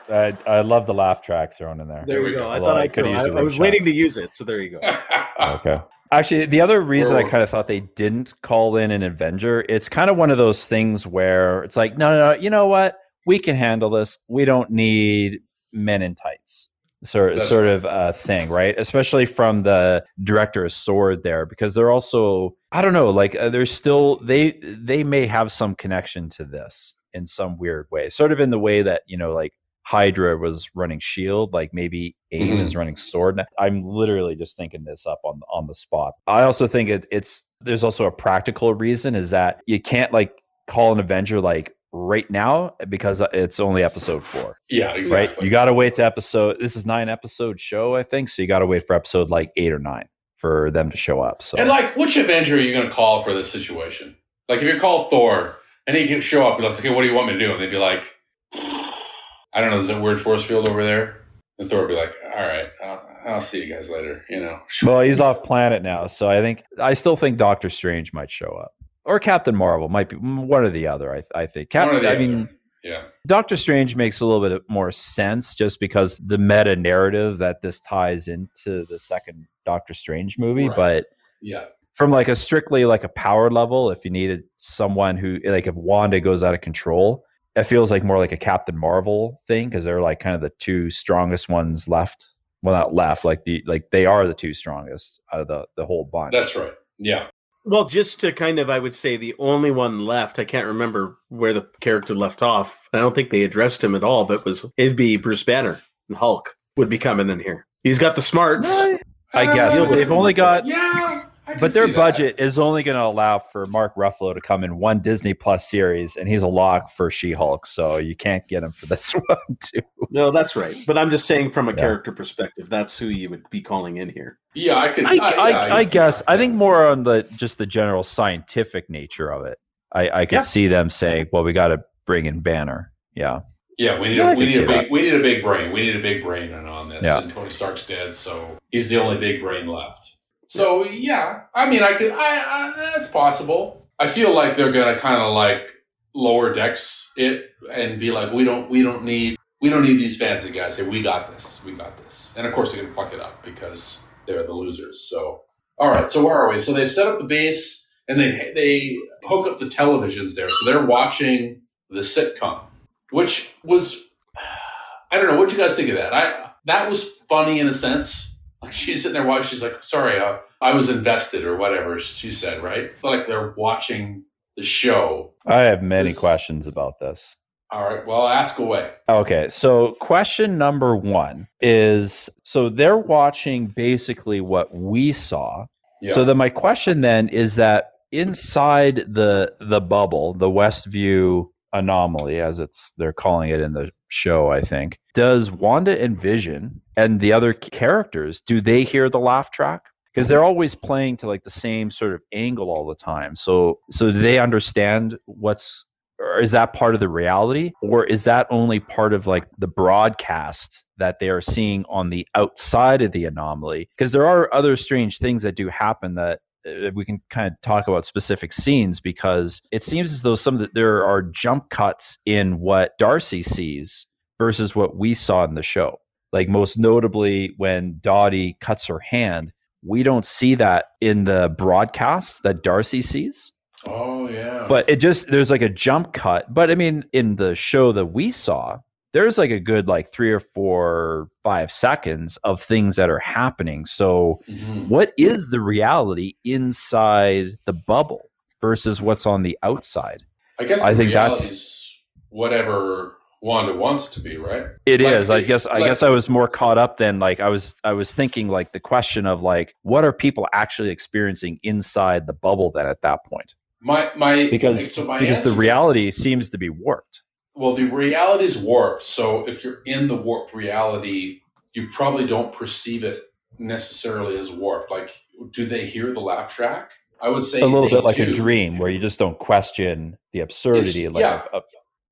I, 0.09 0.37
I 0.45 0.59
love 0.61 0.85
the 0.85 0.93
laugh 0.93 1.21
track 1.21 1.57
thrown 1.57 1.79
in 1.79 1.87
there. 1.87 2.03
there 2.05 2.19
we 2.19 2.25
we 2.27 2.31
go. 2.33 2.39
go. 2.39 2.49
I 2.49 2.59
thought 2.59 2.75
I 2.75 2.81
I 2.81 2.87
could 2.89 3.05
could. 3.05 3.11
use 3.11 3.21
I, 3.21 3.23
a 3.27 3.31
I 3.31 3.35
rim 3.35 3.43
was 3.45 3.53
shot. 3.53 3.61
waiting 3.61 3.85
to 3.85 3.91
use 3.91 4.17
it, 4.17 4.33
so 4.33 4.43
there 4.43 4.59
you 4.61 4.77
go. 4.77 4.95
Okay. 5.39 5.79
Actually, 6.11 6.45
the 6.47 6.59
other 6.61 6.81
reason 6.81 7.15
I 7.15 7.23
kind 7.23 7.41
of 7.41 7.49
thought 7.49 7.67
they 7.69 7.79
didn't 7.79 8.33
call 8.43 8.75
in 8.75 8.91
an 8.91 9.01
Avenger, 9.03 9.65
it's 9.69 9.87
kind 9.87 10.09
of 10.09 10.17
one 10.17 10.29
of 10.29 10.37
those 10.37 10.67
things 10.67 11.07
where 11.07 11.63
it's 11.63 11.77
like, 11.77 11.97
no, 11.97 12.09
no, 12.11 12.33
no, 12.35 12.39
you 12.41 12.49
know 12.49 12.67
what? 12.67 12.97
We 13.25 13.39
can 13.39 13.55
handle 13.55 13.89
this. 13.89 14.19
We 14.27 14.43
don't 14.45 14.69
need 14.69 15.39
men 15.71 16.01
in 16.01 16.13
tights. 16.15 16.67
Sort, 17.03 17.35
That's 17.35 17.49
sort 17.49 17.65
right. 17.65 17.73
of 17.73 17.85
uh, 17.85 18.13
thing, 18.13 18.49
right? 18.49 18.75
Especially 18.77 19.25
from 19.25 19.63
the 19.63 20.05
director 20.23 20.65
of 20.65 20.71
Sword 20.71 21.23
there, 21.23 21.45
because 21.45 21.73
they're 21.73 21.91
also, 21.91 22.55
I 22.71 22.81
don't 22.81 22.93
know, 22.93 23.09
like 23.09 23.35
uh, 23.35 23.49
there's 23.49 23.71
still 23.71 24.17
they 24.17 24.59
they 24.61 25.03
may 25.03 25.25
have 25.25 25.51
some 25.51 25.75
connection 25.75 26.29
to 26.29 26.45
this 26.45 26.93
in 27.13 27.25
some 27.25 27.57
weird 27.57 27.87
way, 27.91 28.09
sort 28.09 28.31
of 28.31 28.39
in 28.39 28.49
the 28.49 28.59
way 28.59 28.81
that 28.83 29.01
you 29.05 29.17
know, 29.17 29.33
like 29.33 29.53
Hydra 29.83 30.37
was 30.37 30.69
running 30.75 30.99
Shield, 30.99 31.53
like 31.53 31.73
maybe 31.73 32.15
AIM 32.31 32.59
is 32.59 32.75
running 32.75 32.95
Sword. 32.95 33.41
I'm 33.59 33.83
literally 33.83 34.35
just 34.35 34.55
thinking 34.55 34.83
this 34.83 35.05
up 35.05 35.19
on 35.23 35.41
on 35.51 35.67
the 35.67 35.75
spot. 35.75 36.13
I 36.25 36.43
also 36.43 36.67
think 36.67 36.89
it, 36.89 37.05
it's 37.11 37.43
there's 37.59 37.83
also 37.83 38.05
a 38.05 38.11
practical 38.11 38.73
reason 38.73 39.13
is 39.13 39.29
that 39.31 39.61
you 39.67 39.81
can't 39.81 40.11
like 40.13 40.41
call 40.67 40.93
an 40.93 40.99
Avenger 40.99 41.41
like 41.41 41.75
right 41.93 42.29
now 42.29 42.75
because 42.89 43.21
uh, 43.21 43.27
it's 43.31 43.59
only 43.59 43.83
episode 43.83 44.23
four. 44.23 44.57
Yeah, 44.69 44.91
exactly. 44.91 45.35
Right? 45.35 45.43
You 45.45 45.51
got 45.51 45.65
to 45.65 45.73
wait 45.73 45.93
to 45.95 46.03
episode. 46.03 46.59
This 46.59 46.75
is 46.75 46.85
nine 46.85 47.07
episode 47.07 47.59
show, 47.59 47.95
I 47.95 48.03
think. 48.03 48.29
So 48.29 48.41
you 48.41 48.47
got 48.47 48.59
to 48.59 48.65
wait 48.65 48.85
for 48.85 48.95
episode 48.95 49.29
like 49.29 49.51
eight 49.55 49.71
or 49.71 49.79
nine 49.79 50.09
for 50.37 50.71
them 50.71 50.89
to 50.89 50.97
show 50.97 51.21
up. 51.21 51.41
So 51.41 51.57
and 51.57 51.69
like, 51.69 51.95
which 51.95 52.17
Avenger 52.17 52.55
are 52.55 52.59
you 52.59 52.73
going 52.73 52.87
to 52.87 52.91
call 52.91 53.21
for 53.21 53.33
this 53.33 53.49
situation? 53.49 54.17
Like, 54.49 54.61
if 54.61 54.73
you 54.73 54.79
call 54.79 55.09
Thor 55.09 55.55
and 55.87 55.95
he 55.95 56.07
can 56.07 56.19
show 56.19 56.45
up, 56.45 56.57
be 56.57 56.67
like, 56.67 56.79
okay, 56.79 56.89
what 56.89 57.03
do 57.03 57.07
you 57.07 57.13
want 57.13 57.27
me 57.27 57.33
to 57.33 57.39
do? 57.39 57.51
And 57.51 57.61
they'd 57.61 57.69
be 57.69 57.77
like, 57.77 58.13
I 58.53 59.61
don't 59.61 59.69
know, 59.69 59.77
is 59.77 59.89
it 59.89 60.01
weird 60.01 60.19
force 60.19 60.43
field 60.43 60.67
over 60.67 60.83
there? 60.83 61.21
And 61.59 61.69
Thor 61.69 61.81
would 61.81 61.89
be 61.89 61.95
like, 61.95 62.13
all 62.35 62.47
right, 62.47 62.67
I'll, 62.83 63.17
I'll 63.25 63.41
see 63.41 63.63
you 63.63 63.73
guys 63.73 63.89
later. 63.89 64.25
You 64.27 64.39
know. 64.41 64.59
Well, 64.81 65.01
he's 65.01 65.19
off 65.19 65.43
planet 65.43 65.83
now, 65.83 66.07
so 66.07 66.27
I 66.27 66.41
think 66.41 66.63
I 66.79 66.93
still 66.93 67.15
think 67.15 67.37
Doctor 67.37 67.69
Strange 67.69 68.11
might 68.11 68.31
show 68.31 68.47
up 68.47 68.73
or 69.05 69.19
Captain 69.19 69.55
Marvel 69.55 69.89
might 69.89 70.09
be 70.09 70.15
one 70.15 70.63
or 70.63 70.69
the 70.69 70.87
other. 70.87 71.15
I, 71.15 71.23
I 71.35 71.45
think 71.45 71.69
Captain. 71.69 72.05
I 72.05 72.17
mean, 72.17 72.49
yeah. 72.83 73.03
Doctor 73.25 73.55
Strange 73.55 73.95
makes 73.95 74.19
a 74.19 74.25
little 74.25 74.47
bit 74.47 74.61
more 74.69 74.91
sense 74.91 75.55
just 75.55 75.79
because 75.79 76.17
the 76.17 76.37
meta 76.37 76.75
narrative 76.75 77.37
that 77.39 77.61
this 77.61 77.79
ties 77.81 78.27
into 78.27 78.85
the 78.85 78.99
second 78.99 79.45
Doctor 79.65 79.93
Strange 79.93 80.37
movie, 80.37 80.67
right. 80.67 80.75
but 80.75 81.05
yeah. 81.41 81.65
From 81.93 82.09
like 82.09 82.27
a 82.27 82.35
strictly 82.35 82.85
like 82.85 83.03
a 83.03 83.09
power 83.09 83.51
level, 83.51 83.91
if 83.91 84.03
you 84.03 84.09
needed 84.09 84.43
someone 84.57 85.15
who 85.15 85.39
like 85.45 85.67
if 85.67 85.75
Wanda 85.75 86.19
goes 86.19 86.41
out 86.41 86.55
of 86.55 86.61
control, 86.61 87.23
it 87.55 87.65
feels 87.65 87.91
like 87.91 88.03
more 88.03 88.17
like 88.17 88.31
a 88.31 88.37
Captain 88.37 88.75
Marvel 88.75 89.41
thing 89.47 89.69
because 89.69 89.83
they're 89.83 90.01
like 90.01 90.19
kind 90.19 90.35
of 90.35 90.41
the 90.41 90.51
two 90.57 90.89
strongest 90.89 91.49
ones 91.49 91.87
left. 91.87 92.27
Well, 92.63 92.73
not 92.73 92.95
left, 92.95 93.25
like 93.25 93.43
the 93.43 93.63
like 93.67 93.91
they 93.91 94.07
are 94.07 94.25
the 94.25 94.33
two 94.33 94.55
strongest 94.55 95.21
out 95.31 95.41
of 95.41 95.47
the 95.47 95.67
the 95.77 95.85
whole 95.85 96.05
bunch. 96.05 96.31
That's 96.31 96.55
right. 96.55 96.73
Yeah. 96.97 97.27
Well, 97.65 97.85
just 97.85 98.19
to 98.21 98.31
kind 98.33 98.59
of, 98.59 98.69
I 98.69 98.79
would 98.79 98.93
say 98.93 99.15
the 99.15 99.35
only 99.39 99.71
one 99.71 100.05
left. 100.05 100.37
I 100.37 100.45
can't 100.45 100.67
remember 100.67 101.17
where 101.29 101.53
the 101.53 101.67
character 101.79 102.13
left 102.13 102.41
off. 102.41 102.89
I 102.91 102.97
don't 102.97 103.15
think 103.15 103.29
they 103.29 103.43
addressed 103.43 103.83
him 103.83 103.95
at 103.95 104.03
all, 104.03 104.25
but 104.25 104.43
was 104.43 104.65
it'd 104.75 104.97
be 104.97 105.15
Bruce 105.17 105.43
Banner 105.43 105.81
and 106.09 106.17
Hulk 106.17 106.55
would 106.75 106.89
be 106.89 106.97
coming 106.97 107.29
in 107.29 107.39
here. 107.39 107.65
He's 107.83 107.99
got 107.99 108.15
the 108.15 108.21
smarts. 108.21 108.87
I 109.33 109.45
guess 109.45 109.73
uh, 109.73 109.85
they've 109.85 110.11
only 110.11 110.33
got 110.33 110.65
yeah 110.65 111.12
but 111.59 111.73
their 111.73 111.87
budget 111.87 112.39
is 112.39 112.57
only 112.57 112.83
going 112.83 112.97
to 112.97 113.03
allow 113.03 113.39
for 113.39 113.65
Mark 113.65 113.95
Ruffalo 113.95 114.33
to 114.33 114.41
come 114.41 114.63
in 114.63 114.77
one 114.77 114.99
Disney 114.99 115.33
Plus 115.33 115.69
series, 115.69 116.15
and 116.15 116.27
he's 116.27 116.41
a 116.41 116.47
lock 116.47 116.91
for 116.91 117.11
She-Hulk, 117.11 117.65
so 117.65 117.97
you 117.97 118.15
can't 118.15 118.47
get 118.47 118.63
him 118.63 118.71
for 118.71 118.85
this 118.85 119.11
one 119.27 119.57
too. 119.61 119.81
No, 120.09 120.31
that's 120.31 120.55
right. 120.55 120.75
But 120.87 120.97
I'm 120.97 121.09
just 121.09 121.25
saying, 121.25 121.51
from 121.51 121.67
a 121.67 121.71
yeah. 121.71 121.77
character 121.77 122.11
perspective, 122.11 122.69
that's 122.69 122.97
who 122.97 123.07
you 123.07 123.29
would 123.29 123.49
be 123.49 123.61
calling 123.61 123.97
in 123.97 124.09
here. 124.09 124.39
Yeah, 124.53 124.77
I 124.77 124.89
could. 124.89 125.05
I, 125.05 125.15
I, 125.15 125.31
I, 125.31 125.49
yeah, 125.49 125.75
I 125.75 125.83
guess. 125.83 126.23
I 126.27 126.37
think 126.37 126.53
more 126.53 126.87
on 126.87 127.03
the 127.03 127.27
just 127.35 127.57
the 127.57 127.65
general 127.65 128.03
scientific 128.03 128.89
nature 128.89 129.31
of 129.31 129.45
it. 129.45 129.57
I, 129.91 130.09
I 130.09 130.25
could 130.25 130.37
yeah. 130.37 130.41
see 130.41 130.67
them 130.67 130.89
saying, 130.89 131.27
"Well, 131.31 131.43
we 131.43 131.53
got 131.53 131.69
to 131.69 131.83
bring 132.05 132.25
in 132.25 132.41
Banner." 132.41 132.91
Yeah. 133.15 133.41
Yeah, 133.77 133.99
we 133.99 134.09
need 134.09 134.19
a, 134.19 134.35
we 134.35 134.45
need 134.45 134.63
a 134.63 134.67
big 134.67 134.81
that. 134.83 134.91
we 134.91 135.01
need 135.01 135.15
a 135.15 135.19
big 135.19 135.41
brain. 135.41 135.71
We 135.71 135.81
need 135.81 135.95
a 135.95 136.01
big 136.01 136.21
brain 136.21 136.53
on 136.53 136.89
this. 136.89 137.05
And 137.05 137.29
Tony 137.29 137.49
Stark's 137.49 137.85
dead, 137.85 138.13
so 138.13 138.57
he's 138.69 138.87
the 138.87 139.01
only 139.01 139.17
big 139.17 139.41
brain 139.41 139.67
left. 139.67 140.12
So 140.53 140.85
yeah, 140.85 141.45
I 141.55 141.67
mean, 141.67 141.81
I 141.81 141.95
could. 141.95 142.11
I, 142.11 142.17
I 142.19 142.91
that's 142.93 143.07
possible. 143.07 143.87
I 143.97 144.05
feel 144.05 144.31
like 144.31 144.55
they're 144.55 144.71
gonna 144.71 144.95
kind 144.99 145.19
of 145.19 145.33
like 145.33 145.71
lower 146.13 146.53
decks 146.53 147.11
it 147.17 147.55
and 147.71 147.99
be 147.99 148.11
like, 148.11 148.31
we 148.31 148.43
don't, 148.43 148.69
we 148.69 148.83
don't 148.83 149.03
need, 149.03 149.35
we 149.61 149.71
don't 149.71 149.81
need 149.81 149.97
these 149.97 150.15
fancy 150.15 150.51
guys 150.51 150.77
here. 150.77 150.87
We 150.87 151.01
got 151.01 151.25
this. 151.25 151.65
We 151.65 151.71
got 151.71 151.97
this. 151.97 152.35
And 152.37 152.45
of 152.45 152.53
course, 152.53 152.71
they're 152.71 152.83
gonna 152.83 152.93
fuck 152.93 153.15
it 153.15 153.19
up 153.19 153.43
because 153.43 154.03
they're 154.27 154.43
the 154.43 154.53
losers. 154.53 155.09
So 155.09 155.41
all 155.79 155.89
right. 155.89 156.07
So 156.07 156.23
where 156.23 156.35
are 156.35 156.53
we? 156.53 156.59
So 156.59 156.71
they 156.71 156.85
set 156.85 157.07
up 157.07 157.17
the 157.17 157.23
base 157.23 157.87
and 158.07 158.19
they 158.19 158.51
they 158.53 158.95
hook 159.23 159.47
up 159.47 159.57
the 159.57 159.65
televisions 159.65 160.35
there. 160.35 160.49
So 160.49 160.65
they're 160.67 160.85
watching 160.85 161.61
the 161.89 162.01
sitcom, 162.01 162.61
which 163.09 163.55
was 163.63 164.03
I 165.11 165.17
don't 165.17 165.31
know. 165.31 165.37
What 165.37 165.51
you 165.51 165.57
guys 165.57 165.75
think 165.75 165.89
of 165.89 165.95
that? 165.95 166.13
I 166.13 166.51
that 166.65 166.87
was 166.87 167.09
funny 167.27 167.59
in 167.59 167.67
a 167.67 167.73
sense 167.73 168.32
she's 168.71 169.03
sitting 169.03 169.13
there 169.13 169.25
watching. 169.25 169.49
She's 169.49 169.63
like, 169.63 169.83
"Sorry, 169.83 170.19
uh, 170.19 170.37
I 170.61 170.73
was 170.73 170.89
invested 170.89 171.43
or 171.43 171.55
whatever." 171.57 171.99
She 171.99 172.31
said, 172.31 172.63
right? 172.63 172.91
Like 173.03 173.27
they're 173.27 173.53
watching 173.57 174.23
the 174.57 174.63
show. 174.63 175.33
I 175.45 175.61
have 175.61 175.81
many 175.81 176.09
this... 176.09 176.19
questions 176.19 176.67
about 176.67 176.99
this. 176.99 177.35
All 177.71 177.83
right. 177.83 178.05
Well, 178.05 178.27
ask 178.27 178.59
away. 178.59 178.91
Okay. 179.09 179.47
So, 179.49 179.93
question 179.93 180.59
number 180.59 180.95
one 180.95 181.47
is 181.59 182.29
so 182.43 182.69
they're 182.69 182.99
watching 182.99 183.67
basically 183.67 184.41
what 184.41 184.75
we 184.75 185.11
saw. 185.11 185.65
Yeah. 186.01 186.13
So, 186.13 186.23
then 186.23 186.37
my 186.37 186.49
question 186.49 187.01
then 187.01 187.29
is 187.29 187.55
that 187.55 187.93
inside 188.11 188.97
the 188.97 189.53
the 189.59 189.81
bubble, 189.81 190.35
the 190.35 190.49
Westview 190.49 191.49
anomaly, 191.73 192.39
as 192.39 192.59
it's 192.59 192.93
they're 192.97 193.13
calling 193.13 193.49
it 193.49 193.59
in 193.59 193.73
the 193.73 193.91
show, 194.07 194.51
I 194.51 194.61
think. 194.61 194.99
Does 195.13 195.51
Wanda 195.51 196.01
and 196.01 196.19
Vision 196.19 196.81
and 196.95 197.19
the 197.19 197.33
other 197.33 197.53
characters 197.53 198.41
do 198.41 198.61
they 198.61 198.83
hear 198.83 199.09
the 199.09 199.19
laugh 199.19 199.51
track? 199.51 199.81
Because 200.13 200.27
they're 200.27 200.43
always 200.43 200.75
playing 200.75 201.17
to 201.17 201.27
like 201.27 201.43
the 201.43 201.49
same 201.49 201.89
sort 201.89 202.13
of 202.13 202.21
angle 202.31 202.69
all 202.69 202.85
the 202.85 202.95
time. 202.95 203.35
So 203.35 203.79
so 203.89 204.11
do 204.11 204.19
they 204.19 204.39
understand 204.39 205.17
what's 205.25 205.85
or 206.19 206.39
is 206.39 206.51
that 206.51 206.73
part 206.73 206.93
of 206.93 206.99
the 206.99 207.09
reality 207.09 207.71
or 207.81 208.05
is 208.05 208.23
that 208.23 208.47
only 208.49 208.79
part 208.79 209.13
of 209.13 209.27
like 209.27 209.47
the 209.57 209.67
broadcast 209.67 210.83
that 210.97 211.19
they 211.19 211.29
are 211.29 211.41
seeing 211.41 211.83
on 211.89 212.11
the 212.11 212.27
outside 212.35 213.01
of 213.01 213.11
the 213.11 213.25
anomaly 213.25 213.89
because 213.97 214.11
there 214.11 214.27
are 214.27 214.53
other 214.53 214.77
strange 214.77 215.17
things 215.17 215.41
that 215.41 215.55
do 215.55 215.67
happen 215.67 216.13
that 216.15 216.39
Uh, 216.67 216.91
we 216.93 217.05
can 217.05 217.21
kind 217.29 217.47
of 217.47 217.61
talk 217.61 217.87
about 217.87 218.05
specific 218.05 218.53
scenes 218.53 218.99
because 218.99 219.61
it 219.71 219.83
seems 219.83 220.13
as 220.13 220.21
though 220.21 220.35
some 220.35 220.55
of 220.55 220.61
the, 220.61 220.69
there 220.73 221.05
are 221.05 221.21
jump 221.21 221.69
cuts 221.69 222.17
in 222.25 222.59
what 222.59 222.97
Darcy 222.97 223.43
sees 223.43 224.05
versus 224.39 224.75
what 224.75 224.95
we 224.95 225.13
saw 225.13 225.43
in 225.43 225.55
the 225.55 225.63
show. 225.63 225.99
Like 226.31 226.49
most 226.49 226.77
notably 226.77 227.53
when 227.57 227.97
Dottie 228.01 228.57
cuts 228.59 228.85
her 228.87 228.99
hand, 228.99 229.53
we 229.85 230.03
don't 230.03 230.25
see 230.25 230.55
that 230.55 230.85
in 231.01 231.25
the 231.25 231.53
broadcast 231.57 232.43
that 232.43 232.63
Darcy 232.63 233.01
sees. 233.01 233.51
Oh 233.85 234.29
yeah. 234.29 234.65
But 234.67 234.89
it 234.89 234.97
just 234.97 235.27
there's 235.27 235.51
like 235.51 235.61
a 235.61 235.69
jump 235.69 236.13
cut. 236.13 236.51
But 236.53 236.71
I 236.71 236.75
mean 236.75 237.03
in 237.13 237.35
the 237.35 237.53
show 237.55 237.91
that 237.91 238.07
we 238.07 238.31
saw, 238.31 238.79
there's 239.13 239.37
like 239.37 239.51
a 239.51 239.59
good 239.59 239.87
like 239.87 240.11
three 240.11 240.31
or 240.31 240.39
four 240.39 241.29
five 241.43 241.71
seconds 241.71 242.37
of 242.43 242.61
things 242.61 242.95
that 242.95 243.09
are 243.09 243.19
happening. 243.19 243.85
So 243.85 244.41
mm-hmm. 244.47 244.89
what 244.89 245.13
is 245.17 245.49
the 245.49 245.61
reality 245.61 246.33
inside 246.43 247.57
the 247.65 247.73
bubble 247.73 248.29
versus 248.59 249.01
what's 249.01 249.25
on 249.25 249.43
the 249.43 249.57
outside? 249.63 250.23
I 250.59 250.65
guess 250.65 250.81
i 250.81 250.93
think 250.93 251.11
that's 251.11 252.01
whatever 252.29 253.17
wanda 253.41 253.73
wants 253.73 254.07
to 254.07 254.21
be 254.21 254.37
right? 254.37 254.67
It 254.85 255.01
like, 255.01 255.13
is. 255.13 255.29
i 255.29 255.41
guess 255.41 255.65
i 255.65 255.79
guess 255.79 256.03
i 256.03 256.09
was 256.09 256.29
more 256.29 256.47
caught 256.47 256.77
up 256.77 256.97
than 256.97 257.19
like 257.19 257.39
i 257.39 257.49
was 257.49 257.75
i 257.83 257.91
was 257.91 258.13
thinking 258.13 258.47
like 258.47 258.71
the 258.71 258.79
question 258.79 259.25
of 259.25 259.41
like 259.41 259.75
what 259.81 260.05
are 260.05 260.13
people 260.13 260.47
actually 260.53 260.89
experiencing 260.89 261.59
inside 261.63 262.27
the 262.27 262.33
bubble 262.33 262.71
then 262.71 262.87
at 262.87 263.01
that 263.01 263.25
point? 263.25 263.55
My 263.81 264.11
my 264.15 264.49
because 264.49 264.93
so 264.93 265.05
my 265.05 265.19
because 265.19 265.43
the 265.43 265.51
reality 265.51 266.11
seems 266.11 266.49
to 266.51 266.57
be 266.57 266.69
warped 266.69 267.23
well, 267.55 267.73
the 267.75 267.85
reality 267.85 268.45
is 268.45 268.57
warped. 268.57 269.03
So 269.03 269.47
if 269.47 269.63
you're 269.63 269.81
in 269.85 270.07
the 270.07 270.15
warped 270.15 270.53
reality, 270.53 271.41
you 271.73 271.89
probably 271.89 272.25
don't 272.25 272.53
perceive 272.53 273.03
it 273.03 273.31
necessarily 273.59 274.37
as 274.37 274.51
warped. 274.51 274.91
Like, 274.91 275.21
do 275.51 275.65
they 275.65 275.85
hear 275.85 276.13
the 276.13 276.19
laugh 276.19 276.53
track? 276.53 276.91
I 277.21 277.29
would 277.29 277.43
say 277.43 277.61
a 277.61 277.65
little 277.65 277.89
bit 277.89 278.03
like 278.03 278.17
do. 278.17 278.23
a 278.23 278.33
dream 278.33 278.77
where 278.77 278.89
you 278.89 278.99
just 278.99 279.19
don't 279.19 279.39
question 279.39 280.17
the 280.33 280.41
absurdity. 280.41 281.05
It's, 281.05 281.13
like 281.13 281.21
yeah, 281.21 281.43
a, 281.53 281.57
a, 281.57 281.61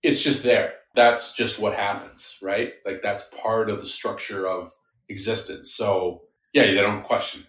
it's 0.04 0.22
just 0.22 0.44
there. 0.44 0.76
That's 0.96 1.34
just 1.34 1.60
what 1.60 1.74
happens, 1.74 2.38
right? 2.42 2.74
Like 2.86 3.02
that's 3.02 3.24
part 3.36 3.70
of 3.70 3.80
the 3.80 3.86
structure 3.86 4.48
of 4.48 4.72
existence. 5.10 5.74
So 5.74 6.24
yeah, 6.54 6.68
they 6.68 6.76
don't 6.76 7.04
question. 7.04 7.42
Yeah. 7.42 7.48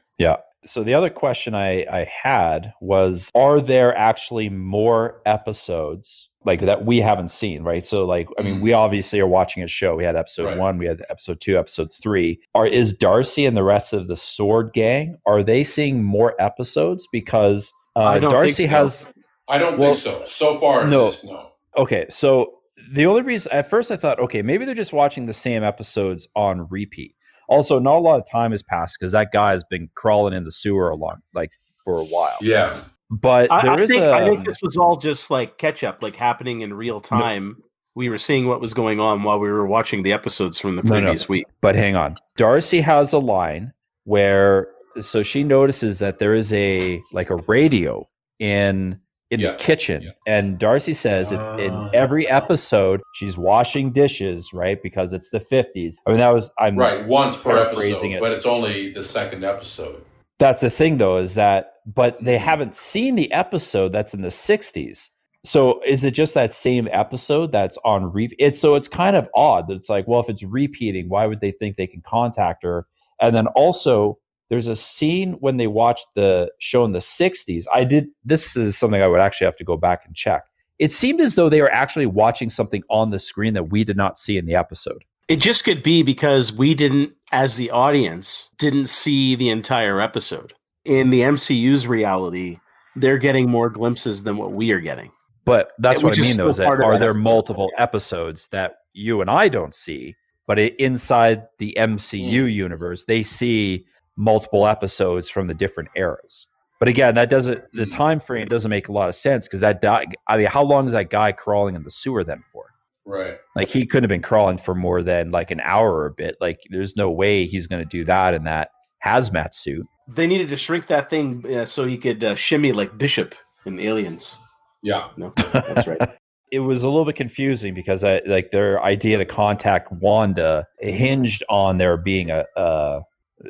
So 0.64 0.84
the 0.84 0.94
other 0.94 1.10
question 1.10 1.54
I, 1.54 1.84
I 1.90 2.04
had 2.04 2.72
was 2.80 3.30
Are 3.34 3.60
there 3.60 3.96
actually 3.96 4.48
more 4.48 5.20
episodes 5.26 6.28
like 6.44 6.60
that 6.60 6.84
we 6.84 6.98
haven't 6.98 7.28
seen, 7.28 7.62
right? 7.62 7.86
So 7.86 8.04
like 8.04 8.28
I 8.38 8.42
mean, 8.42 8.58
mm. 8.58 8.62
we 8.62 8.72
obviously 8.72 9.20
are 9.20 9.26
watching 9.26 9.62
a 9.62 9.68
show. 9.68 9.94
We 9.94 10.04
had 10.04 10.16
episode 10.16 10.46
right. 10.46 10.58
one, 10.58 10.78
we 10.78 10.86
had 10.86 11.04
episode 11.08 11.40
two, 11.40 11.58
episode 11.58 11.92
three. 11.92 12.40
Are 12.54 12.66
is 12.66 12.92
Darcy 12.92 13.46
and 13.46 13.56
the 13.56 13.62
rest 13.62 13.92
of 13.92 14.08
the 14.08 14.16
sword 14.16 14.72
gang, 14.72 15.18
are 15.26 15.42
they 15.42 15.64
seeing 15.64 16.02
more 16.02 16.34
episodes? 16.40 17.08
Because 17.12 17.72
uh, 17.96 18.18
Darcy 18.18 18.64
so. 18.64 18.68
has 18.68 19.06
I 19.48 19.58
don't 19.58 19.78
well, 19.78 19.92
think 19.92 20.02
so. 20.02 20.24
So 20.24 20.54
far, 20.54 20.86
no. 20.86 21.12
no. 21.24 21.50
Okay, 21.76 22.06
so 22.10 22.58
the 22.92 23.06
only 23.06 23.22
reason 23.22 23.52
at 23.52 23.68
first 23.68 23.90
I 23.90 23.96
thought, 23.96 24.18
okay, 24.18 24.42
maybe 24.42 24.64
they're 24.64 24.74
just 24.74 24.92
watching 24.92 25.26
the 25.26 25.34
same 25.34 25.62
episodes 25.62 26.28
on 26.34 26.68
repeat. 26.68 27.14
Also, 27.52 27.78
not 27.78 27.96
a 27.96 28.00
lot 28.00 28.18
of 28.18 28.28
time 28.30 28.50
has 28.50 28.62
passed 28.62 28.96
because 28.98 29.12
that 29.12 29.32
guy 29.32 29.52
has 29.52 29.64
been 29.64 29.88
crawling 29.94 30.34
in 30.34 30.44
the 30.44 30.52
sewer 30.52 30.90
a 30.90 30.96
long, 30.96 31.20
like 31.34 31.52
for 31.84 31.98
a 31.98 32.04
while. 32.04 32.36
Yeah. 32.40 32.80
But 33.10 33.52
I, 33.52 33.74
I 33.74 33.86
think 33.86 34.02
a, 34.02 34.12
I 34.12 34.26
think 34.26 34.46
this 34.46 34.62
was 34.62 34.76
all 34.76 34.96
just 34.96 35.30
like 35.30 35.58
catch 35.58 35.84
up, 35.84 36.02
like 36.02 36.16
happening 36.16 36.62
in 36.62 36.72
real 36.72 37.00
time. 37.00 37.56
No, 37.58 37.64
we 37.94 38.08
were 38.08 38.16
seeing 38.16 38.46
what 38.46 38.60
was 38.60 38.72
going 38.72 39.00
on 39.00 39.22
while 39.22 39.38
we 39.38 39.50
were 39.50 39.66
watching 39.66 40.02
the 40.02 40.14
episodes 40.14 40.58
from 40.58 40.76
the 40.76 40.82
previous 40.82 41.28
no, 41.28 41.34
no. 41.34 41.38
week. 41.38 41.46
But 41.60 41.74
hang 41.74 41.94
on, 41.94 42.16
Darcy 42.38 42.80
has 42.80 43.12
a 43.12 43.18
line 43.18 43.74
where 44.04 44.68
so 45.00 45.22
she 45.22 45.44
notices 45.44 45.98
that 45.98 46.18
there 46.18 46.34
is 46.34 46.52
a 46.54 47.02
like 47.12 47.28
a 47.28 47.36
radio 47.36 48.08
in 48.38 48.98
in 49.32 49.40
Yeah. 49.40 49.52
the 49.52 49.56
kitchen. 49.56 50.02
Yeah. 50.02 50.10
And 50.26 50.58
Darcy 50.58 50.92
says 50.92 51.32
it, 51.32 51.40
in 51.58 51.72
Ah. 51.72 51.90
every 51.94 52.28
episode 52.28 53.00
she's 53.14 53.36
washing 53.36 53.90
dishes, 53.90 54.50
right? 54.52 54.80
Because 54.82 55.12
it's 55.12 55.30
the 55.30 55.40
50s. 55.40 55.96
I 56.06 56.10
mean, 56.10 56.18
that 56.20 56.30
was 56.32 56.50
I'm 56.58 56.76
Right, 56.76 57.04
once 57.06 57.36
per 57.36 57.56
episode, 57.58 58.04
it. 58.04 58.20
but 58.20 58.30
it's 58.32 58.46
only 58.46 58.92
the 58.92 59.02
second 59.02 59.44
episode. 59.44 60.04
that's 60.38 60.60
the 60.60 60.70
thing 60.70 60.98
though 60.98 61.18
is 61.18 61.34
that 61.34 61.74
but 61.94 62.22
they 62.24 62.34
Mm-hmm. 62.36 62.44
haven't 62.44 62.74
seen 62.74 63.14
the 63.16 63.30
episode 63.32 63.92
that's 63.92 64.12
in 64.14 64.22
the 64.22 64.28
60s 64.30 65.10
so 65.44 65.80
is 65.86 66.04
it 66.04 66.12
just 66.12 66.34
that 66.34 66.52
same 66.52 66.88
episode 66.92 67.52
that's 67.52 67.76
on 67.84 68.10
repeat? 68.12 68.36
it's 68.40 68.58
so 68.58 68.74
it's 68.74 68.88
kind 68.88 69.14
of 69.14 69.28
odd 69.36 69.68
that 69.68 69.74
it's 69.74 69.88
like 69.88 70.06
well 70.08 70.20
if 70.20 70.28
it's 70.28 70.42
repeating 70.42 71.08
why 71.08 71.26
would 71.26 71.40
they 71.40 71.52
think 71.52 71.76
they 71.76 71.86
can 71.86 72.00
contact 72.02 72.62
her 72.64 72.86
and 73.20 73.34
then 73.36 73.46
also 73.48 74.18
there's 74.52 74.66
a 74.68 74.76
scene 74.76 75.32
when 75.40 75.56
they 75.56 75.66
watched 75.66 76.06
the 76.14 76.50
show 76.60 76.84
in 76.84 76.92
the 76.92 76.98
60s 76.98 77.64
i 77.72 77.82
did 77.84 78.06
this 78.22 78.54
is 78.56 78.76
something 78.76 79.00
i 79.02 79.06
would 79.08 79.18
actually 79.20 79.46
have 79.46 79.56
to 79.56 79.64
go 79.64 79.76
back 79.78 80.02
and 80.04 80.14
check 80.14 80.42
it 80.78 80.92
seemed 80.92 81.20
as 81.22 81.36
though 81.36 81.48
they 81.48 81.62
were 81.62 81.72
actually 81.72 82.04
watching 82.06 82.50
something 82.50 82.82
on 82.90 83.10
the 83.10 83.18
screen 83.18 83.54
that 83.54 83.70
we 83.70 83.82
did 83.82 83.96
not 83.96 84.18
see 84.18 84.36
in 84.36 84.44
the 84.46 84.54
episode 84.54 85.04
It 85.28 85.36
just 85.40 85.64
could 85.64 85.82
be 85.82 86.02
because 86.02 86.52
we 86.52 86.74
didn't, 86.74 87.12
as 87.30 87.56
the 87.56 87.70
audience, 87.70 88.50
didn't 88.58 88.88
see 88.88 89.34
the 89.36 89.48
entire 89.48 90.00
episode. 90.00 90.52
In 90.84 91.10
the 91.10 91.20
MCU's 91.20 91.86
reality, 91.86 92.58
they're 92.96 93.16
getting 93.18 93.48
more 93.48 93.70
glimpses 93.70 94.24
than 94.24 94.36
what 94.36 94.52
we 94.52 94.72
are 94.72 94.80
getting. 94.80 95.12
But 95.46 95.72
that's 95.78 96.00
Yeah, 96.00 96.08
what 96.08 96.18
I 96.18 96.22
mean, 96.22 96.36
though, 96.36 96.48
is 96.48 96.56
that 96.58 96.66
are 96.66 96.98
there 96.98 97.10
episode, 97.10 97.22
multiple 97.22 97.70
episodes 97.78 98.48
that 98.50 98.74
you 98.92 99.20
and 99.22 99.30
I 99.30 99.48
don't 99.48 99.74
see, 99.74 100.14
but 100.46 100.58
i 100.58 100.72
inside 100.78 101.46
the 101.58 101.74
MCU 101.78 102.44
Mm. 102.46 102.52
universe, 102.52 103.04
they 103.06 103.22
see 103.22 103.86
multiple 104.16 104.66
episodes 104.66 105.28
from 105.28 105.46
the 105.46 105.54
different 105.54 105.88
eras. 105.96 106.46
But 106.78 106.88
again, 106.88 107.14
that 107.14 107.30
doesn't 107.30 107.62
the 107.72 107.86
Mm. 107.86 107.96
time 107.96 108.20
frame 108.20 108.48
doesn't 108.48 108.68
make 108.70 108.88
a 108.88 108.92
lot 108.92 109.08
of 109.08 109.14
sense 109.14 109.46
because 109.46 109.60
that 109.60 109.80
di- 109.80 110.04
I 110.28 110.36
mean, 110.36 110.46
how 110.46 110.62
long 110.64 110.86
is 110.86 110.92
that 110.92 111.10
guy 111.10 111.30
crawling 111.32 111.76
in 111.76 111.84
the 111.84 111.90
sewer 111.90 112.24
then 112.24 112.42
for? 112.52 112.64
Right. 113.04 113.38
Like 113.56 113.68
he 113.68 113.86
couldn't 113.86 114.04
have 114.04 114.14
been 114.14 114.22
crawling 114.22 114.58
for 114.58 114.74
more 114.74 115.02
than 115.02 115.30
like 115.30 115.50
an 115.50 115.60
hour 115.60 115.92
or 115.92 116.06
a 116.06 116.12
bit. 116.12 116.36
Like 116.40 116.58
there's 116.70 116.96
no 116.96 117.10
way 117.10 117.46
he's 117.46 117.66
going 117.66 117.82
to 117.82 117.88
do 117.88 118.04
that 118.04 118.34
in 118.34 118.44
that 118.44 118.70
hazmat 119.04 119.54
suit. 119.54 119.86
They 120.08 120.26
needed 120.26 120.48
to 120.48 120.56
shrink 120.56 120.86
that 120.88 121.08
thing 121.08 121.44
uh, 121.54 121.66
so 121.66 121.84
he 121.84 121.96
could 121.96 122.22
uh, 122.22 122.34
shimmy 122.34 122.72
like 122.72 122.96
Bishop 122.98 123.34
in 123.64 123.78
Aliens. 123.78 124.38
Yeah. 124.82 125.08
No, 125.16 125.32
that's 125.52 125.86
right. 125.86 125.98
it 126.52 126.60
was 126.60 126.82
a 126.82 126.88
little 126.88 127.04
bit 127.04 127.16
confusing 127.16 127.74
because 127.74 128.04
I 128.04 128.20
like 128.26 128.50
their 128.50 128.82
idea 128.82 129.18
to 129.18 129.24
contact 129.24 129.90
Wanda 129.92 130.66
hinged 130.80 131.42
on 131.48 131.78
there 131.78 131.96
being 131.96 132.30
a 132.30 132.44
uh, 132.56 133.00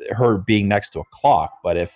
her 0.09 0.37
being 0.37 0.67
next 0.67 0.89
to 0.91 0.99
a 0.99 1.03
clock. 1.11 1.51
But 1.63 1.77
if 1.77 1.93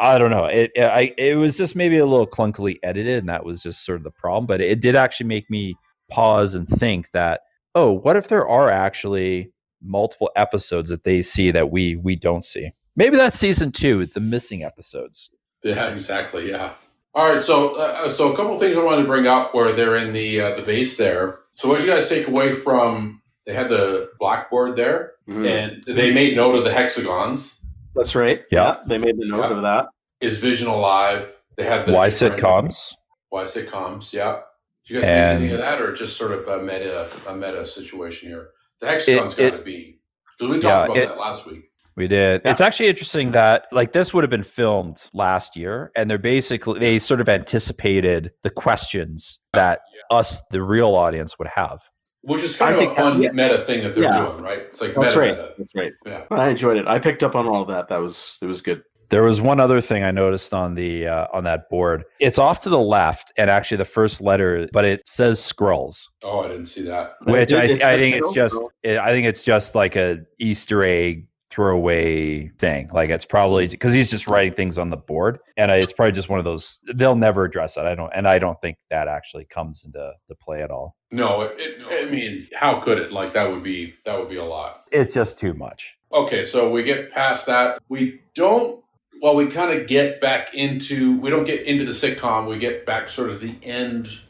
I 0.00 0.18
don't 0.18 0.30
know, 0.30 0.46
it 0.46 0.72
I 0.76 1.14
it 1.16 1.36
was 1.36 1.56
just 1.56 1.76
maybe 1.76 1.98
a 1.98 2.06
little 2.06 2.26
clunkily 2.26 2.76
edited, 2.82 3.18
and 3.18 3.28
that 3.28 3.44
was 3.44 3.62
just 3.62 3.84
sort 3.84 3.98
of 3.98 4.04
the 4.04 4.10
problem. 4.10 4.46
But 4.46 4.60
it 4.60 4.80
did 4.80 4.96
actually 4.96 5.26
make 5.26 5.48
me 5.50 5.76
pause 6.10 6.54
and 6.54 6.68
think 6.68 7.10
that 7.12 7.42
oh, 7.74 7.92
what 7.92 8.16
if 8.16 8.28
there 8.28 8.46
are 8.46 8.70
actually 8.70 9.52
multiple 9.82 10.30
episodes 10.34 10.90
that 10.90 11.04
they 11.04 11.22
see 11.22 11.50
that 11.50 11.70
we 11.70 11.96
we 11.96 12.16
don't 12.16 12.44
see? 12.44 12.70
Maybe 12.96 13.16
that's 13.16 13.38
season 13.38 13.70
two, 13.70 14.06
the 14.06 14.20
missing 14.20 14.64
episodes. 14.64 15.30
Yeah, 15.62 15.90
exactly. 15.90 16.50
Yeah. 16.50 16.72
All 17.14 17.32
right. 17.32 17.42
So, 17.42 17.70
uh, 17.74 18.08
so 18.08 18.32
a 18.32 18.36
couple 18.36 18.54
of 18.54 18.60
things 18.60 18.76
I 18.76 18.82
wanted 18.82 19.02
to 19.02 19.08
bring 19.08 19.26
up 19.26 19.54
where 19.54 19.72
they're 19.72 19.96
in 19.96 20.12
the 20.12 20.40
uh, 20.40 20.54
the 20.56 20.62
base 20.62 20.96
there. 20.96 21.40
So, 21.54 21.68
what 21.68 21.78
did 21.78 21.86
you 21.86 21.92
guys 21.92 22.08
take 22.08 22.28
away 22.28 22.52
from? 22.52 23.22
They 23.46 23.54
had 23.54 23.68
the 23.68 24.10
blackboard 24.18 24.76
there, 24.76 25.12
Mhm. 25.28 25.46
and 25.46 25.96
they 25.96 26.10
made 26.12 26.36
note 26.36 26.54
of 26.54 26.64
the 26.64 26.72
hexagons. 26.72 27.60
That's 27.94 28.14
right. 28.14 28.44
Yeah. 28.50 28.76
they 28.86 28.98
made 28.98 29.18
the 29.18 29.26
note 29.26 29.50
Yeah. 29.50 29.56
of 29.56 29.62
that. 29.62 29.86
Is 30.20 30.38
Vision 30.38 30.68
alive? 30.68 31.36
They 31.56 31.64
had 31.64 31.86
the 31.86 31.92
Why 31.92 32.08
sitcoms? 32.08 32.92
Why 33.30 33.44
sitcoms? 33.44 34.12
Yeah. 34.12 34.40
Did 34.86 34.94
you 34.94 35.00
guys 35.00 35.08
And- 35.08 35.38
think 35.40 35.50
anything 35.50 35.54
of 35.54 35.58
that, 35.60 35.82
or 35.82 35.92
just 35.92 36.16
sort 36.16 36.32
of 36.32 36.46
a 36.48 36.62
meta 36.62 37.08
a 37.26 37.34
meta 37.34 37.64
situation 37.66 38.28
here? 38.28 38.50
The 38.80 38.86
hexagons 38.86 39.38
It- 39.38 39.50
got 39.50 39.56
to 39.58 39.62
be. 39.64 40.00
Did 40.38 40.48
we 40.50 40.58
talk 40.58 40.64
Yeah, 40.70 40.84
about 40.84 40.96
it- 40.96 41.08
that 41.08 41.18
last 41.18 41.46
week. 41.46 41.64
We 41.96 42.06
did. 42.06 42.42
Yeah. 42.44 42.52
It's 42.52 42.60
actually 42.60 42.88
interesting 42.88 43.32
that 43.32 43.66
like 43.72 43.92
this 43.92 44.14
would 44.14 44.22
have 44.22 44.30
been 44.30 44.44
filmed 44.44 45.02
last 45.12 45.56
year, 45.56 45.90
and 45.96 46.08
they're 46.08 46.16
basically 46.16 46.78
they 46.78 46.98
sort 47.00 47.20
of 47.20 47.28
anticipated 47.28 48.30
the 48.44 48.50
questions 48.50 49.40
that 49.52 49.80
us, 50.10 50.40
the 50.52 50.62
real 50.62 50.94
audience, 50.94 51.38
would 51.40 51.48
have. 51.48 51.80
Which 52.28 52.42
is 52.42 52.56
kind 52.56 52.70
I 52.70 52.72
of 52.72 52.76
a 52.76 52.80
think 52.84 52.96
that- 52.96 53.02
fun 53.02 53.22
yeah. 53.22 53.30
meta 53.32 53.64
thing 53.64 53.82
that 53.82 53.94
they're 53.94 54.04
Yeah. 54.04 54.26
doing, 54.26 54.42
right? 54.42 54.60
It's 54.70 54.80
like 54.80 54.94
That's 54.94 55.16
meta 55.16 55.18
right. 55.20 55.30
meta. 55.36 55.52
That's 55.58 55.74
right. 55.74 55.92
Yeah. 56.06 56.22
I 56.30 56.48
enjoyed 56.48 56.76
it. 56.76 56.86
I 56.86 56.98
picked 56.98 57.22
up 57.22 57.34
on 57.34 57.46
all 57.46 57.64
that. 57.64 57.88
That 57.88 58.00
was 58.00 58.38
it 58.42 58.46
was 58.46 58.60
good. 58.62 58.82
There 59.10 59.22
was 59.22 59.40
one 59.40 59.58
other 59.58 59.80
thing 59.80 60.04
I 60.04 60.10
noticed 60.10 60.52
on 60.52 60.74
the 60.74 61.06
uh, 61.06 61.26
on 61.32 61.44
that 61.44 61.70
board. 61.70 62.04
It's 62.20 62.38
off 62.38 62.60
to 62.62 62.68
the 62.68 62.78
left, 62.78 63.32
and 63.38 63.48
actually 63.48 63.78
the 63.78 63.86
first 63.86 64.20
letter, 64.20 64.68
but 64.70 64.84
it 64.84 65.08
says 65.08 65.40
Skrulls, 65.40 66.04
Oh, 66.22 66.40
I 66.40 66.48
didn't 66.48 66.66
see 66.66 66.82
that. 66.82 67.14
which 67.24 67.50
I, 67.54 67.62
I 67.62 67.96
think 67.98 68.16
it's 68.16 68.32
just 68.32 68.54
bro. 68.54 68.98
I 68.98 69.10
think 69.12 69.26
it's 69.26 69.42
just 69.42 69.74
like 69.74 69.96
a 69.96 70.18
Easter 70.38 70.82
egg 70.84 71.26
throwaway 71.50 72.48
thing. 72.58 72.88
Like 72.92 73.10
it's 73.10 73.24
probably 73.24 73.66
mm-hmm. 73.66 73.72
because 73.72 73.92
he's 73.92 74.10
just 74.10 74.26
writing 74.26 74.54
things 74.54 74.78
on 74.78 74.90
the 74.90 74.96
board, 74.96 75.38
and 75.56 75.70
it's 75.70 75.92
probably 75.92 76.12
just 76.12 76.28
one 76.28 76.38
of 76.38 76.44
those. 76.44 76.80
They'll 76.94 77.16
never 77.16 77.44
address 77.44 77.74
that. 77.74 77.86
I 77.86 77.94
don't, 77.94 78.12
and 78.14 78.28
I 78.28 78.38
don't 78.38 78.60
think 78.60 78.76
that 78.90 79.08
actually 79.08 79.44
comes 79.46 79.82
into 79.84 80.12
the 80.28 80.34
play 80.34 80.62
at 80.62 80.70
all. 80.70 80.96
No, 81.10 81.42
it, 81.42 81.54
it, 81.58 82.06
I 82.06 82.10
mean, 82.10 82.46
how 82.54 82.80
could 82.80 82.98
it? 82.98 83.12
Like 83.12 83.32
that 83.32 83.48
would 83.48 83.62
be 83.62 83.94
that 84.04 84.18
would 84.18 84.28
be 84.28 84.36
a 84.36 84.44
lot. 84.44 84.88
It's 84.92 85.14
just 85.14 85.38
too 85.38 85.54
much. 85.54 85.94
Okay, 86.12 86.42
so 86.42 86.70
we 86.70 86.82
get 86.82 87.12
past 87.12 87.46
that. 87.46 87.82
We 87.88 88.20
don't. 88.34 88.82
Well, 89.20 89.34
we 89.34 89.48
kind 89.48 89.78
of 89.78 89.86
get 89.86 90.20
back 90.20 90.54
into. 90.54 91.18
We 91.20 91.30
don't 91.30 91.44
get 91.44 91.62
into 91.66 91.84
the 91.84 91.92
sitcom. 91.92 92.48
We 92.48 92.58
get 92.58 92.86
back 92.86 93.08
sort 93.08 93.30
of 93.30 93.40
the 93.40 93.56
end 93.62 94.20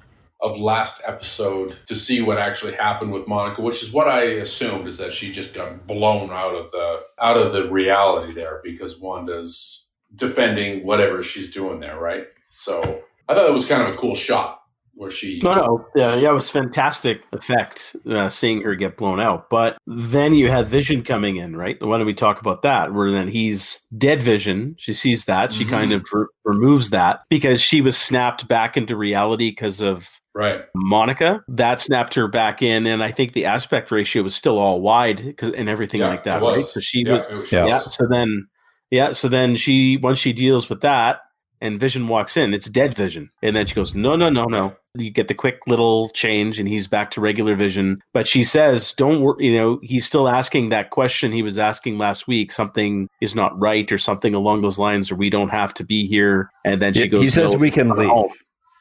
of 0.41 0.59
last 0.59 1.01
episode 1.05 1.77
to 1.87 1.95
see 1.95 2.23
what 2.23 2.39
actually 2.39 2.73
happened 2.75 3.13
with 3.13 3.27
Monica, 3.27 3.61
which 3.61 3.83
is 3.83 3.93
what 3.93 4.09
I 4.09 4.23
assumed 4.23 4.87
is 4.87 4.99
that 4.99 5.13
she 5.13 5.33
just 5.33 5.53
got 5.53 5.87
blown 5.87 6.31
out 6.31 6.55
of 6.55 6.71
the 6.71 7.01
out 7.21 7.37
of 7.37 7.53
the 7.53 7.69
reality 7.71 8.33
there 8.33 8.61
because 8.63 9.01
Wanda's 9.01 9.87
defending 10.15 10.87
whatever 10.87 11.23
she's 11.23 11.53
doing 11.53 11.81
there, 11.81 11.99
right? 11.99 12.27
So 12.49 13.03
I 13.29 13.35
thought 13.35 13.49
it 13.49 13.53
was 13.53 13.65
kind 13.65 13.83
of 13.83 13.93
a 13.93 13.97
cool 13.97 14.15
shot 14.15 14.58
where 14.99 15.11
she. 15.11 15.39
No, 15.43 15.55
no, 15.55 15.87
yeah, 15.95 16.17
yeah, 16.17 16.31
it 16.31 16.35
was 16.35 16.51
fantastic 16.51 17.23
effect 17.33 17.95
uh, 18.11 18.29
seeing 18.29 18.63
her 18.63 18.75
get 18.75 18.97
blown 18.97 19.21
out. 19.21 19.49
But 19.49 19.79
then 19.87 20.35
you 20.35 20.51
have 20.51 20.67
Vision 20.69 21.03
coming 21.05 21.37
in, 21.37 21.55
right? 21.57 21.77
Why 21.81 21.97
don't 21.99 22.07
we 22.07 22.15
talk 22.15 22.41
about 22.41 22.63
that? 22.63 22.93
Where 22.93 23.11
then 23.13 23.29
he's 23.29 23.81
dead 23.97 24.23
Vision. 24.23 24.75
She 24.79 24.93
sees 24.93 25.25
that. 25.27 25.53
She 25.53 25.65
Mhm. 25.65 25.71
kind 25.71 25.93
of 25.93 26.05
re- 26.13 26.27
removes 26.45 26.91
that 26.91 27.21
because 27.31 27.61
she 27.61 27.81
was 27.81 27.97
snapped 27.97 28.49
back 28.49 28.77
into 28.77 28.97
reality 28.97 29.51
because 29.51 29.81
of 29.81 30.09
Right. 30.35 30.63
Monica. 30.75 31.43
That 31.49 31.81
snapped 31.81 32.15
her 32.15 32.29
back 32.29 32.61
in, 32.63 32.87
and 32.87 33.03
I 33.03 33.11
think 33.11 33.33
the 33.33 33.45
aspect 33.47 33.91
ratio 33.91 34.23
was 34.23 34.37
still 34.37 34.59
all 34.59 34.81
wide 34.81 35.35
and 35.43 35.69
everything 35.69 36.01
Yeah, 36.01 36.09
like 36.09 36.25
that, 36.25 36.43
right? 36.43 36.61
So 36.61 36.81
she 36.81 37.03
Yeah, 37.05 37.13
was 37.15 37.29
was- 37.31 37.53
Yeah. 37.53 37.67
yeah. 37.67 37.77
So 37.79 38.07
then, 38.09 38.47
yeah. 38.91 39.13
So 39.13 39.29
then 39.29 39.57
she 39.57 39.97
once 39.97 40.19
she 40.19 40.33
deals 40.33 40.69
with 40.69 40.81
that, 40.83 41.21
and 41.61 41.79
Vision 41.81 42.09
walks 42.09 42.37
in, 42.37 42.55
it's 42.55 42.69
dead 42.69 42.95
Vision, 42.95 43.31
and 43.43 43.55
then 43.57 43.67
she 43.67 43.75
goes, 43.75 43.95
"No, 43.95 44.17
no, 44.17 44.29
no, 44.29 44.45
no." 44.45 44.75
You 44.97 45.11
get 45.11 45.29
the 45.29 45.35
quick 45.35 45.61
little 45.67 46.09
change, 46.11 46.59
and 46.59 46.69
he's 46.69 46.89
back 46.89 47.11
to 47.13 47.21
regular 47.21 47.55
Vision. 47.55 48.01
But 48.13 48.27
she 48.27 48.43
says, 48.45 48.93
"Don't 48.95 49.21
worry." 49.21 49.47
You 49.47 49.57
know, 49.57 49.79
he's 49.83 50.07
still 50.07 50.29
asking 50.29 50.71
that 50.71 50.91
question 50.91 51.31
he 51.33 51.43
was 51.43 51.59
asking 51.59 51.99
last 51.99 52.27
week. 52.27 52.51
Something 52.53 53.09
is 53.21 53.35
not 53.35 53.59
right, 53.61 53.91
or 53.93 53.99
something 53.99 54.35
along 54.35 54.63
those 54.63 54.79
lines, 54.79 55.11
or 55.13 55.17
we 55.17 55.31
don't 55.31 55.51
have 55.51 55.73
to 55.75 55.85
be 55.85 56.07
here. 56.07 56.51
And 56.65 56.83
then 56.83 56.95
she 56.95 57.03
He- 57.03 57.09
goes, 57.09 57.23
he 57.23 57.31
says 57.31 57.53
"No, 57.53 57.59
we 57.59 57.71
can 57.71 57.91
leave." 57.91 58.09
home." 58.09 58.33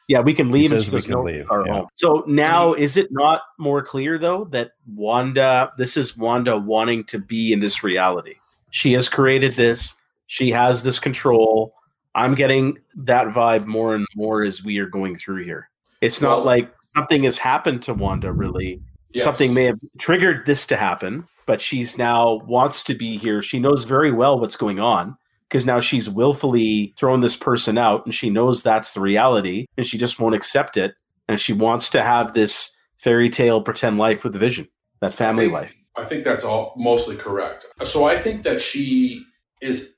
Yeah, 0.08 0.20
we 0.20 0.32
can 0.32 0.50
leave. 0.50 0.72
and 0.72 0.80
says 0.80 0.86
she 0.86 0.90
we 0.90 0.96
goes, 0.96 1.04
can 1.04 1.12
"No, 1.16 1.22
leave, 1.22 1.46
yeah. 1.66 1.72
home." 1.72 1.86
So 1.94 2.24
now, 2.26 2.72
is 2.72 2.96
it 2.96 3.08
not 3.10 3.42
more 3.58 3.82
clear 3.82 4.16
though 4.18 4.46
that 4.52 4.70
Wanda? 4.94 5.70
This 5.76 5.96
is 5.96 6.16
Wanda 6.16 6.56
wanting 6.58 7.04
to 7.04 7.18
be 7.18 7.52
in 7.52 7.60
this 7.60 7.84
reality. 7.84 8.36
She 8.70 8.92
has 8.94 9.08
created 9.08 9.54
this. 9.56 9.94
She 10.26 10.50
has 10.50 10.82
this 10.82 10.98
control. 10.98 11.74
I'm 12.14 12.34
getting 12.34 12.78
that 12.96 13.28
vibe 13.28 13.66
more 13.66 13.94
and 13.94 14.06
more 14.16 14.42
as 14.42 14.64
we 14.64 14.78
are 14.78 14.88
going 14.88 15.16
through 15.16 15.44
here. 15.44 15.68
It's 16.00 16.20
not 16.22 16.38
Well- 16.38 16.46
like 16.46 16.72
something 16.96 17.24
has 17.24 17.38
happened 17.38 17.82
to 17.82 17.94
Wanda. 17.94 18.32
Really, 18.32 18.80
Yes. 19.12 19.24
something 19.24 19.54
may 19.54 19.64
have 19.64 19.78
triggered 19.98 20.46
this 20.46 20.66
to 20.66 20.76
happen, 20.76 21.24
but 21.46 21.60
she's 21.60 21.96
now 21.98 22.40
wants 22.46 22.82
to 22.84 22.94
be 22.94 23.16
here. 23.16 23.40
She 23.42 23.58
knows 23.58 23.84
very 23.84 24.12
well 24.12 24.38
what's 24.38 24.56
going 24.56 24.80
on 24.80 25.16
because 25.48 25.64
now 25.64 25.80
she's 25.80 26.10
willfully 26.10 26.92
thrown 26.98 27.20
this 27.20 27.36
person 27.36 27.78
out 27.78 28.04
and 28.04 28.14
she 28.14 28.30
knows 28.30 28.62
that's 28.62 28.92
the 28.94 29.00
reality 29.00 29.66
and 29.76 29.86
she 29.86 29.96
just 29.98 30.18
won't 30.20 30.34
accept 30.34 30.76
it. 30.76 30.94
And 31.28 31.40
she 31.40 31.52
wants 31.52 31.90
to 31.90 32.02
have 32.02 32.34
this 32.34 32.70
fairy 32.94 33.28
tale 33.30 33.60
pretend 33.62 33.98
life 33.98 34.24
with 34.24 34.32
the 34.32 34.38
vision, 34.38 34.68
that 35.00 35.14
family 35.14 35.44
think- 35.44 35.52
life. 35.54 35.74
I 35.96 36.04
think 36.04 36.22
that's 36.24 36.44
all 36.44 36.74
mostly 36.76 37.16
correct. 37.16 37.66
So 37.82 38.04
I 38.04 38.16
think 38.16 38.44
that 38.44 38.60
she 38.60 39.24
is 39.60 39.94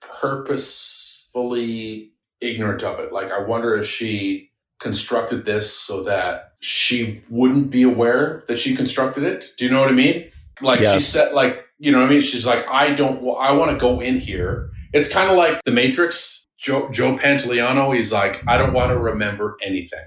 purposefully 1.33 2.13
ignorant 2.41 2.83
of 2.83 2.99
it. 3.01 3.13
Like 3.13 3.31
I 3.31 3.41
wonder 3.41 3.75
if 3.77 3.87
she 3.87 4.51
constructed 4.79 5.45
this 5.45 5.73
so 5.75 6.03
that 6.05 6.53
she 6.61 7.23
wouldn't 7.29 7.71
be 7.71 7.83
aware 7.83 8.45
that 8.49 8.59
she 8.59 8.75
constructed 8.75 9.23
it. 9.25 9.47
Do 9.57 9.65
you 9.65 9.71
know 9.71 9.81
what 9.81 9.91
I 9.91 9.93
mean? 9.93 10.31
Like 10.63 10.79
she 10.79 10.85
Yes. 10.85 11.07
said, 11.07 11.33
like 11.33 11.65
you 11.79 11.91
know 11.93 11.99
what 11.99 12.07
I 12.07 12.11
mean. 12.11 12.21
She's 12.21 12.47
like, 12.47 12.67
I 12.69 12.93
don't. 12.93 13.19
I 13.39 13.53
want 13.53 13.71
to 13.71 13.77
go 13.79 14.01
in 14.01 14.19
here. 14.21 14.71
It's 14.93 15.09
kind 15.09 15.31
of 15.31 15.37
like 15.37 15.63
the 15.65 15.71
Matrix. 15.71 16.39
Joe 16.59 16.91
Joe 16.91 17.17
Pantoliano. 17.17 17.95
He's 17.97 18.13
like, 18.13 18.47
I 18.47 18.59
don't 18.59 18.75
want 18.75 18.91
to 18.91 18.99
remember 18.99 19.57
anything. 19.63 20.05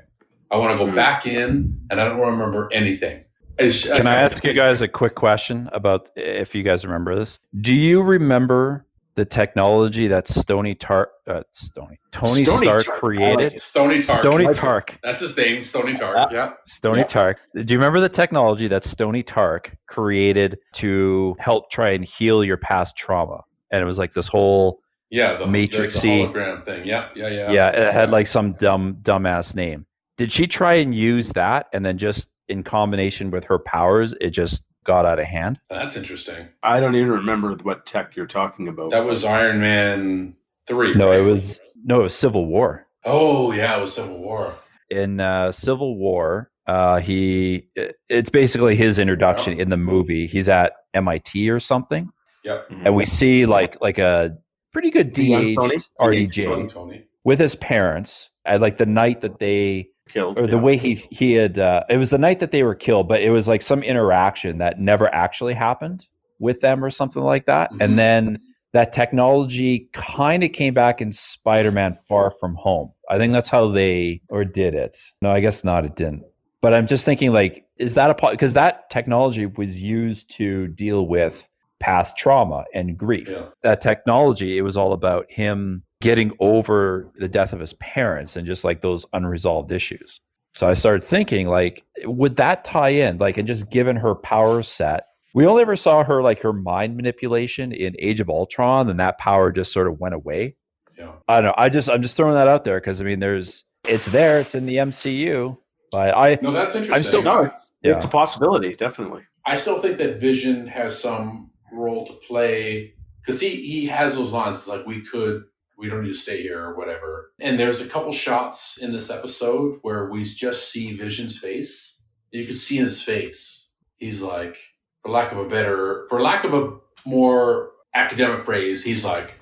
I 0.51 0.57
want 0.57 0.77
to 0.77 0.85
go 0.85 0.87
Hmm. 0.91 0.95
back 0.95 1.25
in, 1.25 1.75
and 1.89 1.99
I 1.99 2.05
don't 2.05 2.19
want 2.19 2.27
to 2.29 2.37
remember 2.37 2.69
anything. 2.71 3.23
It's- 3.57 3.87
Can 3.87 4.05
I 4.05 4.13
ask 4.15 4.43
you 4.43 4.53
guys 4.53 4.81
a 4.81 4.87
quick 4.87 5.15
question 5.15 5.67
about 5.73 6.09
if 6.15 6.53
you 6.53 6.61
guys 6.61 6.85
remember 6.85 7.15
this? 7.15 7.39
Do 7.59 7.73
you 7.73 8.03
remember 8.03 8.85
the 9.15 9.25
technology 9.25 10.07
that 10.07 10.27
Stony 10.27 10.73
Tark, 10.75 11.09
uh, 11.27 11.43
Stony 11.51 11.99
Tony 12.11 12.43
Stony 12.43 12.65
Stark 12.65 12.85
Tark, 12.85 12.99
created? 12.99 13.53
like. 13.53 13.61
Stony 13.61 14.01
Tark? 14.01 14.19
Stony 14.19 14.45
Like- 14.45 14.55
Tark. 14.55 14.99
That's 15.03 15.19
his 15.19 15.35
name, 15.37 15.63
Stony 15.63 15.93
Tark. 15.93 16.31
Yeah. 16.31 16.53
Stony 16.65 16.99
Yeah. 16.99 17.05
Tark. 17.05 17.37
Do 17.53 17.61
you 17.73 17.77
remember 17.77 17.99
the 17.99 18.09
technology 18.09 18.67
that 18.67 18.83
Stony 18.85 19.21
Tark 19.23 19.75
created 19.87 20.57
to 20.73 21.35
help 21.39 21.69
try 21.69 21.91
and 21.91 22.03
heal 22.03 22.43
your 22.43 22.57
past 22.57 22.95
trauma? 22.95 23.41
And 23.71 23.81
it 23.81 23.85
was 23.85 23.97
like 23.97 24.13
this 24.13 24.27
whole 24.27 24.79
Yeah, 25.09 25.37
the, 25.37 25.45
Matrix-y. 25.47 26.01
the, 26.01 26.23
the 26.25 26.27
hologram 26.39 26.65
thing. 26.65 26.85
Yeah, 26.87 27.09
yeah, 27.15 27.27
yeah. 27.27 27.51
yeah, 27.51 27.69
it 27.69 27.93
had 27.93 28.09
like 28.11 28.27
some 28.27 28.53
dumb 28.53 28.95
dumbass 29.03 29.55
name. 29.55 29.85
Did 30.17 30.31
she 30.31 30.47
try 30.47 30.73
and 30.75 30.93
use 30.93 31.29
that 31.33 31.67
and 31.73 31.85
then 31.85 31.97
just 31.97 32.29
in 32.49 32.63
combination 32.63 33.31
with 33.31 33.43
her 33.45 33.57
powers, 33.59 34.13
it 34.21 34.31
just 34.31 34.63
got 34.83 35.05
out 35.05 35.19
of 35.19 35.25
hand? 35.25 35.59
That's 35.69 35.95
interesting. 35.97 36.47
I 36.63 36.79
don't 36.79 36.95
even 36.95 37.09
remember 37.11 37.53
what 37.63 37.85
tech 37.85 38.15
you're 38.15 38.25
talking 38.27 38.67
about. 38.67 38.91
That 38.91 39.05
was 39.05 39.23
Iron 39.23 39.59
Man 39.59 40.35
three. 40.67 40.93
No, 40.95 41.09
right? 41.09 41.19
it 41.19 41.23
was 41.23 41.61
no, 41.83 41.99
it 42.01 42.03
was 42.03 42.15
Civil 42.15 42.45
War. 42.45 42.85
Oh 43.05 43.51
yeah, 43.51 43.77
it 43.77 43.81
was 43.81 43.93
Civil 43.93 44.19
War. 44.19 44.55
in 44.89 45.19
uh, 45.19 45.51
Civil 45.51 45.97
War, 45.97 46.49
uh, 46.67 46.99
he 46.99 47.67
it's 48.09 48.29
basically 48.29 48.75
his 48.75 48.97
introduction 48.99 49.59
in 49.59 49.69
the 49.69 49.77
movie. 49.77 50.27
He's 50.27 50.47
at 50.49 50.73
MIT 50.93 51.49
or 51.49 51.59
something, 51.59 52.09
Yep. 52.43 52.67
and 52.85 52.95
we 52.95 53.05
see 53.05 53.45
like 53.45 53.81
like 53.81 53.97
a 53.97 54.37
pretty 54.71 54.89
good 54.89 55.17
Young 55.17 55.55
Tony? 55.55 55.77
RDJ 55.99 56.45
Tony, 56.45 56.67
Tony. 56.67 57.03
with 57.23 57.39
his 57.39 57.55
parents 57.55 58.29
at 58.45 58.61
like 58.61 58.77
the 58.77 58.85
night 58.85 59.21
that 59.21 59.39
they 59.39 59.89
killed. 60.09 60.39
or 60.39 60.47
the 60.47 60.57
yeah. 60.57 60.61
way 60.61 60.77
he 60.77 60.95
he 61.11 61.33
had 61.33 61.59
uh, 61.59 61.83
it 61.89 61.97
was 61.97 62.09
the 62.09 62.17
night 62.17 62.39
that 62.39 62.51
they 62.51 62.63
were 62.63 62.75
killed, 62.75 63.07
but 63.07 63.21
it 63.21 63.29
was 63.29 63.47
like 63.47 63.61
some 63.61 63.83
interaction 63.83 64.57
that 64.59 64.79
never 64.79 65.13
actually 65.13 65.53
happened 65.53 66.05
with 66.39 66.59
them 66.61 66.83
or 66.83 66.89
something 66.89 67.23
like 67.23 67.45
that, 67.45 67.71
Mhm. 67.71 67.81
and 67.81 67.99
then. 67.99 68.39
That 68.73 68.91
technology 68.91 69.87
kind 69.93 70.43
of 70.43 70.51
came 70.51 70.73
back 70.73 70.99
in 70.99 71.11
Spider-Man: 71.11 71.93
Far 71.93 72.31
From 72.31 72.55
Home. 72.55 72.91
I 73.07 73.19
think 73.19 73.31
that's 73.31 73.47
how 73.47 73.67
they 73.67 74.19
or 74.29 74.43
did 74.43 74.73
it. 74.73 74.97
No, 75.21 75.29
I 75.29 75.41
guess 75.41 75.63
not. 75.63 75.85
It 75.85 75.95
didn't. 75.95 76.23
But 76.59 76.73
I'm 76.73 76.87
just 76.87 77.05
thinking, 77.05 77.31
like, 77.31 77.67
is 77.77 77.93
that 77.93 78.09
a 78.09 78.31
because 78.31 78.53
that 78.53 78.89
technology 78.89 79.45
was 79.45 79.79
used 79.79 80.27
to 80.37 80.69
deal 80.69 81.05
with 81.05 81.47
past 81.81 82.17
trauma 82.17 82.65
and 82.73 82.97
grief. 82.97 83.29
Yeah. 83.29 83.45
That 83.61 83.79
technology, 83.81 84.57
it 84.57 84.63
was 84.63 84.75
all 84.75 84.93
about 84.93 85.27
him 85.29 85.83
getting 86.03 86.33
over 86.41 87.09
the 87.15 87.29
death 87.29 87.53
of 87.53 87.61
his 87.61 87.71
parents 87.75 88.35
and 88.35 88.45
just 88.45 88.65
like 88.65 88.81
those 88.81 89.05
unresolved 89.13 89.71
issues. 89.71 90.19
So 90.53 90.67
I 90.67 90.73
started 90.73 91.01
thinking, 91.01 91.47
like, 91.47 91.83
would 92.03 92.35
that 92.35 92.65
tie 92.65 92.89
in? 92.89 93.17
Like, 93.19 93.37
and 93.37 93.47
just 93.47 93.69
given 93.71 93.95
her 93.95 94.13
power 94.13 94.61
set, 94.63 95.07
we 95.33 95.45
only 95.47 95.61
ever 95.61 95.77
saw 95.77 96.03
her 96.03 96.21
like 96.21 96.41
her 96.41 96.51
mind 96.51 96.97
manipulation 96.97 97.71
in 97.71 97.95
Age 97.99 98.19
of 98.19 98.29
Ultron, 98.29 98.89
and 98.89 98.99
that 98.99 99.17
power 99.17 99.49
just 99.51 99.71
sort 99.71 99.87
of 99.87 99.97
went 100.01 100.13
away. 100.13 100.55
Yeah. 100.99 101.13
I 101.29 101.35
don't 101.41 101.45
know. 101.45 101.53
I 101.57 101.69
just 101.69 101.89
I'm 101.89 102.01
just 102.01 102.17
throwing 102.17 102.35
that 102.35 102.49
out 102.49 102.65
there 102.65 102.79
because 102.81 103.01
I 103.01 103.05
mean, 103.05 103.19
there's 103.21 103.63
it's 103.87 104.05
there, 104.07 104.41
it's 104.41 104.55
in 104.55 104.65
the 104.65 104.75
MCU, 104.75 105.57
but 105.89 106.15
I 106.15 106.37
No, 106.41 106.51
that's 106.51 106.75
interesting. 106.75 106.95
i 106.95 107.01
still- 107.01 107.23
No, 107.23 107.43
it's, 107.45 107.69
Yeah. 107.81 107.93
it's 107.95 108.05
a 108.05 108.09
possibility, 108.09 108.75
definitely. 108.75 109.23
I 109.45 109.55
still 109.55 109.79
think 109.79 109.97
that 109.99 110.19
Vision 110.19 110.67
has 110.67 110.99
some 110.99 111.49
role 111.71 112.05
to 112.05 112.13
play 112.27 112.93
because 113.25 113.39
he 113.39 113.49
he 113.61 113.85
has 113.87 114.15
those 114.15 114.33
lines 114.33 114.67
like 114.67 114.85
we 114.85 115.01
could 115.01 115.43
we 115.83 115.89
don't 115.89 116.01
need 116.03 116.07
to 116.13 116.13
stay 116.13 116.41
here 116.41 116.63
or 116.63 116.75
whatever. 116.77 117.31
And 117.41 117.59
there's 117.59 117.81
a 117.81 117.87
couple 117.87 118.13
shots 118.13 118.77
in 118.77 118.93
this 118.93 119.09
episode 119.09 119.79
where 119.81 120.09
we 120.09 120.23
just 120.23 120.71
see 120.71 120.95
Vision's 120.95 121.37
face. 121.37 122.01
You 122.31 122.45
can 122.45 122.55
see 122.55 122.77
in 122.77 122.83
his 122.83 123.01
face, 123.01 123.67
he's 123.97 124.21
like, 124.21 124.57
for 125.01 125.09
lack 125.11 125.33
of 125.33 125.39
a 125.39 125.45
better, 125.45 126.07
for 126.09 126.21
lack 126.21 126.45
of 126.45 126.53
a 126.53 126.77
more 127.05 127.71
academic 127.93 128.43
phrase, 128.43 128.81
he's 128.81 129.03
like, 129.03 129.33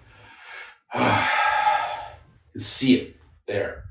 you 0.95 0.99
can 1.01 2.57
see 2.57 2.95
it 2.95 3.15
there. 3.47 3.83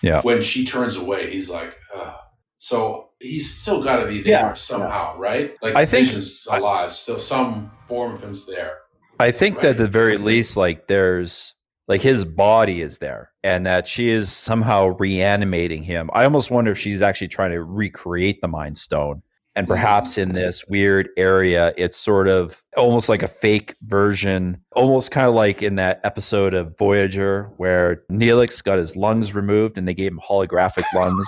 Yeah. 0.00 0.22
When 0.22 0.40
she 0.40 0.64
turns 0.64 0.94
away, 0.94 1.32
he's 1.32 1.50
like, 1.50 1.76
Ugh. 1.96 2.14
so 2.58 3.08
he's 3.18 3.58
still 3.60 3.82
got 3.82 3.96
to 3.96 4.06
be 4.06 4.22
there 4.22 4.30
Yeah, 4.30 4.52
somehow, 4.54 5.18
right? 5.18 5.56
Like 5.62 5.74
I 5.74 5.84
think- 5.84 6.06
Vision's 6.06 6.46
alive, 6.48 6.92
still 6.92 7.18
some 7.18 7.72
form 7.88 8.14
of 8.14 8.20
him's 8.20 8.46
there. 8.46 8.78
I 9.18 9.32
think 9.32 9.56
that 9.62 9.70
at 9.70 9.76
the 9.78 9.88
very 9.88 10.16
least, 10.16 10.56
like 10.56 10.86
there's 10.86 11.52
like 11.88 12.02
his 12.02 12.24
body 12.24 12.82
is 12.82 12.98
there 12.98 13.32
and 13.42 13.66
that 13.66 13.88
she 13.88 14.10
is 14.10 14.30
somehow 14.30 14.88
reanimating 14.98 15.82
him. 15.82 16.10
I 16.12 16.24
almost 16.24 16.50
wonder 16.50 16.70
if 16.72 16.78
she's 16.78 17.02
actually 17.02 17.28
trying 17.28 17.52
to 17.52 17.62
recreate 17.62 18.40
the 18.42 18.48
Mind 18.48 18.76
Stone. 18.76 19.22
And 19.56 19.64
mm-hmm. 19.64 19.72
perhaps 19.72 20.18
in 20.18 20.34
this 20.34 20.64
weird 20.68 21.08
area, 21.16 21.72
it's 21.76 21.96
sort 21.96 22.28
of 22.28 22.62
almost 22.76 23.08
like 23.08 23.22
a 23.22 23.28
fake 23.28 23.74
version, 23.82 24.62
almost 24.76 25.10
kind 25.10 25.26
of 25.26 25.34
like 25.34 25.62
in 25.62 25.76
that 25.76 26.00
episode 26.04 26.54
of 26.54 26.76
Voyager 26.78 27.50
where 27.56 28.04
Neelix 28.12 28.62
got 28.62 28.78
his 28.78 28.94
lungs 28.94 29.34
removed 29.34 29.78
and 29.78 29.88
they 29.88 29.94
gave 29.94 30.12
him 30.12 30.20
holographic 30.20 30.84
lungs. 30.94 31.26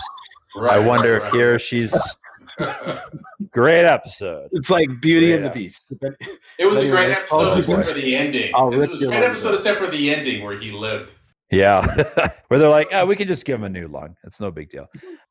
Right, 0.55 0.75
I 0.75 0.79
wonder 0.79 1.19
right, 1.19 1.27
if 1.27 1.33
here 1.33 1.59
she's 1.59 1.97
great 3.51 3.85
episode. 3.85 4.49
It's 4.53 4.71
like 4.71 4.89
Beauty 5.01 5.33
and 5.33 5.45
the 5.45 5.51
Beast. 5.51 5.87
it 6.59 6.67
was 6.67 6.79
a 6.83 6.89
great 6.91 7.11
episode 7.11 7.59
except 7.59 7.89
for 7.89 7.95
the 8.01 8.17
ending. 8.17 8.53
I'll 8.55 8.73
It 8.73 8.89
was 8.89 9.03
a 9.03 9.07
great 9.07 9.23
episode 9.23 9.49
out. 9.51 9.55
except 9.55 9.79
for 9.79 9.87
the 9.89 10.15
ending 10.15 10.45
where 10.45 10.59
he 10.59 10.71
lived. 10.73 11.15
Yeah. 11.53 11.85
Where 12.49 12.61
they're 12.61 12.69
like, 12.69 12.89
oh, 12.93 13.05
we 13.07 13.17
can 13.17 13.27
just 13.27 13.45
give 13.45 13.57
him 13.57 13.65
a 13.65 13.69
new 13.69 13.89
lung. 13.89 14.15
It's 14.23 14.39
no 14.39 14.53
big 14.53 14.71
deal. 14.71 14.87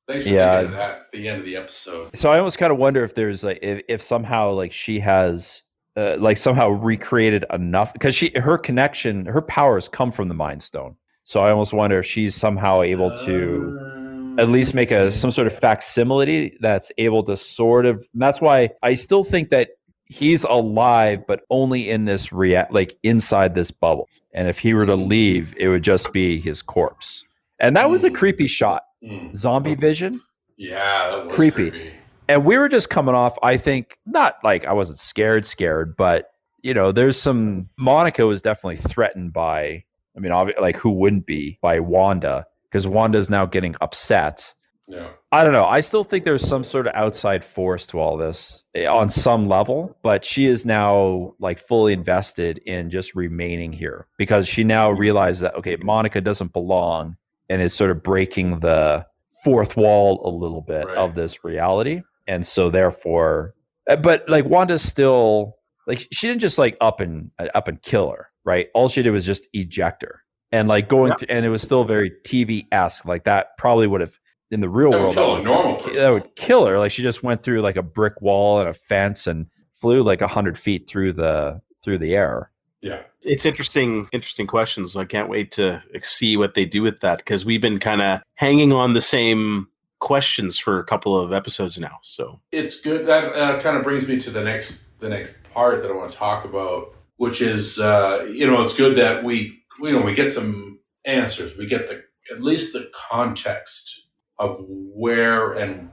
Thanks 0.05 0.25
for 0.25 0.29
Yeah. 0.31 0.57
thinking 0.57 0.73
of 0.73 0.77
that 0.77 0.89
at 0.99 1.11
the 1.13 1.29
end 1.29 1.39
of 1.39 1.45
the 1.45 1.55
episode. 1.55 2.13
So 2.13 2.29
I 2.29 2.39
almost 2.39 2.57
kind 2.57 2.73
of 2.73 2.77
wonder 2.77 3.05
if 3.05 3.15
there's 3.15 3.41
like 3.41 3.59
if, 3.61 3.81
if 3.87 4.01
somehow 4.01 4.51
like 4.51 4.73
she 4.73 4.99
has 4.99 5.61
uh, 5.95 6.17
like 6.19 6.35
somehow 6.35 6.69
recreated 6.71 7.45
enough 7.53 7.93
because 7.93 8.15
she 8.15 8.33
her 8.35 8.57
connection 8.57 9.25
her 9.27 9.41
powers 9.41 9.87
come 9.87 10.11
from 10.11 10.27
the 10.27 10.33
Mind 10.33 10.61
Stone. 10.61 10.95
So 11.23 11.39
I 11.41 11.51
almost 11.51 11.71
wonder 11.71 11.99
if 11.99 12.05
she's 12.05 12.35
somehow 12.35 12.81
able 12.81 13.15
to 13.25 13.79
Um, 13.79 13.98
at 14.39 14.49
least 14.49 14.73
make 14.73 14.91
a 14.91 15.11
some 15.11 15.31
sort 15.31 15.47
of 15.47 15.57
facsimile 15.59 16.57
that's 16.61 16.91
able 16.97 17.23
to 17.23 17.35
sort 17.37 17.85
of. 17.85 18.05
That's 18.13 18.41
why 18.41 18.69
I 18.83 18.93
still 18.93 19.23
think 19.23 19.49
that 19.49 19.71
he's 20.05 20.43
alive, 20.45 21.21
but 21.27 21.41
only 21.49 21.89
in 21.89 22.05
this 22.05 22.31
rea- 22.31 22.65
like 22.71 22.95
inside 23.03 23.53
this 23.55 23.69
bubble. 23.71 24.07
And 24.33 24.47
if 24.47 24.57
he 24.59 24.73
were 24.73 24.85
to 24.85 24.95
leave, 24.95 25.53
it 25.57 25.67
would 25.67 25.83
just 25.83 26.11
be 26.13 26.39
his 26.39 26.61
corpse. 26.61 27.23
And 27.59 27.75
that 27.75 27.89
was 27.89 28.03
a 28.03 28.09
Mm. 28.09 28.15
creepy 28.15 28.47
shot. 28.47 28.83
Mm. 29.03 29.35
Zombie 29.35 29.75
vision. 29.75 30.11
Yeah, 30.57 31.09
that 31.11 31.25
was 31.27 31.35
Creepy. 31.35 31.69
creepy. 31.71 31.91
and 32.27 32.45
we 32.45 32.57
were 32.57 32.69
just 32.69 32.89
coming 32.91 33.15
off 33.15 33.37
i 33.41 33.55
think 33.57 33.97
not 34.05 34.35
like 34.43 34.63
i 34.65 34.73
wasn't 34.73 34.99
scared 34.99 35.45
scared 35.45 35.95
but 35.97 36.31
you 36.61 36.73
know 36.75 36.91
there's 36.91 37.19
some 37.19 37.67
monica 37.79 38.27
was 38.27 38.41
definitely 38.41 38.75
threatened 38.77 39.31
by 39.33 39.83
i 40.15 40.19
mean 40.19 40.31
obvi- 40.31 40.59
like 40.59 40.75
who 40.75 40.91
wouldn't 40.91 41.25
be 41.25 41.57
by 41.61 41.79
wanda 41.79 42.45
because 42.69 42.87
wanda's 42.87 43.29
now 43.29 43.45
getting 43.45 43.75
upset 43.81 44.53
Yeah. 44.87 45.09
i 45.31 45.43
don't 45.43 45.53
know 45.53 45.65
i 45.65 45.79
still 45.81 46.03
think 46.03 46.23
there's 46.23 46.47
some 46.47 46.63
sort 46.63 46.87
of 46.87 46.93
outside 46.95 47.43
force 47.45 47.85
to 47.87 47.99
all 47.99 48.17
this 48.17 48.63
eh, 48.75 48.85
on 48.87 49.09
some 49.09 49.47
level 49.47 49.97
but 50.03 50.23
she 50.25 50.45
is 50.45 50.65
now 50.65 51.33
like 51.39 51.59
fully 51.59 51.93
invested 51.93 52.59
in 52.65 52.89
just 52.89 53.15
remaining 53.15 53.71
here 53.73 54.07
because 54.17 54.47
she 54.47 54.63
now 54.63 54.89
realized 54.91 55.41
that 55.41 55.55
okay 55.55 55.75
monica 55.77 56.21
doesn't 56.21 56.53
belong 56.53 57.15
and 57.49 57.61
is 57.61 57.73
sort 57.73 57.91
of 57.91 58.03
breaking 58.03 58.59
the 58.59 59.05
fourth 59.43 59.77
wall 59.77 60.21
a 60.25 60.29
little 60.29 60.61
bit 60.61 60.85
Right. 60.85 60.97
of 60.97 61.15
this 61.15 61.43
reality 61.43 62.01
and 62.27 62.45
so 62.45 62.69
therefore 62.69 63.53
uh, 63.89 63.95
but 63.95 64.27
like 64.29 64.45
wanda's 64.45 64.81
still 64.81 65.55
like 65.87 66.07
she 66.11 66.27
didn't 66.27 66.41
just 66.41 66.57
like 66.57 66.75
up 66.81 66.99
and 66.99 67.31
uh, 67.39 67.47
up 67.55 67.67
and 67.67 67.81
kill 67.81 68.09
her 68.11 68.27
right 68.43 68.67
all 68.73 68.89
she 68.89 69.01
did 69.01 69.11
was 69.11 69.25
just 69.25 69.47
eject 69.53 70.01
her 70.03 70.21
and 70.51 70.67
like 70.67 70.89
going 70.89 71.09
Yeah. 71.11 71.15
th- 71.17 71.31
and 71.31 71.45
it 71.45 71.49
was 71.49 71.61
still 71.61 71.83
very 71.83 72.11
tv-esque 72.25 73.05
like 73.05 73.23
that 73.25 73.57
probably 73.57 73.87
would 73.87 74.01
have 74.01 74.13
in 74.51 74.61
the 74.61 74.69
real 74.69 74.91
That 74.91 74.99
world 74.99 75.13
kill 75.13 75.35
that 75.35 75.41
a 75.41 75.43
normal 75.43 75.77
that 75.93 76.09
would 76.09 76.35
kill 76.35 76.65
her 76.65 76.79
like 76.79 76.91
she 76.91 77.03
just 77.03 77.21
went 77.23 77.43
through 77.43 77.61
like 77.61 77.75
a 77.75 77.83
brick 77.83 78.21
wall 78.21 78.59
and 78.59 78.67
a 78.69 78.73
fence 78.73 79.27
and 79.27 79.45
flew 79.73 80.01
like 80.03 80.21
a 80.21 80.27
hundred 80.27 80.57
feet 80.57 80.87
through 80.89 81.13
the 81.13 81.61
through 81.83 81.99
the 81.99 82.15
air 82.15 82.51
Yeah. 82.81 83.01
It's 83.21 83.45
interesting, 83.45 84.07
interesting 84.13 84.47
questions. 84.47 84.95
I 84.95 85.03
can't 85.03 85.27
wait 85.27 85.51
to 85.51 85.83
see 86.01 86.37
what 86.37 86.53
they 86.53 86.63
do 86.63 86.81
with 86.81 87.01
that 87.01 87.17
because 87.17 87.43
we've 87.43 87.59
been 87.61 87.77
kind 87.77 88.01
of 88.01 88.21
hanging 88.35 88.71
on 88.71 88.93
the 88.93 89.01
same 89.01 89.67
questions 89.99 90.57
for 90.57 90.79
a 90.79 90.85
couple 90.85 91.19
of 91.19 91.33
episodes 91.33 91.77
now. 91.77 91.99
So 92.01 92.39
it's 92.53 92.79
good 92.79 93.05
that 93.07 93.33
uh, 93.35 93.59
kind 93.59 93.75
of 93.75 93.83
brings 93.83 94.07
me 94.07 94.15
to 94.19 94.31
the 94.31 94.41
next 94.41 94.79
the 94.99 95.09
next 95.09 95.37
part 95.53 95.81
that 95.81 95.91
I 95.91 95.93
want 95.95 96.09
to 96.11 96.15
talk 96.15 96.45
about, 96.45 96.93
which 97.17 97.41
is 97.41 97.77
uh, 97.79 98.25
you 98.31 98.47
know 98.47 98.61
it's 98.61 98.73
good 98.73 98.95
that 98.95 99.21
we 99.25 99.58
you 99.81 99.91
know 99.91 100.01
we 100.01 100.13
get 100.13 100.29
some 100.31 100.79
answers, 101.05 101.57
we 101.57 101.65
get 101.65 101.87
the 101.87 102.03
at 102.31 102.41
least 102.41 102.73
the 102.73 102.89
context 102.93 104.07
of 104.37 104.57
where 104.67 105.53
and 105.53 105.89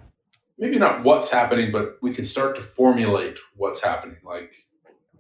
maybe 0.58 0.78
not 0.78 1.04
what's 1.04 1.30
happening, 1.30 1.72
but 1.72 1.96
we 2.02 2.12
can 2.14 2.24
start 2.24 2.54
to 2.56 2.62
formulate 2.62 3.38
what's 3.56 3.82
happening. 3.82 4.16
Like 4.24 4.54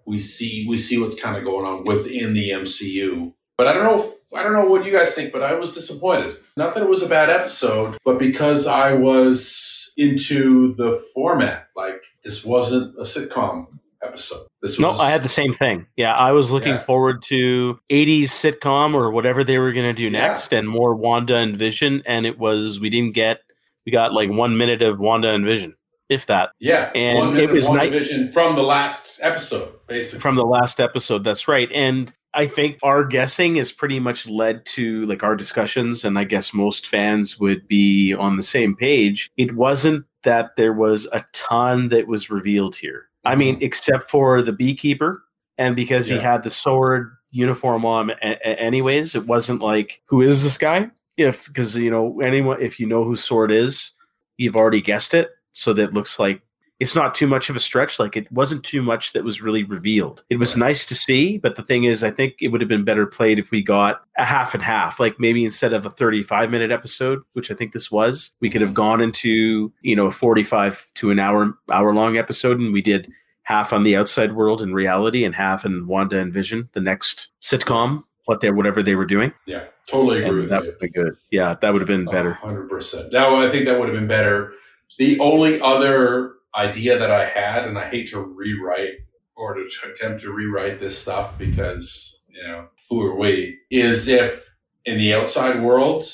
we 0.06 0.18
see 0.18 0.66
we 0.68 0.76
see 0.76 0.98
what's 0.98 1.20
kind 1.20 1.36
of 1.36 1.44
going 1.44 1.66
on 1.66 1.84
within 1.84 2.32
the 2.32 2.50
MCU 2.50 3.32
But 3.56 3.66
I 3.66 3.72
don't 3.72 3.84
know. 3.84 4.04
If, 4.04 4.16
I 4.34 4.42
don't 4.42 4.52
know 4.52 4.66
what 4.66 4.84
you 4.84 4.92
guys 4.92 5.14
think, 5.14 5.32
but 5.32 5.42
I 5.42 5.54
was 5.54 5.74
disappointed. 5.74 6.36
Not 6.56 6.74
that 6.74 6.82
it 6.82 6.88
was 6.88 7.02
a 7.02 7.08
bad 7.08 7.30
episode, 7.30 7.96
but 8.04 8.18
because 8.18 8.66
I 8.66 8.92
was 8.92 9.92
into 9.96 10.74
the 10.74 10.92
format. 11.14 11.68
Like 11.76 12.02
this 12.22 12.44
wasn't 12.44 12.96
a 12.96 13.02
sitcom 13.02 13.78
episode. 14.06 14.46
This 14.62 14.78
No. 14.78 14.90
I 14.92 15.10
had 15.10 15.22
the 15.22 15.28
same 15.28 15.52
thing. 15.52 15.86
Yeah, 15.96 16.14
I 16.14 16.32
was 16.32 16.50
looking 16.50 16.74
Yeah. 16.74 16.78
forward 16.78 17.22
to 17.24 17.78
80s 17.90 18.30
sitcom 18.30 18.94
or 18.94 19.10
whatever 19.10 19.44
they 19.44 19.58
were 19.58 19.72
going 19.72 19.86
to 19.86 19.92
do 19.96 20.04
Yeah. 20.04 20.10
next 20.28 20.52
and 20.52 20.68
more 20.68 20.94
Wanda 20.94 21.36
and 21.36 21.56
Vision. 21.56 22.02
And 22.06 22.26
it 22.26 22.38
was, 22.38 22.80
we 22.80 22.90
didn't 22.90 23.14
get, 23.14 23.40
we 23.84 23.92
got 23.92 24.12
like 24.12 24.30
one 24.30 24.56
minute 24.56 24.82
of 24.82 24.98
Wanda 25.00 25.28
and 25.30 25.44
Vision, 25.44 25.74
if 26.08 26.26
that, 26.26 26.50
Yeah, 26.58 26.90
And 26.94 27.18
one 27.18 27.36
it 27.38 27.50
was 27.50 27.68
night- 27.70 27.90
division 27.92 28.32
from 28.32 28.54
the 28.54 28.62
last 28.62 29.20
episode, 29.22 29.70
basically. 29.86 30.20
from 30.20 30.36
the 30.36 30.46
last 30.46 30.80
episode. 30.80 31.24
That's 31.24 31.46
right. 31.48 31.70
And 31.72 32.12
I 32.34 32.46
think 32.46 32.78
our 32.82 33.02
guessing 33.04 33.56
is 33.56 33.72
pretty 33.72 33.98
much 33.98 34.28
led 34.28 34.66
to 34.66 35.06
like 35.06 35.22
our 35.22 35.34
discussions. 35.36 36.04
And 36.04 36.18
I 36.18 36.24
guess 36.24 36.52
most 36.52 36.86
fans 36.86 37.38
would 37.40 37.66
be 37.66 38.12
on 38.12 38.36
the 38.36 38.42
same 38.42 38.74
page. 38.76 39.30
It 39.38 39.54
wasn't 39.54 40.04
that 40.24 40.56
there 40.56 40.72
was 40.74 41.06
a 41.12 41.24
ton 41.32 41.88
that 41.88 42.08
was 42.08 42.28
revealed 42.28 42.76
here. 42.76 43.04
I 43.26 43.36
mean, 43.36 43.58
except 43.60 44.10
for 44.10 44.42
the 44.42 44.52
beekeeper. 44.52 45.22
And 45.58 45.74
because 45.74 46.06
he 46.08 46.16
had 46.22 46.42
the 46.42 46.50
sword 46.50 47.12
uniform 47.30 47.84
on, 47.84 48.10
a- 48.10 48.16
a- 48.22 48.60
anyways, 48.60 49.14
it 49.14 49.26
wasn't 49.26 49.62
like, 49.62 50.02
who 50.06 50.20
is 50.22 50.44
this 50.44 50.58
guy? 50.58 50.90
If, 51.16 51.46
because, 51.46 51.74
you 51.76 51.90
know, 51.90 52.20
anyone, 52.20 52.60
if 52.60 52.78
you 52.78 52.86
know 52.86 53.04
who 53.04 53.16
sword 53.16 53.50
is, 53.50 53.92
you've 54.36 54.56
already 54.56 54.82
guessed 54.82 55.14
it. 55.14 55.30
So 55.54 55.72
that 55.72 55.94
looks 55.94 56.18
like 56.18 56.42
it's 56.78 56.94
not 56.94 57.14
too 57.14 57.26
much 57.26 57.48
of 57.48 57.56
a 57.56 57.60
stretch. 57.60 57.98
Like 57.98 58.16
it 58.16 58.30
wasn't 58.30 58.64
too 58.64 58.82
much 58.82 59.12
that 59.12 59.24
was 59.24 59.40
really 59.40 59.64
revealed. 59.64 60.24
It 60.28 60.38
was 60.38 60.56
nice 60.56 60.84
to 60.86 60.94
see, 60.94 61.38
but 61.38 61.56
the 61.56 61.62
thing 61.62 61.84
is, 61.84 62.04
I 62.04 62.10
think 62.10 62.34
it 62.40 62.48
would 62.48 62.60
have 62.60 62.68
been 62.68 62.84
better 62.84 63.06
played 63.06 63.38
if 63.38 63.50
we 63.50 63.62
got 63.62 64.02
a 64.18 64.24
half 64.24 64.52
and 64.52 64.62
half. 64.62 65.00
Like 65.00 65.18
maybe 65.18 65.44
instead 65.44 65.72
of 65.72 65.86
a 65.86 65.90
35 65.90 66.50
minute 66.50 66.70
episode, 66.70 67.22
which 67.32 67.50
I 67.50 67.54
think 67.54 67.72
this 67.72 67.90
was, 67.90 68.34
we 68.40 68.50
could 68.50 68.60
have 68.60 68.70
mm-hmm. 68.70 68.74
gone 68.74 69.00
into, 69.00 69.72
you 69.80 69.96
know, 69.96 70.06
a 70.06 70.12
45 70.12 70.90
to 70.94 71.10
an 71.10 71.18
hour, 71.18 71.56
hour 71.72 71.94
long 71.94 72.16
episode 72.18 72.58
and 72.60 72.72
we 72.72 72.82
did 72.82 73.10
half 73.44 73.72
on 73.72 73.84
the 73.84 73.96
outside 73.96 74.34
world 74.34 74.60
and 74.60 74.74
reality 74.74 75.24
and 75.24 75.34
half 75.34 75.64
in 75.64 75.86
Wanda 75.86 76.18
and 76.18 76.32
Vision, 76.32 76.68
the 76.72 76.80
next 76.80 77.32
sitcom, 77.40 78.02
what 78.26 78.40
they 78.40 78.50
whatever 78.50 78.82
they 78.82 78.96
were 78.96 79.06
doing. 79.06 79.32
yeah, 79.46 79.64
totally 79.86 80.18
agree 80.18 80.28
And 80.28 80.38
with 80.38 80.50
that 80.50 80.64
you. 80.64 80.70
would 80.70 80.78
be 80.78 80.88
good. 80.90 81.16
Yeah, 81.30 81.54
that 81.60 81.72
would 81.72 81.80
have 81.80 81.88
been 81.88 82.06
better. 82.06 82.32
Hundred 82.34 82.68
percent. 82.68 83.12
That 83.12 83.28
I 83.28 83.48
think 83.48 83.66
that 83.66 83.78
would 83.78 83.88
have 83.88 83.96
been 83.96 84.08
better. 84.08 84.52
The 84.98 85.18
only 85.20 85.60
other 85.60 86.35
idea 86.56 86.98
that 86.98 87.10
I 87.10 87.26
had, 87.26 87.64
and 87.64 87.78
I 87.78 87.88
hate 87.88 88.08
to 88.08 88.20
rewrite 88.20 88.94
or 89.36 89.54
to 89.54 89.66
attempt 89.90 90.22
to 90.22 90.32
rewrite 90.32 90.78
this 90.78 90.96
stuff 90.98 91.36
because 91.38 92.22
you 92.28 92.42
know 92.42 92.68
who 92.88 93.02
are 93.02 93.16
we, 93.16 93.58
is 93.70 94.08
if 94.08 94.48
in 94.84 94.96
the 94.98 95.14
outside 95.14 95.62
world, 95.62 96.04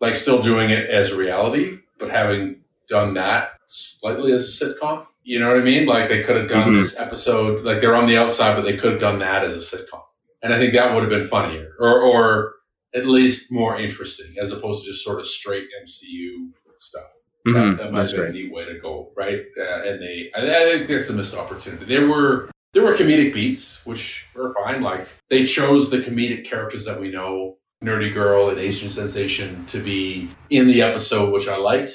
like 0.00 0.16
still 0.16 0.40
doing 0.40 0.70
it 0.70 0.88
as 0.88 1.12
reality, 1.12 1.78
but 1.98 2.10
having 2.10 2.60
done 2.88 3.14
that 3.14 3.50
slightly 3.66 4.32
as 4.32 4.42
a 4.62 4.64
sitcom. 4.64 5.06
You 5.24 5.38
know 5.38 5.48
what 5.48 5.58
I 5.58 5.64
mean? 5.64 5.86
Like 5.86 6.08
they 6.08 6.22
could 6.22 6.36
have 6.36 6.48
done 6.48 6.72
Mhm. 6.72 6.78
this 6.78 6.98
episode, 6.98 7.60
like 7.60 7.80
they're 7.80 7.94
on 7.94 8.06
the 8.06 8.16
outside, 8.16 8.56
but 8.56 8.62
they 8.64 8.76
could 8.76 8.92
have 8.92 9.00
done 9.00 9.18
that 9.20 9.44
as 9.44 9.54
a 9.56 9.60
sitcom, 9.76 10.02
and 10.42 10.52
I 10.52 10.58
think 10.58 10.72
that 10.74 10.94
would 10.94 11.02
have 11.02 11.10
been 11.10 11.22
funnier, 11.28 11.74
or 11.78 12.00
or 12.00 12.54
at 12.94 13.06
least 13.06 13.50
more 13.50 13.78
interesting, 13.80 14.34
as 14.40 14.52
opposed 14.52 14.84
to 14.84 14.90
just 14.90 15.02
sort 15.04 15.18
of 15.18 15.26
straight 15.26 15.66
MCU 15.82 16.50
stuff. 16.78 17.10
That, 17.44 17.76
that 17.76 17.92
might 17.92 17.98
that's 17.98 18.12
have 18.12 18.18
been 18.18 18.26
right. 18.26 18.30
a 18.30 18.32
neat 18.32 18.52
way 18.52 18.64
to 18.66 18.78
go, 18.78 19.10
right? 19.16 19.40
Uh, 19.58 19.82
and 19.82 20.00
they, 20.00 20.30
I, 20.36 20.42
I 20.42 20.78
think 20.78 20.88
that's 20.88 21.08
a 21.08 21.12
missed 21.12 21.34
opportunity. 21.34 21.84
There 21.84 22.06
were 22.06 22.50
there 22.72 22.82
were 22.82 22.94
comedic 22.94 23.34
beats, 23.34 23.84
which 23.84 24.24
were 24.34 24.54
fine. 24.54 24.82
Like 24.82 25.08
they 25.28 25.44
chose 25.44 25.90
the 25.90 25.98
comedic 25.98 26.44
characters 26.44 26.84
that 26.84 27.00
we 27.00 27.10
know, 27.10 27.58
Nerdy 27.84 28.12
Girl 28.12 28.50
and 28.50 28.58
Asian 28.58 28.88
Sensation, 28.88 29.66
to 29.66 29.82
be 29.82 30.28
in 30.50 30.66
the 30.66 30.82
episode, 30.82 31.32
which 31.32 31.48
I 31.48 31.56
liked. 31.56 31.92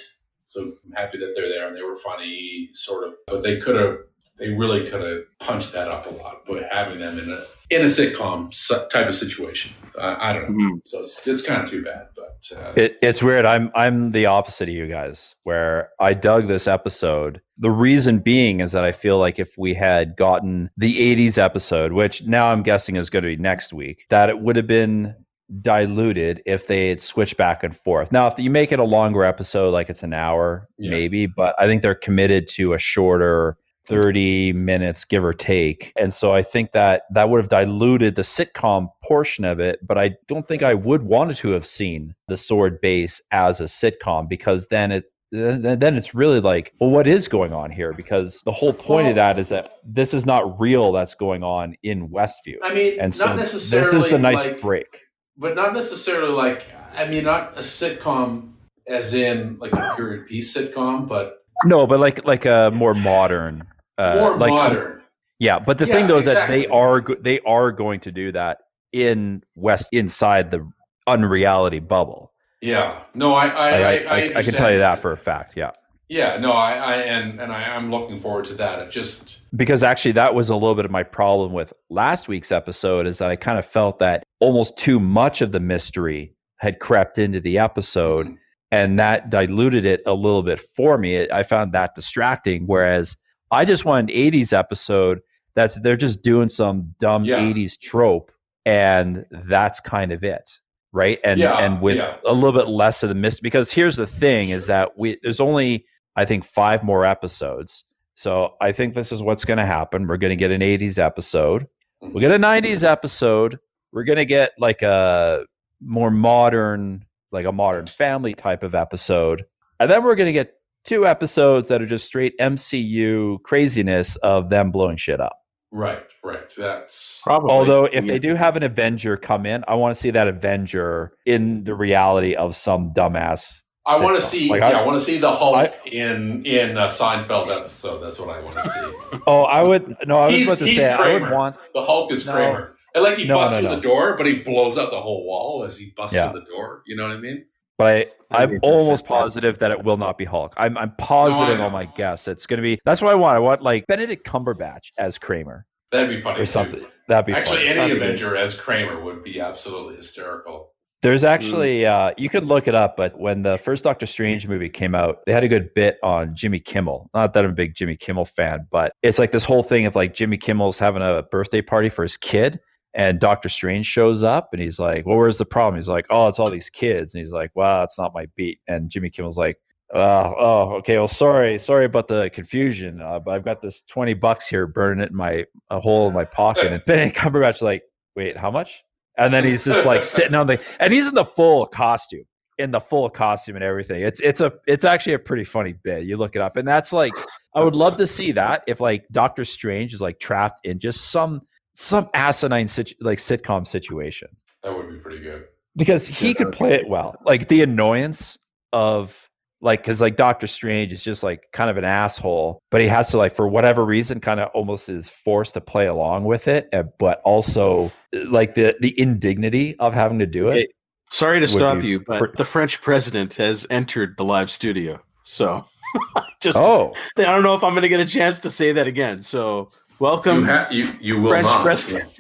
So 0.48 0.62
I'm 0.86 0.92
happy 0.94 1.18
that 1.18 1.34
they're 1.36 1.50
there 1.50 1.68
and 1.68 1.76
they 1.76 1.82
were 1.82 1.98
funny, 1.98 2.70
sort 2.74 3.08
of. 3.08 3.16
But 3.28 3.42
they 3.42 3.58
could 3.60 3.76
have, 3.76 3.98
they 4.38 4.50
really 4.50 4.86
could 4.86 5.02
have 5.02 5.22
punched 5.40 5.74
that 5.74 5.88
up 5.88 6.06
a 6.06 6.10
lot 6.10 6.44
But 6.48 6.68
having 6.72 7.00
them 7.00 7.20
in 7.20 7.32
a 7.32 7.44
in 7.70 7.82
a 7.82 7.86
sitcom 7.86 8.50
type 8.90 9.08
of 9.08 9.16
situation. 9.16 9.74
Uh, 9.98 10.16
I 10.20 10.32
don't 10.34 10.56
know. 10.58 10.76
Mhm. 10.76 10.82
So 10.86 11.00
it's, 11.00 11.26
it's 11.28 11.42
kind 11.42 11.62
of 11.62 11.70
too 11.70 11.84
bad, 11.84 12.08
but 12.16 12.58
uh, 12.58 12.74
It, 12.76 12.98
it's 13.02 13.24
weird. 13.24 13.46
I'm 13.46 13.72
I'm 13.76 14.12
the 14.12 14.28
opposite 14.28 14.70
of 14.70 14.76
you 14.76 14.88
guys, 14.88 15.34
where 15.44 15.90
I 16.00 16.14
dug 16.14 16.48
this 16.48 16.68
episode. 16.68 17.42
The 17.58 17.72
reason 17.72 18.20
being 18.20 18.60
is 18.60 18.72
that 18.74 18.84
I 18.84 18.92
feel 18.92 19.18
like 19.18 19.40
if 19.40 19.50
we 19.58 19.74
had 19.74 20.16
gotten 20.16 20.70
the 20.78 20.98
'80s 21.16 21.38
episode, 21.40 21.94
which 21.94 22.24
now 22.24 22.52
I'm 22.52 22.62
guessing 22.62 22.96
is 22.96 23.10
going 23.10 23.24
to 23.24 23.36
be 23.36 23.42
next 23.42 23.74
week, 23.74 24.06
that 24.10 24.30
it 24.30 24.40
would 24.40 24.56
have 24.56 24.68
been 24.68 25.16
diluted 25.62 26.42
if 26.46 26.68
they 26.68 26.90
had 26.90 27.02
switched 27.02 27.38
back 27.38 27.64
and 27.64 27.76
forth. 27.76 28.12
Now, 28.12 28.28
if 28.28 28.38
you 28.38 28.50
make 28.50 28.72
it 28.72 28.80
a 28.80 28.84
longer 28.84 29.24
episode, 29.24 29.72
like 29.72 29.90
it's 29.90 30.04
an 30.04 30.14
hour, 30.14 30.68
Yeah. 30.78 30.92
maybe, 30.92 31.26
but 31.26 31.56
I 31.58 31.66
think 31.68 31.82
they're 31.82 31.96
committed 31.96 32.48
to 32.50 32.74
a 32.74 32.78
shorter 32.80 33.58
30 33.88 34.54
minutes 34.54 35.06
give 35.06 35.24
or 35.24 35.34
take. 35.34 35.94
And 35.98 36.14
so 36.14 36.34
i 36.34 36.42
think 36.42 36.72
that 36.74 37.04
that 37.12 37.30
would 37.30 37.42
have 37.42 37.50
diluted 37.50 38.16
the 38.16 38.22
sitcom 38.22 38.90
portion 39.04 39.46
of 39.46 39.60
it 39.60 39.80
but 39.86 39.98
i 39.98 40.16
don't 40.28 40.48
think 40.48 40.64
i 40.64 40.74
would 40.74 41.04
wanted 41.04 41.38
to 41.38 41.50
have 41.50 41.66
seen 41.66 42.14
the 42.28 42.38
sword 42.38 42.80
base 42.82 43.22
as 43.32 43.60
a 43.60 43.66
sitcom 43.66 44.28
because 44.28 44.68
then 44.68 44.92
it 44.92 45.06
then 45.32 45.98
it's 45.98 46.16
really 46.16 46.40
like 46.40 46.74
well 46.80 46.90
what 46.90 47.06
is 47.06 47.28
going 47.28 47.52
on 47.54 47.70
here? 47.70 47.92
Because 47.94 48.42
the 48.46 48.52
whole 48.52 48.74
point 48.74 49.10
of 49.10 49.16
that 49.16 49.38
is 49.38 49.50
that 49.50 49.72
this 49.84 50.14
is 50.14 50.26
not 50.26 50.60
real 50.60 50.92
that's 50.92 51.16
going 51.16 51.44
on 51.44 51.76
in 51.84 52.10
westview. 52.10 52.56
I 52.64 52.74
mean, 52.74 53.00
and 53.00 53.14
so 53.14 53.26
not 53.26 53.36
necessarily 53.36 53.92
this 53.92 54.06
is 54.06 54.12
the 54.12 54.18
nice 54.18 54.46
like, 54.46 54.62
break. 54.62 55.02
But 55.38 55.56
not 55.56 55.74
necessarily 55.74 56.32
like 56.32 56.66
I 56.96 57.06
mean, 57.08 57.26
not 57.26 57.58
a 57.58 57.62
sitcom 57.62 58.54
as 58.88 59.14
in 59.14 59.58
like 59.60 59.74
a 59.74 59.96
period 59.98 60.28
piece 60.28 60.56
sitcom, 60.56 61.10
but 61.10 61.44
no 61.66 61.86
but 61.86 62.00
like 62.00 62.26
like 62.26 62.46
a 62.46 62.72
more 62.74 62.94
modern 62.94 63.68
uh 63.98 64.16
more 64.16 64.38
like 64.38 64.50
modern. 64.52 65.02
Yeah, 65.40 65.60
but 65.60 65.78
the 65.78 65.86
Yeah, 65.86 65.94
thing 65.94 66.08
though 66.08 66.18
is 66.18 66.26
that 66.26 66.50
they 66.50 66.66
are 66.68 67.02
they 67.20 67.40
are 67.42 67.72
going 67.72 68.00
to 68.02 68.12
do 68.12 68.32
that 68.32 68.60
in 68.92 69.44
West 69.56 69.88
inside 69.92 70.52
the 70.52 70.68
unreality 71.06 71.80
bubble. 71.80 72.34
Yeah, 72.62 73.04
no, 73.14 73.34
I 73.34 73.48
I, 73.48 73.70
I, 73.70 73.78
I, 73.78 73.92
I, 73.92 74.32
I, 74.38 74.44
can 74.44 74.54
tell 74.54 74.72
you 74.72 74.80
that 74.80 75.00
for 75.00 75.12
a 75.12 75.18
fact. 75.18 75.56
Yeah, 75.56 75.72
Yeah, 76.10 76.38
no, 76.38 76.54
I, 76.54 76.72
I 76.72 76.96
and 76.96 77.40
and 77.40 77.52
I, 77.52 77.76
I'm 77.76 77.92
looking 77.92 78.18
forward 78.18 78.46
to 78.46 78.56
that. 78.56 78.80
It 78.80 78.90
just 78.90 79.42
because 79.56 79.84
actually 79.84 80.14
that 80.14 80.34
was 80.34 80.50
a 80.50 80.56
little 80.56 80.76
bit 80.76 80.86
of 80.86 80.92
my 80.92 81.04
problem 81.04 81.54
with 81.54 81.72
last 81.90 82.28
week's 82.28 82.52
episode 82.52 83.06
is 83.06 83.20
that 83.20 83.30
I 83.30 83.36
kind 83.36 83.60
of 83.60 83.66
felt 83.66 84.00
that 84.00 84.24
almost 84.40 84.76
too 84.78 85.00
much 85.00 85.42
of 85.42 85.52
the 85.52 85.60
mystery 85.60 86.34
had 86.58 86.80
crept 86.80 87.20
into 87.20 87.40
the 87.40 87.60
episode, 87.60 88.36
and 88.72 88.98
that 88.98 89.30
diluted 89.30 89.86
it 89.86 90.02
a 90.08 90.14
little 90.16 90.42
bit 90.42 90.60
for 90.60 90.98
me. 90.98 91.30
I 91.30 91.44
found 91.44 91.74
that 91.74 91.94
distracting. 91.94 92.66
Whereas 92.66 93.16
I 93.52 93.66
just 93.66 93.86
want 93.86 94.10
an 94.10 94.16
'80s 94.16 94.54
episode 94.54 95.22
that's 95.56 95.80
they're 95.82 95.98
just 95.98 96.22
doing 96.22 96.50
some 96.50 96.94
dumb 97.00 97.26
Yeah. 97.26 97.40
'80s 97.40 97.80
trope, 97.80 98.32
and 98.66 99.26
that's 99.32 99.80
kind 99.80 100.12
of 100.12 100.24
it, 100.24 100.50
right? 100.94 101.20
And 101.24 101.40
Yeah, 101.40 101.56
and 101.58 101.82
with 101.82 101.98
yeah. 101.98 102.18
a 102.26 102.34
little 102.34 102.58
bit 102.58 102.68
less 102.68 103.04
of 103.04 103.10
the 103.10 103.16
mystery. 103.16 103.42
Because 103.44 103.72
here's 103.72 103.96
the 103.96 104.08
thing: 104.08 104.50
is 104.50 104.68
that 104.68 104.98
we 104.98 105.18
there's 105.24 105.40
only 105.40 105.86
I 106.16 106.26
think 106.26 106.46
five 106.46 106.84
more 106.84 107.06
episodes. 107.06 107.84
So 108.16 108.56
I 108.62 108.72
think 108.72 108.96
this 108.96 109.12
is 109.12 109.22
what's 109.22 109.46
going 109.46 109.60
to 109.60 109.66
happen. 109.66 110.08
We're 110.08 110.18
going 110.18 110.32
to 110.32 110.36
get 110.36 110.52
an 110.52 110.62
'80s 110.62 110.98
episode. 110.98 111.68
We'll 112.02 112.20
get 112.20 112.32
a 112.32 112.36
mm-hmm. 112.36 112.66
'90s 112.66 112.84
episode. 112.84 113.58
We're 113.94 114.04
going 114.04 114.18
to 114.18 114.26
get 114.26 114.52
like 114.60 114.82
a 114.82 115.46
more 115.82 116.12
modern, 116.12 117.06
like 117.32 117.46
a 117.46 117.52
modern 117.52 117.88
family 117.88 118.34
type 118.34 118.64
of 118.64 118.76
episode, 118.76 119.46
and 119.80 119.90
then 119.90 120.04
we're 120.04 120.16
going 120.16 120.28
to 120.28 120.34
get 120.34 120.57
two 120.88 121.06
episodes 121.06 121.68
that 121.68 121.82
are 121.82 121.86
just 121.86 122.06
straight 122.06 122.34
MCU 122.40 123.42
craziness 123.44 124.16
of 124.18 124.50
them 124.50 124.72
blowing 124.72 124.98
shit 124.98 125.20
up. 125.20 125.38
right, 125.72 126.04
right. 126.24 126.52
That's 126.58 127.22
Probably. 127.24 127.52
Although 127.52 127.86
if 127.86 128.06
Yeah. 128.06 128.14
they 128.14 128.20
do 128.20 128.36
have 128.36 128.56
an 128.56 128.64
Avenger 128.64 129.18
come 129.18 129.46
in, 129.46 129.64
I 129.68 129.76
want 129.76 129.94
to 129.94 130.00
see 130.02 130.10
that 130.12 130.28
Avenger 130.28 131.12
in 131.26 131.64
the 131.66 131.76
reality 131.76 132.34
of 132.36 132.56
some 132.56 132.94
dumbass. 132.94 133.62
I 133.86 134.00
want 134.02 134.16
to 134.16 134.22
see. 134.22 134.50
Like, 134.50 134.60
yeah, 134.62 134.70
I- 134.70 134.82
I, 134.82 134.86
want 134.86 135.00
to 135.00 135.06
see 135.06 135.18
the 135.18 135.32
Hulk 135.32 135.56
I- 135.56 135.72
in 135.90 136.46
in 136.46 136.78
a 136.78 136.88
Seinfeld 136.88 137.48
episode. 137.50 138.00
That's 138.00 138.20
what 138.20 138.30
I 138.30 138.42
want 138.42 138.54
to 138.56 138.62
see. 138.62 139.20
Oh, 139.28 139.44
I 139.44 139.62
would 139.64 139.96
no, 140.06 140.20
I 140.20 140.26
was 140.28 140.36
He's- 140.36 140.48
about 140.48 140.58
to 140.60 140.66
he's 140.66 140.78
say 140.78 140.92
I 140.94 141.14
would 141.14 141.22
Kramer. 141.22 141.36
want 141.36 141.56
The 141.74 141.82
Hulk 141.84 142.12
is 142.12 142.26
No. 142.26 142.34
Kramer. 142.34 142.76
And 142.96 143.04
like 143.04 143.18
he 143.18 143.26
No, 143.26 143.36
busts 143.36 143.56
no, 143.56 143.60
through 143.62 143.70
no. 143.70 143.76
the 143.76 143.82
door, 143.82 144.16
but 144.18 144.26
he 144.26 144.36
blows 144.40 144.78
out 144.78 144.90
the 144.90 145.00
whole 145.00 145.26
wall 145.26 145.64
as 145.66 145.78
he 145.78 145.94
busts 145.96 146.16
Yeah. 146.16 146.32
through 146.32 146.40
the 146.42 146.46
door. 146.48 146.82
You 146.88 146.96
know 146.96 147.08
what 147.08 147.16
I 147.16 147.20
mean? 147.20 147.46
But 147.78 148.16
I, 148.32 148.44
I'm 148.44 148.60
almost 148.64 149.06
positive 149.06 149.60
that 149.60 149.72
it 149.72 149.84
will 149.84 149.98
not 149.98 150.18
be 150.18 150.26
Hulk. 150.26 150.54
I'm 150.58 150.78
I'm 150.78 150.94
positive 150.98 151.60
know. 151.60 151.66
on 151.66 151.72
my 151.72 151.86
guess. 151.86 152.28
It's 152.28 152.46
going 152.46 152.58
to 152.58 152.64
be. 152.64 152.80
That's 152.86 153.02
what 153.02 153.12
I 153.12 153.16
want. 153.16 153.36
I 153.36 153.40
want 153.40 153.62
like 153.62 153.86
Benedict 153.88 154.26
Cumberbatch 154.26 154.92
as 154.98 155.18
Kramer 155.18 155.66
That'd 155.92 156.10
be 156.10 156.22
funny 156.22 156.38
or 156.38 156.42
too. 156.42 156.46
something. 156.46 156.86
That'd 157.08 157.26
be 157.26 157.34
Actually, 157.34 157.58
funny. 157.58 157.70
any 157.70 157.80
That'd. 157.80 157.98
Avenger 157.98 158.36
as 158.36 158.56
Kramer 158.56 159.02
would 159.02 159.24
be 159.24 159.40
absolutely 159.40 159.96
hysterical. 159.96 160.74
There's 161.04 161.24
actually 161.24 161.86
uh, 161.86 162.12
you 162.18 162.28
could 162.28 162.46
look 162.46 162.68
it 162.68 162.74
up, 162.74 162.98
but 162.98 163.18
when 163.20 163.44
the 163.44 163.60
first 163.60 163.84
Doctor 163.84 164.08
Strange 164.08 164.48
movie 164.48 164.68
came 164.68 164.96
out, 164.96 165.20
they 165.28 165.32
had 165.32 165.44
a 165.44 165.48
good 165.48 165.72
bit 165.76 166.00
on 166.02 166.36
Jimmy 166.36 166.60
Kimmel. 166.60 167.10
Not 167.14 167.36
that 167.36 167.46
I'm 167.46 167.52
a 167.52 167.54
big 167.54 167.76
Jimmy 167.76 167.96
Kimmel 167.96 168.26
fan, 168.26 168.68
but 168.72 168.92
it's 169.04 169.20
like 169.20 169.32
this 169.32 169.46
whole 169.46 169.62
thing 169.62 169.86
of 169.86 169.96
like 169.96 170.16
Jimmy 170.16 170.38
Kimmel's 170.38 170.80
having 170.80 171.04
a 171.04 171.22
birthday 171.32 171.62
party 171.62 171.90
for 171.90 172.02
his 172.02 172.18
kid, 172.18 172.60
and 172.98 173.20
Doctor 173.20 173.48
Strange 173.48 173.86
shows 173.86 174.24
up 174.24 174.50
and 174.52 174.62
he's 174.62 174.80
like, 174.80 175.06
"Well, 175.06 175.18
where's 175.18 175.38
the 175.38 175.46
problem?" 175.46 175.78
He's 175.78 175.88
like, 175.88 176.08
"Oh, 176.10 176.28
it's 176.28 176.40
all 176.40 176.50
these 176.50 176.70
kids." 176.70 177.14
And 177.14 177.24
he's 177.24 177.32
like, 177.32 177.52
"Wow, 177.56 177.84
it's 177.84 177.98
not 177.98 178.14
my 178.14 178.26
beat." 178.36 178.60
And 178.68 178.90
Jimmy 178.90 179.12
Kimmel's 179.12 179.38
like, 179.38 179.58
uh, 179.94 180.34
"Oh, 180.36 180.72
okay. 180.78 180.98
Well, 180.98 181.08
sorry, 181.08 181.60
sorry 181.60 181.86
about 181.86 182.08
the 182.08 182.32
confusion. 182.34 183.00
Uh, 183.00 183.20
but 183.20 183.36
I've 183.36 183.46
got 183.46 183.62
this 183.62 183.84
twenty 183.84 184.16
bucks 184.16 184.48
here, 184.48 184.66
burning 184.66 185.04
it 185.04 185.12
in 185.12 185.16
my 185.16 185.46
a 185.70 185.80
hole 185.80 186.08
in 186.08 186.14
my 186.16 186.26
pocket." 186.26 186.74
And 186.74 186.84
Cumberbatch 187.16 187.62
like, 187.62 187.84
"Wait, 188.16 188.36
how 188.36 188.50
much?" 188.50 188.84
And 189.20 189.32
then 189.32 189.44
he's 189.44 189.66
just 189.66 189.86
like 189.86 190.04
sitting 190.04 190.34
on 190.36 190.48
the, 190.48 190.60
and 190.80 190.92
he's 190.92 191.08
in 191.08 191.14
the 191.14 191.26
full 191.26 191.68
costume, 191.68 192.26
in 192.58 192.72
the 192.72 192.80
full 192.80 193.10
costume 193.12 193.56
and 193.56 193.64
everything. 193.64 194.02
It's 194.02 194.20
it's 194.22 194.42
a 194.42 194.54
it's 194.66 194.86
actually 194.86 195.14
a 195.14 195.20
pretty 195.20 195.44
funny 195.44 195.74
bit. 195.84 196.06
You 196.06 196.18
look 196.18 196.36
it 196.36 196.42
up, 196.42 196.58
and 196.58 196.68
that's 196.68 196.92
like 196.92 197.14
I 197.54 197.64
would 197.64 197.76
love 197.76 197.96
to 197.98 198.08
see 198.08 198.32
that 198.32 198.64
if 198.66 198.80
like 198.80 199.06
Doctor 199.12 199.46
Strange 199.46 199.94
is 199.94 200.02
like 200.02 200.20
trapped 200.20 200.62
in 200.64 200.80
just 200.80 201.12
some 201.12 201.42
some 201.80 202.10
asinine 202.16 202.68
situ- 202.68 202.96
like 203.02 203.20
sitcom 203.20 203.66
situation 203.66 204.28
That 204.64 204.76
would 204.76 204.90
be 204.90 204.98
pretty 204.98 205.20
good. 205.20 205.46
because 205.76 206.08
he 206.08 206.30
Yeah, 206.30 206.34
could 206.34 206.52
play 206.52 206.74
it 206.74 206.88
well. 206.90 207.16
Like 207.24 207.50
the 207.50 207.62
annoyance 207.62 208.36
of 208.74 209.16
like 209.62 209.82
because 209.82 210.02
like 210.02 210.16
Doctor 210.16 210.48
Strange 210.48 210.92
is 210.92 211.04
just 211.04 211.22
like 211.22 211.44
kind 211.54 211.70
of 211.70 211.78
an 211.78 211.84
asshole, 211.84 212.64
but 212.72 212.82
he 212.82 212.88
has 212.88 213.10
to 213.12 213.18
like 213.18 213.36
for 213.36 213.48
whatever 213.48 213.86
reason 213.86 214.20
kind 214.20 214.40
of 214.40 214.50
almost 214.56 214.90
is 214.90 215.08
forced 215.08 215.54
to 215.54 215.62
play 215.62 215.86
along 215.86 216.26
with 216.26 216.48
it, 216.48 216.68
uh, 216.74 216.84
but 216.98 217.22
also 217.24 217.92
uh, 218.16 218.28
like 218.30 218.56
the 218.56 218.76
the 218.82 219.00
indignity 219.00 219.76
of 219.78 219.94
having 219.94 220.18
to 220.18 220.26
do 220.26 220.48
Okay, 220.48 220.62
it. 220.62 220.72
Sorry 221.12 221.40
to 221.40 221.48
stop 221.48 221.84
you, 221.84 222.00
but 222.00 222.20
pre- 222.20 222.32
the 222.38 222.44
French 222.46 222.82
president 222.82 223.36
has 223.36 223.68
entered 223.70 224.16
the 224.18 224.26
live 224.26 224.50
studio. 224.50 225.00
So 225.24 225.64
just 226.42 226.58
Oh, 226.58 226.94
I 227.18 227.22
don't 227.22 227.44
know 227.44 227.54
if 227.54 227.64
I'm 227.64 227.74
going 227.74 227.84
to 227.84 227.90
get 227.90 228.00
a 228.00 228.06
chance 228.06 228.40
to 228.40 228.50
say 228.50 228.72
that 228.74 228.88
again. 228.88 229.22
So 229.22 229.70
welcome, 230.00 230.40
you, 230.40 230.46
ha- 230.46 230.68
you, 230.72 230.94
you 231.00 231.20
will 231.22 231.30
French 231.32 231.46
not. 231.46 231.64
president. 231.64 232.18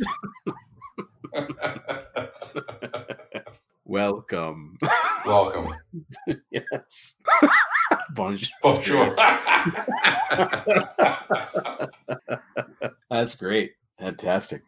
welcome. 3.86 4.78
Welcome. 5.26 5.74
yes. 6.52 7.16
Bonjour. 8.16 8.50
Bonjour. 8.64 9.16
That's 13.10 13.36
great. 13.36 13.74
Fantastic. 14.00 14.62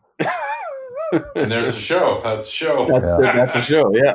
and 1.35 1.51
there's 1.51 1.73
the 1.73 1.79
show. 1.79 2.21
That's 2.23 2.45
the 2.45 2.51
show. 2.51 2.87
That's, 2.87 3.35
that's 3.35 3.55
a 3.55 3.61
show, 3.61 3.91
yeah. 3.95 4.13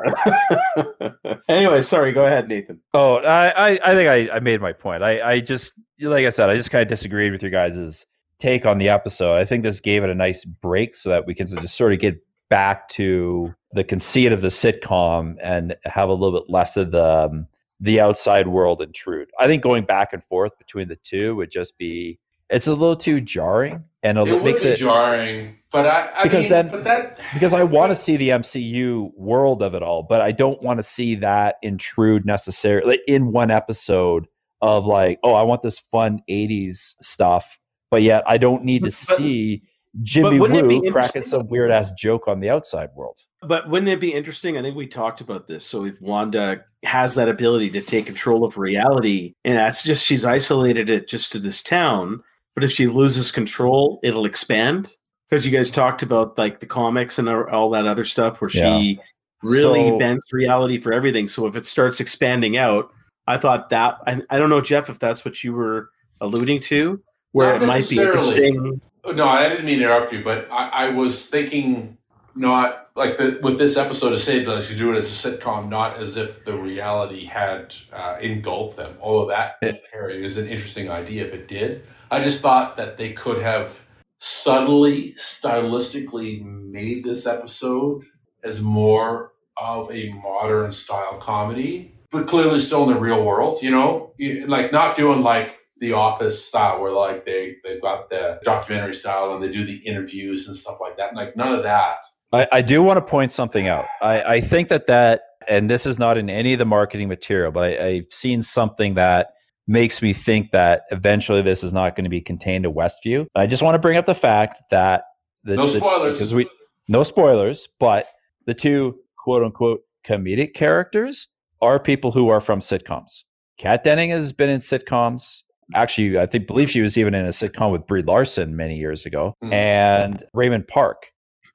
anyway, 1.49 1.81
sorry. 1.81 2.13
Go 2.13 2.25
ahead, 2.25 2.47
Nathan. 2.47 2.79
oh, 2.93 3.17
I 3.17 3.49
I, 3.49 3.79
I 3.83 3.95
think 3.95 4.09
I, 4.09 4.29
I 4.35 4.39
made 4.39 4.61
my 4.61 4.71
point. 4.71 5.03
I 5.03 5.21
I 5.21 5.39
just 5.41 5.73
like 5.99 6.25
I 6.25 6.29
said, 6.29 6.49
I 6.49 6.55
just 6.55 6.71
kind 6.71 6.81
of 6.83 6.87
disagreed 6.87 7.33
with 7.33 7.41
your 7.41 7.51
guys' 7.51 8.05
take 8.39 8.65
on 8.65 8.77
the 8.77 8.89
episode. 8.89 9.35
I 9.35 9.45
think 9.45 9.63
this 9.63 9.79
gave 9.79 10.03
it 10.03 10.09
a 10.09 10.15
nice 10.15 10.43
break 10.45 10.95
so 10.95 11.09
that 11.09 11.25
we 11.25 11.33
can 11.33 11.47
just 11.47 11.75
sort 11.77 11.93
of 11.93 11.99
get 11.99 12.17
back 12.49 12.87
to 12.89 13.53
the 13.73 13.83
conceit 13.83 14.31
of 14.31 14.41
the 14.41 14.49
sitcom 14.49 15.35
and 15.41 15.75
have 15.85 16.09
a 16.09 16.13
little 16.13 16.39
bit 16.39 16.49
less 16.49 16.77
of 16.77 16.91
the 16.91 17.03
um, 17.03 17.47
the 17.79 17.99
outside 17.99 18.47
world 18.47 18.81
intrude. 18.81 19.29
I 19.39 19.47
think 19.47 19.61
going 19.61 19.83
back 19.83 20.13
and 20.13 20.23
forth 20.25 20.57
between 20.57 20.87
the 20.87 20.95
two 20.97 21.35
would 21.35 21.51
just 21.51 21.77
be 21.77 22.19
it's 22.49 22.67
a 22.67 22.71
little 22.71 22.95
too 22.95 23.19
jarring 23.19 23.83
and 24.03 24.17
a 24.17 24.21
It 24.21 24.25
little 24.25 24.43
makes 24.43 24.63
it 24.63 24.77
jarring, 24.77 25.57
but 25.71 25.87
I, 25.87 26.11
I 26.15 26.23
Because 26.23 26.43
mean, 26.43 26.49
then- 26.51 26.69
but 26.69 26.83
that 26.83 27.19
because 27.33 27.53
I 27.53 27.63
want 27.63 27.89
to 27.89 27.95
see 27.95 28.17
the 28.17 28.29
MCU 28.29 29.11
world 29.17 29.61
of 29.63 29.73
it 29.73 29.81
all, 29.81 30.03
but 30.03 30.21
I 30.21 30.31
don't 30.31 30.61
want 30.61 30.77
to 30.77 30.83
see 30.83 31.15
that 31.15 31.55
intrude 31.63 32.25
necessarily 32.25 32.99
in 33.07 33.31
one 33.31 33.49
episode 33.49 34.27
of 34.61 34.85
like, 34.85 35.19
oh, 35.23 35.33
I 35.33 35.41
want 35.41 35.63
this 35.63 35.79
fun 35.79 36.19
80s 36.29 36.93
stuff, 37.01 37.59
but 37.91 38.01
yet 38.03 38.23
I 38.27 38.37
don't 38.37 38.63
need 38.63 38.83
to 38.83 38.87
But- 38.87 38.93
see 38.93 39.63
Jimmy 40.03 40.39
Woo 40.39 40.91
cracking 40.91 41.23
some 41.23 41.47
weird 41.47 41.71
ass 41.71 41.93
joke 41.97 42.27
on 42.27 42.41
the 42.41 42.49
outside 42.49 42.89
world. 42.95 43.17
But 43.41 43.69
wouldn't 43.69 43.89
it 43.89 43.99
be 44.01 44.11
interesting? 44.13 44.57
I 44.57 44.61
think 44.61 44.75
we 44.75 44.87
talked 44.87 45.21
about 45.21 45.47
this. 45.47 45.65
So 45.65 45.85
if 45.85 46.01
Wanda 46.01 46.65
has 46.83 47.15
that 47.15 47.29
ability 47.29 47.69
to 47.71 47.81
take 47.81 48.05
control 48.05 48.43
of 48.43 48.57
reality, 48.57 49.35
and 49.45 49.57
that's 49.57 49.83
just 49.83 50.05
she's 50.05 50.25
isolated 50.25 50.89
it 50.89 51.07
just 51.07 51.31
to 51.31 51.39
this 51.39 51.63
town. 51.63 52.21
But 52.55 52.63
if 52.63 52.71
she 52.71 52.87
loses 52.87 53.31
control, 53.31 53.99
it'll 54.03 54.25
expand. 54.25 54.95
Because 55.29 55.45
you 55.45 55.51
guys 55.51 55.71
talked 55.71 56.03
about 56.03 56.37
like 56.37 56.59
the 56.59 56.65
comics 56.65 57.17
and 57.17 57.27
all 57.29 57.69
that 57.71 57.87
other 57.87 58.03
stuff 58.03 58.41
where 58.41 58.49
she 58.49 58.99
really 59.43 59.89
So- 59.89 59.97
bends 59.97 60.25
reality 60.33 60.79
for 60.79 60.91
everything. 60.91 61.27
So 61.27 61.45
if 61.47 61.55
it 61.55 61.65
starts 61.65 61.99
expanding 61.99 62.57
out, 62.57 62.89
I 63.27 63.37
thought 63.37 63.69
that 63.69 63.97
I, 64.05 64.21
I 64.29 64.37
don't 64.39 64.49
know, 64.49 64.61
Geoff, 64.61 64.89
if 64.89 64.99
that's 64.99 65.23
what 65.23 65.43
you 65.43 65.53
were 65.53 65.89
alluding 66.21 66.59
to, 66.61 67.01
where 67.35 67.51
Not 67.51 67.63
it 67.63 67.67
might 67.67 67.89
be 67.89 67.99
interesting. 67.99 68.79
No, 69.13 69.27
I 69.27 69.49
didn't 69.49 69.65
mean 69.65 69.79
to 69.79 69.85
interrupt 69.85 70.13
you, 70.13 70.23
but 70.23 70.47
I, 70.49 70.69
I 70.69 70.89
was 70.91 71.27
thinking 71.27 71.97
not 72.33 72.89
like 72.95 73.17
the, 73.17 73.37
with 73.43 73.57
this 73.57 73.75
episode 73.75 74.13
of 74.13 74.21
Saved, 74.21 74.47
that 74.47 74.69
you 74.69 74.75
do 74.77 74.93
it 74.93 74.95
as 74.95 75.25
a 75.25 75.29
sitcom, 75.29 75.67
not 75.67 75.97
as 75.97 76.15
if 76.15 76.45
the 76.45 76.57
reality 76.57 77.25
had 77.25 77.75
uh, 77.91 78.15
engulfed 78.21 78.77
them. 78.77 78.95
Although 79.01 79.27
that 79.27 79.57
Harry 79.91 80.23
is 80.23 80.37
an 80.37 80.47
interesting 80.47 80.89
idea 80.89 81.25
if 81.25 81.33
it 81.33 81.49
did. 81.49 81.83
I 82.09 82.21
just 82.21 82.41
thought 82.41 82.77
that 82.77 82.97
they 82.97 83.11
could 83.11 83.39
have 83.39 83.81
subtly, 84.19 85.13
stylistically 85.17 86.41
made 86.41 87.03
this 87.03 87.27
episode 87.27 88.05
as 88.45 88.61
more 88.61 89.33
of 89.57 89.91
a 89.91 90.09
modern 90.23 90.71
style 90.71 91.17
comedy, 91.17 91.95
but 92.11 92.27
clearly 92.27 92.59
still 92.59 92.87
in 92.87 92.93
the 92.93 92.99
real 92.99 93.25
world. 93.25 93.61
You 93.61 93.71
know, 93.71 94.13
like 94.47 94.71
not 94.71 94.95
doing 94.95 95.21
like 95.21 95.59
the 95.79 95.93
office 95.93 96.45
style 96.45 96.79
where 96.81 96.91
like 96.91 97.25
they 97.25 97.55
they've 97.63 97.81
got 97.81 98.09
the 98.09 98.39
documentary 98.43 98.93
style 98.93 99.33
and 99.33 99.43
they 99.43 99.49
do 99.49 99.65
the 99.65 99.77
interviews 99.85 100.47
and 100.47 100.55
stuff 100.55 100.77
like 100.79 100.97
that. 100.97 101.15
Like 101.15 101.35
none 101.35 101.53
of 101.53 101.63
that. 101.63 101.97
I, 102.33 102.47
I 102.51 102.61
do 102.61 102.81
want 102.83 102.97
to 102.97 103.01
point 103.01 103.31
something 103.31 103.67
out. 103.67 103.85
I, 104.01 104.21
I 104.23 104.41
think 104.41 104.69
that 104.69 104.87
that, 104.87 105.21
and 105.47 105.69
this 105.69 105.85
is 105.85 105.99
not 105.99 106.17
in 106.17 106.29
any 106.29 106.53
of 106.53 106.59
the 106.59 106.65
marketing 106.65 107.07
material, 107.07 107.51
but 107.51 107.63
I, 107.63 107.85
I've 107.87 108.05
seen 108.11 108.41
something 108.41 108.95
that 108.95 109.27
makes 109.67 110.01
me 110.01 110.11
think 110.13 110.51
that 110.51 110.83
eventually 110.91 111.41
this 111.41 111.63
is 111.63 111.71
not 111.73 111.95
going 111.95 112.03
to 112.03 112.09
be 112.09 112.21
contained 112.21 112.63
to 112.63 112.71
Westview. 112.71 113.25
I 113.35 113.45
just 113.47 113.61
want 113.63 113.75
to 113.75 113.79
bring 113.79 113.97
up 113.97 114.05
the 114.05 114.15
fact 114.15 114.61
that 114.71 115.03
the, 115.43 115.55
No 115.55 115.63
the- 115.67 115.77
spoilers. 115.79 116.17
because 116.17 116.33
we 116.33 116.49
no 116.87 117.03
spoilers, 117.03 117.67
but 117.79 118.07
the 118.45 118.53
two 118.53 118.99
quote 119.17 119.43
unquote 119.43 119.81
comedic 120.05 120.53
characters 120.53 121.27
are 121.61 121.79
people 121.79 122.11
who 122.11 122.29
are 122.29 122.41
from 122.41 122.59
sitcoms. 122.59 123.23
Kat 123.57 123.83
Dennings 123.83 124.13
has 124.13 124.33
been 124.33 124.49
in 124.49 124.59
sitcoms. 124.59 125.41
Actually, 125.73 126.19
I 126.19 126.25
think 126.27 126.45
believe 126.47 126.69
she 126.69 126.81
was 126.81 126.97
even 126.97 127.15
in 127.15 127.25
a 127.25 127.29
sitcom 127.29 127.71
with 127.71 127.87
Brie 127.87 128.03
Larson 128.03 128.55
many 128.55 128.77
years 128.77 129.05
ago, 129.05 129.33
Mhm. 129.43 129.51
and 129.53 130.23
Raymond 130.33 130.67
Park, 130.67 131.07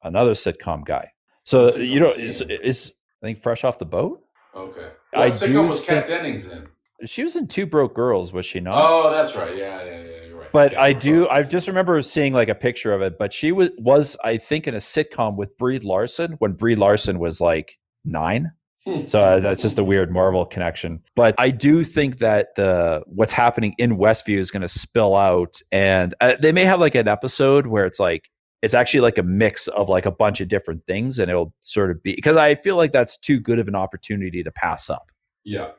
another 0.03 0.33
sitcom 0.33 0.85
guy. 0.85 1.11
So 1.45 1.75
you 1.77 2.01
know, 2.01 2.09
is, 2.11 2.41
is 2.43 2.93
I 3.23 3.27
think 3.27 3.41
fresh 3.41 3.63
off 3.65 3.79
the 3.79 3.85
boat. 3.87 4.21
Okay. 4.55 4.89
I 5.15 5.31
sitcom 5.31 5.47
do 5.47 5.63
was 5.69 5.81
Kat 5.81 6.07
Dennings 6.07 6.49
in? 6.49 6.67
She 7.07 7.23
was 7.23 7.37
in 7.37 7.47
Two 7.47 7.67
Broke 7.67 7.95
Girls, 7.95 8.33
was 8.33 8.45
she 8.45 8.61
not? 8.61 8.75
Oh, 8.77 9.11
that's 9.11 9.35
right. 9.37 9.57
Yeah, 9.57 9.83
yeah, 9.85 10.01
yeah. 10.03 10.25
You're 10.29 10.39
right. 10.39 10.53
But 10.53 10.73
Yeah, 10.73 10.83
I 10.83 10.93
do. 10.93 11.29
I 11.29 11.43
just 11.43 11.67
remember 11.69 12.03
seeing 12.03 12.33
like 12.35 12.49
a 12.49 12.55
picture 12.55 12.93
of 12.93 13.01
it. 13.03 13.17
But 13.19 13.33
she 13.33 13.53
was 13.53 13.71
was 13.79 14.17
I 14.25 14.37
think 14.37 14.67
in 14.67 14.75
a 14.75 14.79
sitcom 14.79 15.37
with 15.37 15.57
Brie 15.57 15.79
Larson 15.79 16.33
when 16.41 16.53
Brie 16.53 16.75
Larson 16.75 17.19
was 17.19 17.41
like 17.41 17.79
nine. 18.05 18.51
Hmm. 18.91 19.07
So 19.07 19.23
uh, 19.23 19.41
that's 19.41 19.63
just 19.63 19.79
a 19.79 19.85
weird 19.85 20.11
Marvel 20.13 20.45
connection. 20.47 21.03
But 21.15 21.35
I 21.39 21.51
do 21.51 21.85
think 21.85 22.19
that 22.19 22.55
the 22.57 23.03
what's 23.07 23.33
happening 23.33 23.75
in 23.79 23.97
Westview 23.99 24.39
is 24.39 24.51
going 24.51 24.63
to 24.63 24.69
spill 24.69 25.15
out, 25.17 25.61
and 25.71 26.15
uh, 26.21 26.35
they 26.41 26.53
may 26.53 26.65
have 26.65 26.81
like 26.81 26.95
an 26.95 27.09
episode 27.09 27.67
where 27.67 27.87
it's 27.87 28.01
like 28.01 28.31
it's 28.63 28.75
actually 28.75 29.01
like 29.01 29.19
a 29.19 29.23
mix 29.23 29.69
of 29.69 29.89
like 29.89 30.07
a 30.07 30.11
bunch 30.11 30.41
of 30.41 30.49
different 30.49 30.85
things, 30.87 31.19
and 31.19 31.31
it'll 31.31 31.55
sort 31.61 31.91
of 31.91 32.03
be 32.03 32.15
because 32.15 32.37
I 32.37 32.55
feel 32.55 32.77
like 32.77 32.93
that's 32.93 33.17
too 33.19 33.41
good 33.41 33.59
of 33.59 33.69
an 33.69 33.75
opportunity 33.75 34.43
to 34.43 34.51
pass 34.51 34.91
up. 34.91 35.11
Yeah. 35.45 35.71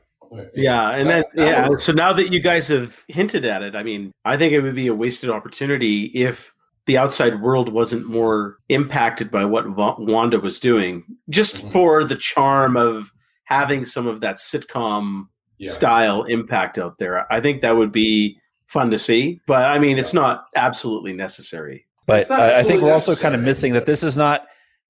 Yeah, 0.53 0.91
and 0.91 1.09
That- 1.09 1.27
then 1.33 1.47
yeah. 1.47 1.67
would. 1.67 1.81
So 1.81 1.91
now 1.91 2.13
that 2.13 2.31
you 2.31 2.39
guys 2.39 2.69
have 2.69 3.03
hinted 3.09 3.43
at 3.43 3.63
it, 3.63 3.75
I 3.75 3.83
mean, 3.83 4.13
I 4.23 4.37
think 4.37 4.53
it 4.53 4.61
would 4.61 4.75
be 4.75 4.87
a 4.87 4.93
wasted 4.93 5.29
opportunity 5.29 6.05
if 6.05 6.53
the 6.91 6.97
outside 6.97 7.41
world 7.41 7.69
wasn't 7.71 8.05
more 8.05 8.57
impacted 8.67 9.31
by 9.31 9.45
what 9.45 9.65
Va- 9.67 9.95
Wanda 9.97 10.37
was 10.41 10.59
doing, 10.59 11.03
just 11.29 11.55
Mhm. 11.65 11.71
for 11.71 12.03
the 12.03 12.17
charm 12.17 12.75
of 12.75 13.13
having 13.45 13.85
some 13.85 14.07
of 14.07 14.19
that 14.19 14.35
sitcom 14.35 15.27
Yes. 15.57 15.73
style 15.73 16.23
impact 16.23 16.77
out 16.77 16.97
there. 16.97 17.25
I 17.31 17.39
think 17.39 17.61
that 17.61 17.77
would 17.77 17.93
be 17.93 18.37
fun 18.67 18.91
to 18.91 18.97
see, 18.99 19.39
but 19.47 19.63
I 19.63 19.79
mean, 19.79 19.97
it's 19.97 20.13
not 20.13 20.47
absolutely 20.55 21.13
necessary. 21.13 21.85
But 22.07 22.21
It's 22.21 22.29
not 22.29 22.39
I, 22.41 22.59
I 22.59 22.63
think 22.63 22.81
we're 22.81 22.91
also 22.91 23.15
kind 23.15 23.35
of 23.35 23.41
missing 23.41 23.71
that 23.73 23.85
this 23.85 24.03
is 24.03 24.17
not 24.17 24.41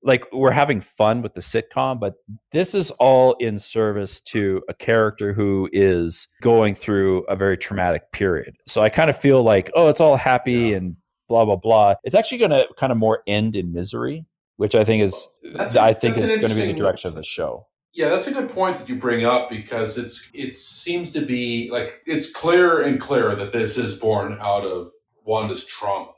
like 0.04 0.26
we're 0.34 0.50
having 0.50 0.82
fun 0.82 1.22
with 1.22 1.36
the 1.36 1.42
sitcom, 1.42 2.00
but 2.00 2.16
this 2.52 2.74
is 2.74 2.90
all 2.92 3.34
in 3.34 3.60
service 3.60 4.20
to 4.22 4.64
a 4.70 4.74
character 4.74 5.34
who 5.34 5.70
is 5.72 6.28
going 6.42 6.74
through 6.74 7.20
a 7.26 7.36
very 7.36 7.58
traumatic 7.58 8.12
period. 8.12 8.56
So 8.66 8.82
I 8.82 8.90
kind 8.90 9.12
of 9.12 9.18
feel 9.18 9.44
like, 9.44 9.70
oh, 9.76 9.90
it's 9.90 10.02
all 10.02 10.16
happy 10.18 10.54
Yeah. 10.72 10.78
and 10.78 10.96
blah 11.32 11.46
blah 11.46 11.56
blah. 11.56 11.96
It's 12.04 12.14
actually 12.14 12.40
going 12.40 12.52
to 12.52 12.68
kind 12.78 12.92
of 12.92 12.98
more 12.98 13.24
end 13.26 13.56
in 13.56 13.72
misery, 13.72 14.26
which 14.58 14.76
I 14.76 14.84
think 14.84 15.04
is 15.04 15.28
That's 15.56 15.76
I 15.76 15.94
think 15.94 16.18
is 16.18 16.24
going 16.24 16.40
to 16.42 16.56
be 16.56 16.68
the 16.68 16.74
direction 16.74 17.08
of 17.08 17.16
the 17.16 17.24
show. 17.24 17.68
Yeah, 17.94 18.10
that's 18.10 18.28
a 18.28 18.34
good 18.34 18.50
point 18.50 18.78
that 18.78 18.88
you 18.88 18.96
bring 18.96 19.26
up 19.26 19.50
because 19.50 19.98
it's 19.98 20.30
it 20.34 20.58
seems 20.58 21.12
to 21.12 21.22
be 21.22 21.70
like 21.72 22.02
it's 22.06 22.32
clearer 22.32 22.82
and 22.82 23.00
clearer 23.00 23.36
that 23.36 23.54
this 23.54 23.78
is 23.78 23.94
born 23.94 24.38
out 24.42 24.66
of 24.66 24.92
Wanda's 25.26 25.66
trauma 25.66 26.12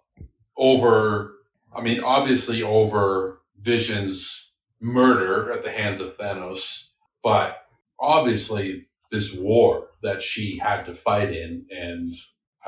over 0.57 1.35
I 1.75 1.81
mean 1.81 2.03
obviously 2.03 2.63
over 2.63 3.41
Vision's 3.61 4.51
murder 4.81 5.51
at 5.51 5.63
the 5.63 5.71
hands 5.71 5.99
of 5.99 6.17
Thanos, 6.17 6.89
but 7.23 7.57
obviously 7.99 8.87
this 9.11 9.33
war 9.33 9.89
that 10.01 10.21
she 10.21 10.57
had 10.57 10.83
to 10.85 10.93
fight 10.93 11.31
in 11.31 11.65
and 11.69 12.13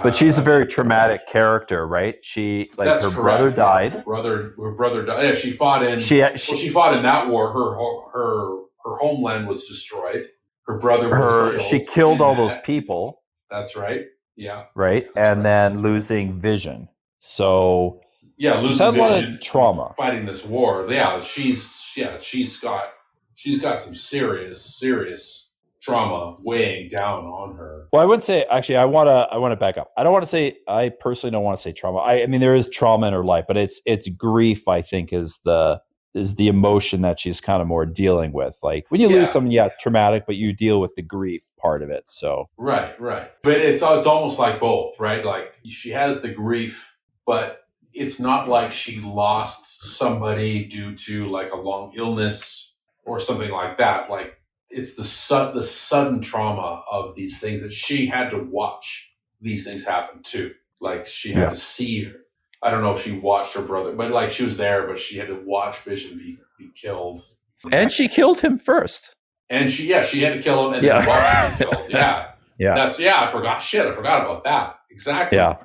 But 0.04 0.16
she's 0.16 0.38
a 0.38 0.42
uh, 0.42 0.44
very 0.44 0.68
traumatic 0.68 1.28
character, 1.28 1.88
right? 1.88 2.16
She 2.22 2.70
like 2.78 2.86
that's 2.86 3.04
her 3.04 3.10
correct, 3.10 3.40
brother 3.40 3.52
died. 3.52 4.04
Brother, 4.04 4.54
her 4.58 4.72
brother 4.72 5.06
died. 5.06 5.24
Yeah, 5.24 5.34
she 5.34 5.52
fought 5.52 5.84
in. 5.84 6.02
She, 6.02 6.20
well, 6.20 6.36
she 6.36 6.56
she 6.58 6.70
fought 6.70 6.96
in 6.96 7.04
that 7.04 7.30
war. 7.30 7.52
Her 7.52 7.76
her 8.12 8.62
her 8.84 8.98
homeland 8.98 9.48
was 9.48 9.66
destroyed. 9.68 10.28
Her 10.68 10.78
brother 10.78 11.10
was 11.18 11.30
her 11.30 11.58
killed. 11.58 11.70
she 11.70 11.80
killed 11.86 12.22
all 12.22 12.36
those 12.36 12.58
people, 12.66 13.22
That's 13.50 13.76
right. 13.76 14.06
Yeah, 14.36 14.66
right? 14.76 15.08
That's 15.16 15.28
and 15.28 15.38
right. 15.38 15.44
then 15.44 15.82
losing 15.82 16.42
vision. 16.42 16.90
So 17.20 18.02
yeah. 18.38 18.60
Losing 18.60 18.86
had 18.86 18.96
a 18.96 18.98
lot 18.98 19.12
vision, 19.16 19.36
of 19.36 19.42
trauma. 19.42 19.94
fighting 19.98 20.26
this 20.26 20.46
war. 20.46 20.88
Yeah, 20.90 21.20
she's 21.20 21.82
yeah 21.96 22.18
she's 22.18 22.58
got 22.58 22.90
she's 23.36 23.60
got 23.60 23.78
some 23.78 23.96
serious 23.96 24.62
serious 24.62 25.45
trauma 25.86 26.36
weighing 26.44 26.90
down 26.90 27.26
on 27.26 27.56
her. 27.56 27.88
Well, 27.94 28.02
I 28.02 28.06
wouldn't 28.06 28.24
say 28.24 28.44
actually. 28.52 28.78
I 28.78 28.86
want 28.86 29.08
to. 29.08 29.28
I 29.34 29.38
want 29.38 29.52
to 29.52 29.56
back 29.56 29.78
up. 29.78 29.92
I 29.98 30.04
don't 30.04 30.12
want 30.14 30.24
to 30.24 30.30
say. 30.30 30.58
I 30.68 30.90
personally 30.90 31.32
don't 31.32 31.44
want 31.44 31.58
to 31.58 31.62
say 31.62 31.72
trauma. 31.72 32.00
I, 32.00 32.24
I 32.24 32.26
mean, 32.28 32.42
there 32.42 32.56
is 32.56 32.68
trauma 32.70 33.08
in 33.08 33.14
her 33.14 33.24
life, 33.24 33.46
but 33.48 33.58
it's 33.58 33.82
it's 33.86 34.10
grief. 34.10 34.68
I 34.68 34.82
think 34.82 35.14
is 35.14 35.40
the 35.46 35.82
is 36.14 36.36
the 36.36 36.48
emotion 36.48 37.02
that 37.02 37.20
she's 37.20 37.42
kind 37.42 37.62
of 37.62 37.68
more 37.68 37.86
dealing 37.86 38.32
with. 38.32 38.58
Like 38.64 38.86
when 38.90 39.02
you 39.02 39.10
Yeah. 39.10 39.18
lose 39.18 39.32
someone, 39.32 39.52
yeah, 39.52 39.66
it's 39.66 39.76
traumatic, 39.78 40.24
but 40.26 40.38
you 40.38 40.54
deal 40.54 40.80
with 40.80 40.96
the 40.96 41.02
grief 41.02 41.44
part 41.60 41.84
of 41.84 41.90
it. 41.90 42.04
So 42.08 42.50
Right, 42.58 43.00
right. 43.02 43.30
But 43.44 43.60
it's 43.60 43.82
it's 43.84 44.06
almost 44.06 44.40
like 44.40 44.60
both, 44.60 44.98
right? 45.00 45.26
Like 45.26 45.54
she 45.66 45.90
has 45.92 46.22
the 46.22 46.30
grief, 46.30 46.96
but 47.26 47.62
it's 47.94 48.20
not 48.20 48.48
like 48.48 48.72
she 48.72 49.02
lost 49.02 49.84
somebody 49.98 50.66
due 50.66 50.96
to 50.96 51.28
like 51.28 51.52
a 51.52 51.58
long 51.58 51.94
illness 51.98 52.74
or 53.06 53.20
something 53.20 53.52
like 53.52 53.78
that. 53.78 54.10
Like 54.10 54.38
it's 54.70 54.96
the 54.96 55.04
su- 55.04 55.52
the 55.54 55.62
sudden 55.64 56.22
trauma 56.22 56.84
of 56.92 57.16
these 57.16 57.40
things 57.40 57.62
that 57.62 57.72
she 57.74 58.06
had 58.06 58.30
to 58.32 58.40
watch 58.50 59.12
these 59.42 59.64
things 59.66 59.86
happen 59.86 60.22
too. 60.24 60.54
Like 60.82 61.08
she 61.08 61.32
had 61.32 61.44
Yeah. 61.44 61.50
to 61.50 61.56
see 61.56 62.04
her. 62.06 62.14
I 62.62 62.72
don't 62.72 62.82
know 62.82 62.94
if 62.94 63.02
she 63.02 63.12
watched 63.12 63.54
her 63.54 63.62
brother, 63.62 63.94
but 63.96 64.12
like 64.12 64.32
she 64.32 64.44
was 64.44 64.58
there, 64.58 64.88
but 64.88 64.98
she 65.00 65.18
had 65.18 65.28
to 65.28 65.36
watch 65.46 65.80
Vision 65.82 66.18
be, 66.18 66.38
be 66.58 66.72
killed. 66.76 67.26
and 67.72 67.92
she 67.92 68.08
killed 68.08 68.40
him 68.40 68.58
first. 68.60 69.14
And 69.50 69.72
she, 69.72 69.86
yeah, 69.88 70.02
she 70.02 70.22
had 70.24 70.34
to 70.34 70.42
kill 70.42 70.68
him 70.68 70.74
and 70.74 70.84
Yeah. 70.84 71.00
then 71.00 71.08
watch 71.08 71.24
him 71.24 71.58
be 71.70 71.72
killed. 71.76 71.90
Yeah. 71.90 72.32
Yeah. 72.58 72.74
That's 72.76 73.00
yeah, 73.00 73.22
I 73.22 73.28
forgot 73.28 73.62
shit, 73.62 73.86
I 73.86 73.92
forgot 73.92 74.22
about 74.26 74.44
that. 74.46 74.80
Exactly. 74.90 75.38
Yeah. 75.38 75.58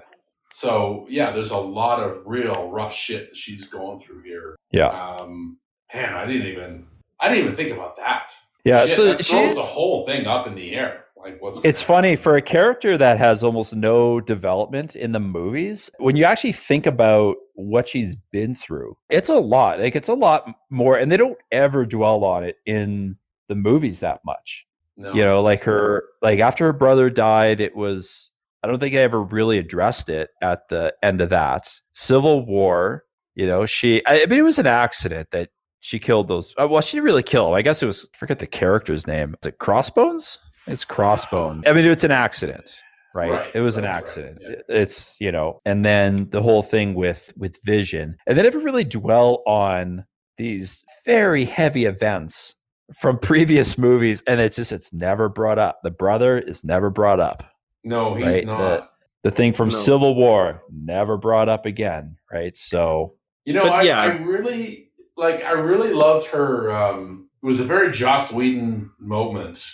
So 0.53 1.07
yeah, 1.09 1.30
there's 1.32 1.53
a 1.53 1.57
lot 1.59 2.01
of 2.03 2.22
real 2.26 2.68
rough 2.70 2.92
shit 2.92 3.30
that 3.30 3.36
she's 3.36 3.66
going 3.66 4.01
through 4.01 4.22
here. 4.22 4.57
Yeah. 4.72 4.88
Um 4.88 5.59
man, 5.94 6.14
I 6.14 6.26
didn't 6.26 6.48
even 6.48 6.86
I 7.20 7.28
didn't 7.28 7.44
even 7.44 7.55
think 7.57 7.70
about 7.70 7.96
that. 7.98 8.32
Yeah. 8.64 8.86
Shit, 8.86 8.96
so 8.96 9.16
she's 9.18 9.54
the 9.54 9.62
whole 9.62 10.04
thing 10.06 10.26
up 10.26 10.46
in 10.46 10.54
the 10.54 10.72
air. 10.74 11.04
Like 11.16 11.40
what's 11.42 11.61
It's 11.64 11.82
funny 11.82 12.16
for 12.16 12.36
a 12.36 12.42
character 12.42 12.96
that 12.96 13.18
has 13.18 13.42
almost 13.42 13.74
no 13.74 14.20
development 14.20 14.96
in 14.96 15.12
the 15.12 15.20
movies. 15.20 15.90
When 15.98 16.16
you 16.16 16.24
actually 16.24 16.52
think 16.52 16.86
about 16.86 17.36
what 17.54 17.88
she's 17.88 18.16
been 18.32 18.54
through, 18.54 18.96
it's 19.11 19.28
a 19.28 19.34
lot. 19.34 19.80
Like 19.80 19.94
it's 19.96 20.08
a 20.08 20.14
lot 20.14 20.50
more, 20.70 20.96
and 20.98 21.12
they 21.12 21.18
don't 21.18 21.38
ever 21.52 21.84
dwell 21.84 22.24
on 22.24 22.42
it 22.42 22.56
in 22.64 23.16
the 23.48 23.54
movies 23.54 24.00
that 24.00 24.20
much. 24.24 24.66
No. 24.96 25.12
You 25.12 25.22
know, 25.22 25.42
like 25.42 25.62
her, 25.64 26.04
like 26.22 26.40
after 26.40 26.64
her 26.66 26.72
brother 26.72 27.11
died, 27.11 27.61
it 27.61 27.76
was. 27.76 28.30
I 28.62 28.68
don't 28.68 28.78
think 28.78 28.94
I 28.94 28.98
ever 28.98 29.22
really 29.22 29.56
addressed 29.56 30.11
it 30.11 30.28
at 30.42 30.68
the 30.68 30.94
end 31.02 31.22
of 31.22 31.30
that 31.30 31.70
Civil 31.92 32.44
War. 32.44 33.04
You 33.34 33.46
know, 33.46 33.66
she. 33.66 34.04
I 34.06 34.22
I 34.22 34.26
mean, 34.26 34.40
it 34.40 34.42
was 34.42 34.58
an 34.58 34.66
accident 34.66 35.30
that 35.32 35.50
she 35.80 35.98
killed 35.98 36.28
those. 36.28 36.54
uh, 36.60 36.66
Well, 36.68 36.80
she 36.82 36.96
didn't 36.96 37.06
really 37.06 37.22
kill. 37.22 37.48
'em. 37.48 37.54
I 37.54 37.62
guess 37.62 37.82
it 37.82 37.86
was. 37.86 38.08
I 38.14 38.16
forget 38.16 38.38
the 38.38 38.46
character's 38.46 39.06
name. 39.06 39.34
Is 39.42 39.46
it 39.48 39.58
Crossbones? 39.58 40.38
It's 40.66 40.84
Crossbones. 40.84 41.64
I 41.66 41.72
mean, 41.72 41.86
it's 41.86 42.04
an 42.04 42.10
accident, 42.10 42.76
right? 43.14 43.30
Right, 43.32 43.50
It 43.54 43.60
was 43.60 43.76
an 43.76 43.82
that's 43.84 43.94
right, 44.16 44.26
accident. 44.26 44.38
yeah. 44.42 44.76
It's 44.76 45.16
you 45.20 45.32
know, 45.32 45.60
and 45.64 45.84
then 45.84 46.28
the 46.30 46.42
whole 46.42 46.62
thing 46.62 46.94
with 46.94 47.32
with 47.36 47.58
Vision, 47.64 48.16
and 48.26 48.36
they 48.36 48.42
never 48.42 48.58
really 48.58 48.84
dwell 48.84 49.42
on 49.46 50.04
these 50.36 50.84
very 51.06 51.44
heavy 51.44 51.84
events 51.86 52.54
from 52.98 53.18
previous 53.22 53.76
movies, 53.78 54.22
and 54.26 54.40
it's 54.40 54.56
just 54.56 54.72
it's 54.72 54.92
never 54.92 55.28
brought 55.28 55.58
up. 55.58 55.80
The 55.82 55.90
brother 55.90 56.38
is 56.38 56.62
never 56.62 56.90
brought 56.90 57.20
up. 57.20 57.42
no, 57.84 58.14
he's 58.14 58.26
right, 58.26 58.44
not. 58.46 58.90
The 59.22 59.30
thing 59.30 59.52
from 59.52 59.68
No. 59.70 59.76
Civil 59.76 60.14
War 60.14 60.62
never 60.72 61.16
brought 61.18 61.48
up 61.50 61.66
again, 61.66 62.16
right? 62.32 62.56
So 62.56 63.14
You 63.44 63.54
know, 63.54 63.64
But 63.64 63.72
I, 63.72 63.82
yeah. 63.82 64.00
I 64.00 64.06
really 64.06 64.89
like. 65.20 65.44
I 65.44 65.52
really 65.52 65.92
loved 65.92 66.26
her. 66.28 66.72
Um, 66.72 67.28
it 67.42 67.46
was 67.46 67.60
a 67.60 67.64
very 67.64 67.92
Joss 67.92 68.32
Whedon 68.32 68.90
moment. 68.98 69.64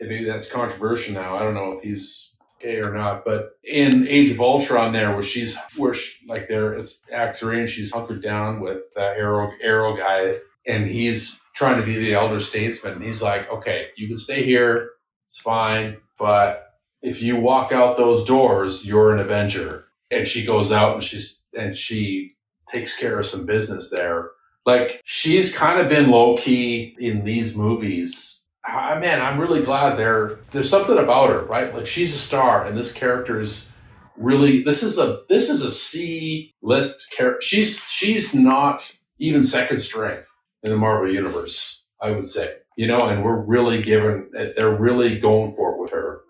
Maybe 0.00 0.24
that's 0.24 0.50
controversial 0.50 1.14
now. 1.14 1.36
I 1.36 1.40
don't 1.40 1.54
know 1.54 1.72
if 1.72 1.82
he's 1.82 2.34
gay 2.60 2.80
or 2.80 2.92
not. 2.92 3.24
But 3.24 3.52
in 3.62 4.08
Age 4.08 4.30
of 4.30 4.40
Ultron, 4.40 4.92
there 4.92 5.12
where 5.12 5.22
she's 5.22 5.56
where 5.76 5.94
she, 5.94 6.12
like 6.26 6.48
there, 6.48 6.72
it's 6.72 7.04
Act 7.12 7.36
Three, 7.36 7.60
and 7.60 7.70
she's 7.70 7.92
hunkered 7.92 8.22
down 8.22 8.60
with 8.60 8.82
the 8.94 9.02
Arrow 9.02 9.52
Arrow 9.62 9.96
guy, 9.96 10.38
and 10.66 10.86
he's 10.86 11.40
trying 11.54 11.78
to 11.80 11.86
be 11.86 11.96
the 11.96 12.14
elder 12.14 12.40
statesman. 12.40 13.00
He's 13.00 13.22
like, 13.22 13.50
okay, 13.50 13.88
you 13.96 14.08
can 14.08 14.16
stay 14.16 14.42
here. 14.42 14.90
It's 15.28 15.38
fine, 15.38 15.98
but 16.18 16.64
if 17.02 17.22
you 17.22 17.36
walk 17.36 17.72
out 17.72 17.96
those 17.96 18.24
doors, 18.24 18.84
you're 18.86 19.12
an 19.12 19.20
Avenger. 19.20 19.84
And 20.10 20.26
she 20.26 20.44
goes 20.44 20.72
out 20.72 20.94
and 20.94 21.02
she's 21.02 21.42
and 21.56 21.76
she 21.76 22.32
takes 22.68 22.96
care 22.98 23.18
of 23.18 23.26
some 23.26 23.46
business 23.46 23.90
there. 23.90 24.30
Like 24.66 25.02
she's 25.04 25.54
kind 25.54 25.80
of 25.80 25.88
been 25.88 26.10
low 26.10 26.36
key 26.36 26.96
in 26.98 27.24
these 27.24 27.56
movies. 27.56 28.42
Ah, 28.66 28.98
man, 28.98 29.20
I'm 29.20 29.38
really 29.38 29.62
glad 29.62 29.98
there. 29.98 30.38
There's 30.50 30.70
something 30.70 30.96
about 30.96 31.28
her, 31.28 31.44
right? 31.44 31.74
Like 31.74 31.86
she's 31.86 32.14
a 32.14 32.18
star, 32.18 32.64
and 32.64 32.76
this 32.76 32.92
character 32.92 33.38
is 33.38 33.70
really. 34.16 34.62
This 34.62 34.82
is 34.82 34.98
a 34.98 35.20
this 35.28 35.50
is 35.50 35.62
a 35.62 35.70
C 35.70 36.54
list 36.62 37.10
character. 37.10 37.42
She's 37.42 37.78
she's 37.88 38.34
not 38.34 38.90
even 39.18 39.42
second 39.42 39.80
string 39.80 40.18
in 40.62 40.70
the 40.70 40.78
Marvel 40.78 41.12
universe. 41.12 41.82
I 42.00 42.12
would 42.12 42.24
say, 42.24 42.54
you 42.76 42.86
know, 42.86 43.06
and 43.06 43.22
we're 43.22 43.40
really 43.40 43.82
giving. 43.82 44.30
They're 44.32 44.74
really 44.74 45.18
going 45.18 45.52
for 45.54 45.74
it 45.74 45.78
with 45.78 45.90
her, 45.90 46.22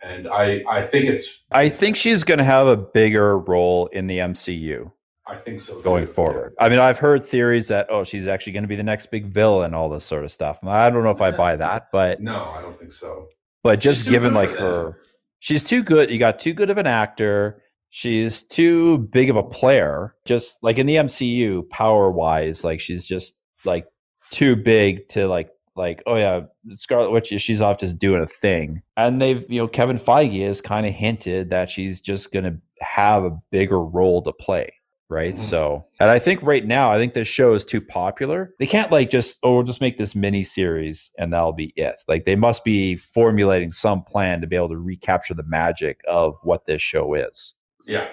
and 0.00 0.28
I 0.28 0.62
I 0.68 0.82
think 0.82 1.06
it's 1.06 1.42
I 1.50 1.68
think 1.68 1.96
she's 1.96 2.22
going 2.22 2.38
to 2.38 2.44
have 2.44 2.68
a 2.68 2.76
bigger 2.76 3.36
role 3.36 3.88
in 3.88 4.06
the 4.06 4.18
MCU. 4.18 4.92
I 5.30 5.36
think 5.36 5.60
so 5.60 5.80
going 5.82 6.06
too. 6.06 6.12
forward. 6.12 6.54
I 6.58 6.68
mean, 6.68 6.80
I've 6.80 6.98
heard 6.98 7.24
theories 7.24 7.68
that 7.68 7.86
oh, 7.88 8.02
she's 8.04 8.26
actually 8.26 8.52
going 8.52 8.64
to 8.64 8.68
be 8.68 8.76
the 8.76 8.82
next 8.82 9.10
big 9.10 9.26
villain, 9.26 9.74
all 9.74 9.88
this 9.88 10.04
sort 10.04 10.24
of 10.24 10.32
stuff. 10.32 10.58
I 10.64 10.90
don't 10.90 11.04
know 11.04 11.10
if 11.10 11.20
I 11.20 11.30
buy 11.30 11.56
that, 11.66 11.86
but 11.92 12.20
No, 12.20 12.44
I 12.56 12.60
don't 12.60 12.78
think 12.78 12.92
so. 12.92 13.28
but 13.62 13.78
just 13.80 14.08
given 14.08 14.34
like 14.34 14.50
her, 14.50 14.98
she's 15.38 15.62
too 15.64 15.82
good. 15.82 16.10
You 16.10 16.18
got 16.18 16.40
too 16.40 16.52
good 16.52 16.68
of 16.70 16.78
an 16.78 16.86
actor. 16.86 17.62
She's 17.90 18.42
too 18.42 18.98
big 18.98 19.30
of 19.30 19.36
a 19.36 19.42
player. 19.42 20.14
Just 20.24 20.58
like 20.62 20.78
in 20.78 20.86
the 20.86 20.96
MCU, 20.96 21.68
power 21.70 22.10
wise, 22.10 22.64
like 22.64 22.80
she's 22.80 23.04
just 23.04 23.34
like 23.64 23.86
too 24.30 24.56
big 24.56 25.08
to 25.10 25.28
like 25.28 25.50
like 25.76 26.02
oh 26.06 26.16
yeah, 26.16 26.40
Scarlet 26.70 27.10
Witch. 27.10 27.32
She's 27.38 27.62
off 27.62 27.78
just 27.78 27.98
doing 27.98 28.20
a 28.20 28.26
thing, 28.26 28.82
and 28.96 29.22
they've 29.22 29.44
you 29.48 29.60
know 29.60 29.68
Kevin 29.68 29.98
Feige 29.98 30.44
has 30.46 30.60
kind 30.60 30.86
of 30.86 30.92
hinted 30.92 31.50
that 31.50 31.70
she's 31.70 32.00
just 32.00 32.32
going 32.32 32.44
to 32.44 32.58
have 32.80 33.24
a 33.24 33.38
bigger 33.52 33.80
role 33.80 34.22
to 34.22 34.32
play 34.32 34.72
right? 35.10 35.34
Mhm. 35.34 35.50
So, 35.50 35.84
and 35.98 36.08
I 36.08 36.18
think 36.18 36.42
right 36.42 36.64
now, 36.64 36.90
I 36.90 36.96
think 36.96 37.12
this 37.12 37.28
show 37.28 37.52
is 37.52 37.64
too 37.64 37.80
popular. 37.80 38.54
They 38.58 38.66
can't 38.66 38.90
like 38.90 39.10
just 39.10 39.38
oh, 39.42 39.56
we'll 39.56 39.62
just 39.64 39.80
make 39.80 39.98
this 39.98 40.14
mini 40.14 40.44
series 40.44 41.10
and 41.18 41.32
that'll 41.32 41.52
be 41.52 41.72
it. 41.76 42.00
Like 42.08 42.24
they 42.24 42.36
must 42.36 42.64
be 42.64 42.96
formulating 42.96 43.72
some 43.72 44.02
plan 44.02 44.40
to 44.40 44.46
be 44.46 44.56
able 44.56 44.70
to 44.70 44.78
recapture 44.78 45.34
the 45.34 45.42
magic 45.42 46.00
of 46.08 46.36
what 46.42 46.64
this 46.66 46.80
show 46.80 47.14
is. 47.14 47.54
Yeah, 47.86 48.08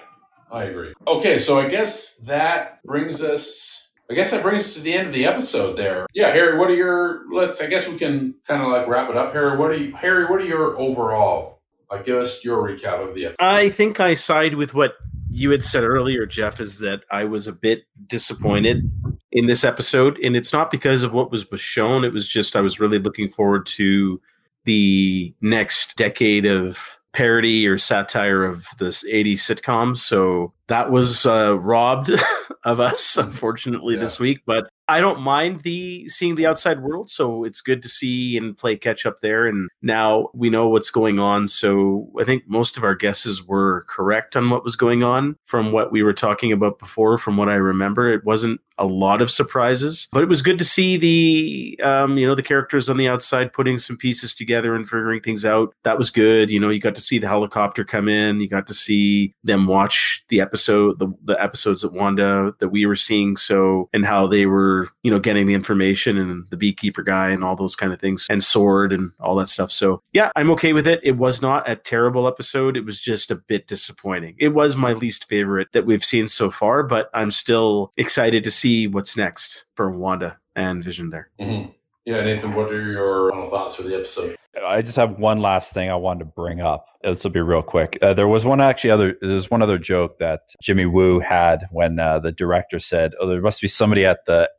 I 0.50 0.64
agree. 0.64 0.92
Okay, 1.06 1.38
so 1.38 1.60
I 1.60 1.68
guess 1.68 2.16
that 2.18 2.82
brings 2.84 3.22
us. 3.22 3.86
I 4.10 4.14
guess 4.14 4.30
that 4.30 4.42
brings 4.42 4.64
us 4.64 4.74
to 4.74 4.80
the 4.80 4.94
end 4.94 5.08
of 5.08 5.14
the 5.14 5.26
episode. 5.26 5.76
There, 5.76 6.06
yeah, 6.14 6.32
Harry. 6.32 6.58
What 6.58 6.70
are 6.70 6.74
your? 6.74 7.24
Let's. 7.32 7.60
I 7.60 7.66
guess 7.66 7.86
we 7.86 7.96
can 7.96 8.34
kind 8.46 8.62
of 8.62 8.68
like 8.68 8.88
wrap 8.88 9.10
it 9.10 9.16
up. 9.16 9.32
Harry, 9.32 9.56
what 9.56 9.70
are 9.70 9.76
you? 9.76 9.94
Harry, 9.94 10.24
what 10.24 10.40
are 10.40 10.46
your 10.46 10.78
overall? 10.78 11.60
Like, 11.90 12.04
give 12.04 12.16
us 12.16 12.44
your 12.44 12.62
recap 12.66 13.06
of 13.06 13.14
the 13.14 13.26
episode. 13.26 13.36
I 13.38 13.70
think 13.70 13.98
I 13.98 14.14
side 14.14 14.54
with 14.54 14.74
what 14.74 14.94
you 15.38 15.50
had 15.50 15.64
said 15.64 15.84
earlier, 15.84 16.26
Geoff, 16.26 16.60
is 16.60 16.80
that 16.80 17.04
I 17.10 17.24
was 17.24 17.46
a 17.46 17.52
bit 17.52 17.84
disappointed 18.08 18.90
in 19.32 19.46
this 19.46 19.64
episode. 19.64 20.18
And 20.18 20.36
it's 20.36 20.52
not 20.52 20.70
because 20.70 21.02
of 21.04 21.12
what 21.12 21.30
was, 21.30 21.48
was 21.50 21.60
shown, 21.60 22.04
it 22.04 22.12
was 22.12 22.28
just 22.28 22.56
I 22.56 22.60
was 22.60 22.80
really 22.80 22.98
looking 22.98 23.28
forward 23.28 23.64
to 23.66 24.20
the 24.64 25.34
next 25.40 25.96
decade 25.96 26.44
of 26.44 26.78
parody 27.12 27.66
or 27.66 27.78
satire 27.78 28.44
of 28.44 28.66
this 28.78 29.06
80s 29.08 29.34
sitcom. 29.34 29.96
So 29.96 30.52
that 30.68 30.90
was 30.90 31.26
uh, 31.26 31.58
robbed 31.58 32.10
of 32.64 32.80
us, 32.80 33.16
unfortunately, 33.18 33.94
Yeah. 33.94 34.00
this 34.00 34.20
week. 34.20 34.40
But 34.46 34.68
I 34.90 35.02
don't 35.02 35.20
mind 35.20 35.60
the 35.62 36.08
seeing 36.08 36.34
the 36.36 36.46
outside 36.46 36.80
world, 36.80 37.10
so 37.10 37.44
it's 37.44 37.60
good 37.60 37.82
to 37.82 37.88
see 37.90 38.38
and 38.38 38.56
play 38.56 38.74
catch 38.74 39.04
up 39.04 39.20
there. 39.20 39.46
And 39.46 39.68
now 39.82 40.28
we 40.32 40.48
know 40.48 40.68
what's 40.68 40.90
going 40.90 41.18
on. 41.18 41.46
So 41.48 42.10
I 42.18 42.24
think 42.24 42.44
most 42.48 42.78
of 42.78 42.84
our 42.84 42.94
guesses 42.94 43.46
were 43.46 43.84
correct 43.86 44.34
on 44.34 44.48
what 44.48 44.64
was 44.64 44.76
going 44.76 45.02
on 45.02 45.36
from 45.44 45.72
what 45.72 45.92
we 45.92 46.02
were 46.02 46.14
talking 46.14 46.52
about 46.52 46.78
before. 46.78 47.18
From 47.18 47.36
what 47.36 47.50
I 47.50 47.54
remember, 47.56 48.08
it 48.10 48.24
wasn't 48.24 48.62
a 48.78 48.86
lot 48.86 49.20
of 49.20 49.30
surprises, 49.30 50.08
but 50.12 50.22
it 50.22 50.28
was 50.28 50.40
good 50.40 50.58
to 50.58 50.64
see 50.64 50.96
the 50.96 51.78
um, 51.84 52.16
you 52.16 52.26
know 52.26 52.34
the 52.34 52.42
characters 52.42 52.88
on 52.88 52.96
the 52.96 53.08
outside 53.08 53.52
putting 53.52 53.76
some 53.76 53.96
pieces 53.98 54.34
together 54.34 54.74
and 54.74 54.84
figuring 54.88 55.20
things 55.20 55.44
out. 55.44 55.74
That 55.84 55.98
was 55.98 56.10
good. 56.10 56.48
You 56.48 56.60
know, 56.60 56.70
you 56.70 56.80
got 56.80 56.94
to 56.94 57.00
see 57.02 57.18
the 57.18 57.28
helicopter 57.28 57.84
come 57.84 58.08
in. 58.08 58.40
You 58.40 58.48
got 58.48 58.66
to 58.68 58.74
see 58.74 59.34
them 59.44 59.66
watch 59.66 60.24
the 60.30 60.40
episode, 60.40 60.57
the, 60.66 61.12
the 61.24 61.40
episodes 61.42 61.82
that 61.82 61.92
Wanda 61.92 62.54
that 62.58 62.68
we 62.68 62.86
were 62.86 62.96
seeing. 62.96 63.36
So 63.36 63.88
and 63.92 64.04
how 64.04 64.26
they 64.26 64.46
were 64.46 64.88
you 65.02 65.10
know 65.10 65.18
getting 65.18 65.46
the 65.46 65.54
information 65.54 66.18
and 66.18 66.46
the 66.50 66.56
beekeeper 66.56 67.02
guy 67.02 67.30
and 67.30 67.42
all 67.44 67.56
those 67.56 67.76
kind 67.76 67.92
of 67.92 68.00
things 68.00 68.26
and 68.30 68.42
sword 68.42 68.92
and 68.92 69.12
all 69.20 69.34
that 69.36 69.48
stuff. 69.48 69.70
So 69.72 70.02
yeah, 70.12 70.30
I'm 70.36 70.50
okay 70.52 70.72
with 70.72 70.86
it. 70.86 71.00
It 71.02 71.16
was 71.16 71.40
not 71.42 71.68
a 71.68 71.76
terrible 71.76 72.26
episode. 72.26 72.76
It 72.76 72.84
was 72.84 73.00
just 73.00 73.30
a 73.30 73.36
bit 73.36 73.66
disappointing. 73.66 74.36
It 74.38 74.48
was 74.48 74.76
my 74.76 74.92
least 74.92 75.28
favorite 75.28 75.68
that 75.72 75.86
we've 75.86 76.04
seen 76.04 76.28
so 76.28 76.50
far, 76.50 76.82
but 76.82 77.10
I'm 77.14 77.30
still 77.30 77.92
excited 77.96 78.44
to 78.44 78.50
see 78.50 78.86
what's 78.86 79.16
next 79.16 79.66
for 79.74 79.90
Wanda 79.90 80.38
and 80.56 80.82
Vision 80.82 81.10
there. 81.10 81.30
Mhm. 81.40 81.72
Yeah, 82.08 82.22
Nathan, 82.22 82.54
what 82.54 82.72
are 82.72 82.90
your 82.90 83.30
final 83.30 83.50
thoughts 83.50 83.74
for 83.74 83.82
the 83.82 83.94
episode? 83.94 84.34
I 84.66 84.80
just 84.80 84.96
have 84.96 85.18
one 85.18 85.40
last 85.40 85.74
thing 85.74 85.90
I 85.90 85.94
wanted 85.94 86.20
to 86.20 86.24
bring 86.24 86.62
up. 86.62 86.86
This 87.02 87.22
will 87.22 87.30
be 87.30 87.42
real 87.42 87.60
quick. 87.60 87.98
Uh, 88.00 88.14
there 88.14 88.26
was 88.26 88.46
one 88.46 88.62
actually 88.62 88.92
other. 88.92 89.18
There's 89.20 89.50
one 89.50 89.60
other 89.60 89.76
joke 89.76 90.18
that 90.18 90.40
Jimmy 90.62 90.86
Woo 90.86 91.20
had 91.20 91.68
when 91.70 92.00
uh, 92.00 92.18
the 92.18 92.32
director 92.32 92.78
said, 92.78 93.12
"Oh, 93.20 93.26
there 93.26 93.42
must 93.42 93.60
be 93.60 93.68
somebody 93.68 94.06
at 94.06 94.24
the, 94.24 94.50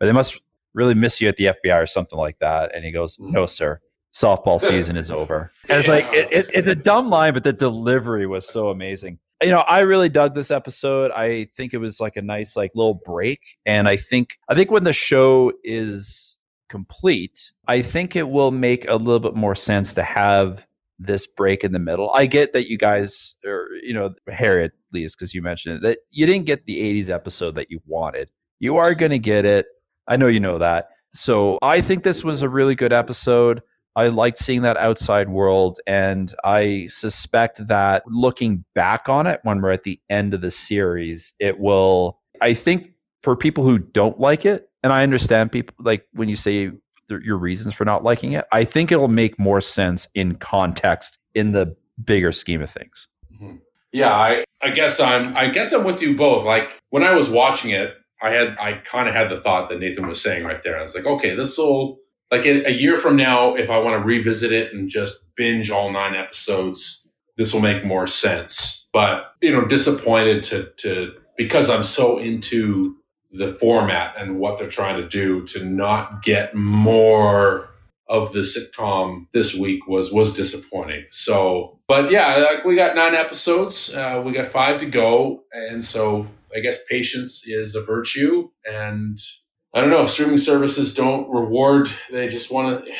or 0.00 0.06
they 0.06 0.12
must 0.12 0.40
really 0.72 0.94
miss 0.94 1.20
you 1.20 1.28
at 1.28 1.36
the 1.36 1.52
FBI 1.62 1.82
or 1.82 1.86
something 1.86 2.18
like 2.18 2.38
that." 2.38 2.74
And 2.74 2.86
he 2.86 2.90
goes, 2.90 3.18
"No, 3.20 3.44
sir. 3.44 3.82
Softball 4.14 4.58
season 4.66 4.96
is 4.96 5.10
over." 5.10 5.52
And 5.68 5.78
it's 5.78 5.88
like 5.88 6.06
it, 6.06 6.32
it, 6.32 6.46
it's 6.54 6.68
a 6.68 6.74
dumb 6.74 7.10
line, 7.10 7.34
but 7.34 7.44
the 7.44 7.52
delivery 7.52 8.26
was 8.26 8.48
so 8.48 8.70
amazing. 8.70 9.18
You 9.42 9.50
know, 9.50 9.60
I 9.60 9.80
really 9.80 10.08
dug 10.08 10.34
this 10.34 10.50
episode. 10.50 11.10
I 11.10 11.44
think 11.54 11.74
it 11.74 11.78
was 11.78 12.00
like 12.00 12.16
a 12.16 12.22
nice, 12.22 12.56
like 12.56 12.70
little 12.74 13.02
break, 13.04 13.40
and 13.66 13.88
I 13.88 13.98
think 13.98 14.38
I 14.48 14.54
think 14.54 14.70
when 14.70 14.84
the 14.84 14.94
show 14.94 15.52
is 15.62 16.33
complete, 16.68 17.52
I 17.68 17.82
think 17.82 18.16
it 18.16 18.28
will 18.28 18.50
make 18.50 18.88
a 18.88 18.96
little 18.96 19.20
bit 19.20 19.34
more 19.34 19.54
sense 19.54 19.94
to 19.94 20.02
have 20.02 20.66
this 20.98 21.26
break 21.26 21.64
in 21.64 21.72
the 21.72 21.78
middle. 21.78 22.10
I 22.12 22.26
get 22.26 22.52
that 22.52 22.68
you 22.68 22.78
guys, 22.78 23.34
or 23.44 23.68
you 23.82 23.94
know, 23.94 24.14
Harry 24.28 24.64
at 24.64 24.72
least, 24.92 25.18
because 25.18 25.34
you 25.34 25.42
mentioned 25.42 25.76
it, 25.76 25.82
that 25.82 25.98
you 26.10 26.26
didn't 26.26 26.46
get 26.46 26.66
the 26.66 26.80
'80s 26.80 27.10
episode 27.10 27.54
that 27.56 27.70
you 27.70 27.80
wanted. 27.86 28.30
You 28.60 28.76
are 28.76 28.94
going 28.94 29.10
to 29.10 29.18
get 29.18 29.44
it. 29.44 29.66
I 30.06 30.16
know 30.16 30.26
you 30.26 30.40
know 30.40 30.58
that. 30.58 30.88
So 31.12 31.58
I 31.62 31.80
think 31.80 32.02
this 32.02 32.24
was 32.24 32.42
a 32.42 32.48
really 32.48 32.74
good 32.74 32.92
episode. 32.92 33.62
I 33.96 34.08
liked 34.08 34.38
seeing 34.38 34.62
that 34.62 34.76
outside 34.76 35.28
world, 35.28 35.78
and 35.86 36.34
I 36.44 36.88
suspect 36.88 37.66
that 37.68 38.02
looking 38.06 38.64
back 38.74 39.08
on 39.08 39.26
it 39.26 39.40
when 39.44 39.62
we're 39.62 39.70
at 39.70 39.84
the 39.84 40.00
end 40.10 40.34
of 40.34 40.40
the 40.40 40.50
series, 40.50 41.34
it 41.38 41.60
will. 41.60 42.20
I 42.40 42.54
think 42.54 42.93
for 43.24 43.34
people 43.34 43.64
who 43.64 43.78
don't 43.78 44.20
like 44.20 44.44
it, 44.44 44.68
and 44.82 44.92
I 44.92 45.02
understand 45.02 45.50
people 45.50 45.74
like 45.78 46.06
when 46.12 46.28
you 46.28 46.36
say 46.36 46.70
your 47.08 47.38
reasons 47.38 47.72
for 47.72 47.84
not 47.86 48.04
liking 48.04 48.32
it, 48.32 48.44
I 48.52 48.64
think 48.64 48.92
it'll 48.92 49.08
make 49.08 49.38
more 49.38 49.62
sense 49.62 50.06
in 50.14 50.36
context 50.36 51.18
in 51.34 51.52
the 51.52 51.74
bigger 52.04 52.32
scheme 52.32 52.60
of 52.60 52.70
things. 52.70 53.08
Mm-hmm. 53.34 53.56
Yeah, 53.92 54.12
I, 54.14 54.44
I 54.62 54.70
guess 54.70 55.00
I'm 55.00 55.34
I 55.36 55.48
guess 55.48 55.72
I'm 55.72 55.84
with 55.84 56.02
you 56.02 56.14
both. 56.14 56.44
Like 56.44 56.78
when 56.90 57.02
I 57.02 57.14
was 57.14 57.30
watching 57.30 57.70
it, 57.70 57.94
I 58.22 58.30
had 58.30 58.56
I 58.58 58.74
kind 58.84 59.08
of 59.08 59.14
had 59.14 59.30
the 59.30 59.40
thought 59.40 59.70
that 59.70 59.80
Nathan 59.80 60.06
was 60.06 60.20
saying 60.20 60.44
right 60.44 60.62
there. 60.62 60.78
I 60.78 60.82
was 60.82 60.94
like, 60.94 61.06
okay, 61.06 61.34
this 61.34 61.56
will 61.56 61.98
like 62.30 62.44
a 62.44 62.72
year 62.72 62.96
from 62.96 63.16
now, 63.16 63.54
if 63.54 63.70
I 63.70 63.78
want 63.78 64.00
to 64.00 64.04
revisit 64.04 64.52
it 64.52 64.74
and 64.74 64.88
just 64.88 65.24
binge 65.34 65.70
all 65.70 65.90
nine 65.90 66.14
episodes, 66.14 67.08
this 67.38 67.54
will 67.54 67.60
make 67.60 67.84
more 67.84 68.06
sense. 68.06 68.86
But 68.92 69.32
you 69.40 69.50
know, 69.50 69.64
disappointed 69.64 70.42
to 70.44 70.70
to 70.78 71.14
because 71.36 71.70
I'm 71.70 71.84
so 71.84 72.18
into 72.18 72.96
the 73.34 73.52
format 73.52 74.14
and 74.16 74.38
what 74.38 74.58
they're 74.58 74.68
trying 74.68 75.00
to 75.00 75.08
do 75.08 75.44
to 75.44 75.64
not 75.64 76.22
get 76.22 76.54
more 76.54 77.68
of 78.08 78.32
the 78.32 78.40
sitcom 78.40 79.26
this 79.32 79.54
week 79.54 79.86
was 79.88 80.12
was 80.12 80.32
disappointing. 80.32 81.04
So, 81.10 81.80
but 81.88 82.10
yeah, 82.10 82.36
like 82.36 82.64
we 82.64 82.76
got 82.76 82.94
nine 82.94 83.14
episodes. 83.14 83.92
Uh, 83.92 84.22
we 84.24 84.32
got 84.32 84.46
five 84.46 84.78
to 84.80 84.86
go, 84.86 85.42
and 85.52 85.84
so 85.84 86.26
I 86.54 86.60
guess 86.60 86.76
patience 86.88 87.46
is 87.46 87.74
a 87.74 87.82
virtue. 87.82 88.50
And 88.70 89.18
I 89.74 89.80
don't 89.80 89.90
know, 89.90 90.06
streaming 90.06 90.38
services 90.38 90.94
don't 90.94 91.28
reward; 91.28 91.88
they 92.12 92.28
just 92.28 92.52
want 92.52 92.84
to. 92.84 92.92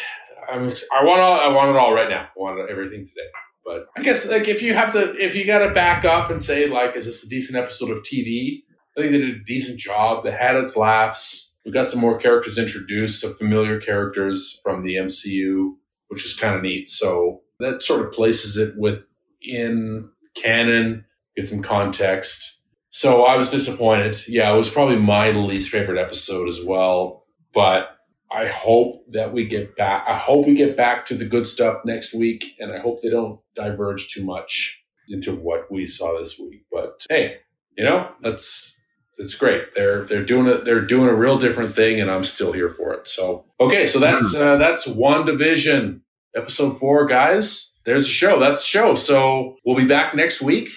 I'm, 0.51 0.69
I 0.93 1.05
want 1.05 1.21
all. 1.21 1.39
I 1.39 1.49
want 1.49 1.71
it 1.71 1.77
all 1.77 1.95
right 1.95 2.09
now. 2.09 2.23
I 2.23 2.41
want 2.41 2.71
everything 2.71 3.05
today. 3.05 3.29
But 3.65 3.87
I 3.97 4.03
guess 4.03 4.29
like 4.29 4.49
if 4.49 4.63
you 4.63 4.75
have 4.75 4.93
to, 4.93 5.13
if 5.13 5.35
you 5.35 5.47
got 5.47 5.61
to 5.61 5.71
back 5.73 6.05
up 6.05 6.31
and 6.31 6.41
say 6.41 6.67
like, 6.67 6.97
is 6.97 7.07
this 7.07 7.25
a 7.25 7.29
decent 7.29 7.57
episode 7.57 7.91
of 7.91 7.99
TV? 7.99 8.63
I 8.97 9.01
think 9.01 9.13
they 9.13 9.19
did 9.19 9.37
a 9.37 9.45
decent 9.45 9.79
job. 9.79 10.25
They 10.25 10.31
had 10.31 10.57
its 10.57 10.77
laughs. 10.77 11.55
We 11.65 11.73
got 11.73 11.87
some 11.87 12.01
more 12.01 12.19
characters 12.19 12.59
introduced, 12.59 13.21
some 13.21 13.35
familiar 13.35 13.81
characters 13.81 14.61
from 14.63 14.83
the 14.83 14.97
MCU, 14.97 15.75
which 16.09 16.25
is 16.25 16.35
kind 16.35 16.55
of 16.55 16.63
neat. 16.63 16.89
So 16.89 17.43
that 17.61 17.83
sort 17.83 18.07
of 18.07 18.13
places 18.13 18.57
it 18.57 18.77
within 18.77 20.09
canon, 20.35 21.05
get 21.37 21.47
some 21.47 21.63
context. 21.63 22.59
So 22.91 23.25
I 23.25 23.37
was 23.37 23.51
disappointed. 23.51 24.17
Yeah, 24.29 24.53
it 24.53 24.57
was 24.57 24.71
probably 24.71 24.97
my 24.97 25.31
least 25.31 25.71
favorite 25.71 25.99
episode 25.99 26.49
as 26.49 26.63
well. 26.65 27.25
But 27.53 27.97
I 28.31 28.47
hope 28.47 29.05
that 29.13 29.33
we 29.33 29.47
get 29.47 29.77
back. 29.77 30.05
I 30.09 30.17
hope 30.17 30.47
we 30.47 30.55
get 30.55 30.77
back 30.77 31.05
to 31.07 31.15
the 31.15 31.25
good 31.25 31.47
stuff 31.47 31.79
next 31.85 32.15
week, 32.15 32.45
and 32.59 32.73
I 32.73 32.79
hope 32.79 33.01
they 33.01 33.11
don't 33.11 33.41
diverge 33.55 34.09
too 34.09 34.25
much 34.25 34.81
into 35.09 35.35
what 35.35 35.71
we 35.71 35.87
saw 35.87 36.19
this 36.19 36.39
week. 36.39 36.65
But 36.71 37.05
hey, 37.09 37.37
you 37.77 37.85
know 37.85 38.11
that's 38.23 38.74
it's 39.19 39.35
great. 39.35 39.75
They're 39.75 40.05
they're 40.05 40.25
doing 40.25 40.47
it. 40.47 40.65
They're 40.65 40.81
doing 40.81 41.09
a 41.09 41.15
real 41.15 41.39
different 41.39 41.75
thing, 41.75 42.01
and 42.01 42.11
I'm 42.11 42.25
still 42.25 42.53
here 42.53 42.69
for 42.69 42.93
it. 42.95 43.07
So 43.07 43.45
okay, 43.61 43.87
so 43.87 43.99
that's 43.99 44.35
uh, 44.35 44.57
that's 44.57 44.89
WandaVision 44.89 46.01
episode 46.37 46.77
four, 46.79 47.07
guys. 47.07 47.73
There's 47.85 48.07
a 48.07 48.11
show. 48.11 48.39
That's 48.41 48.61
the 48.61 48.67
show. 48.67 48.95
So 48.95 49.57
we'll 49.65 49.77
be 49.77 49.85
back 49.85 50.15
next 50.15 50.41
week 50.41 50.71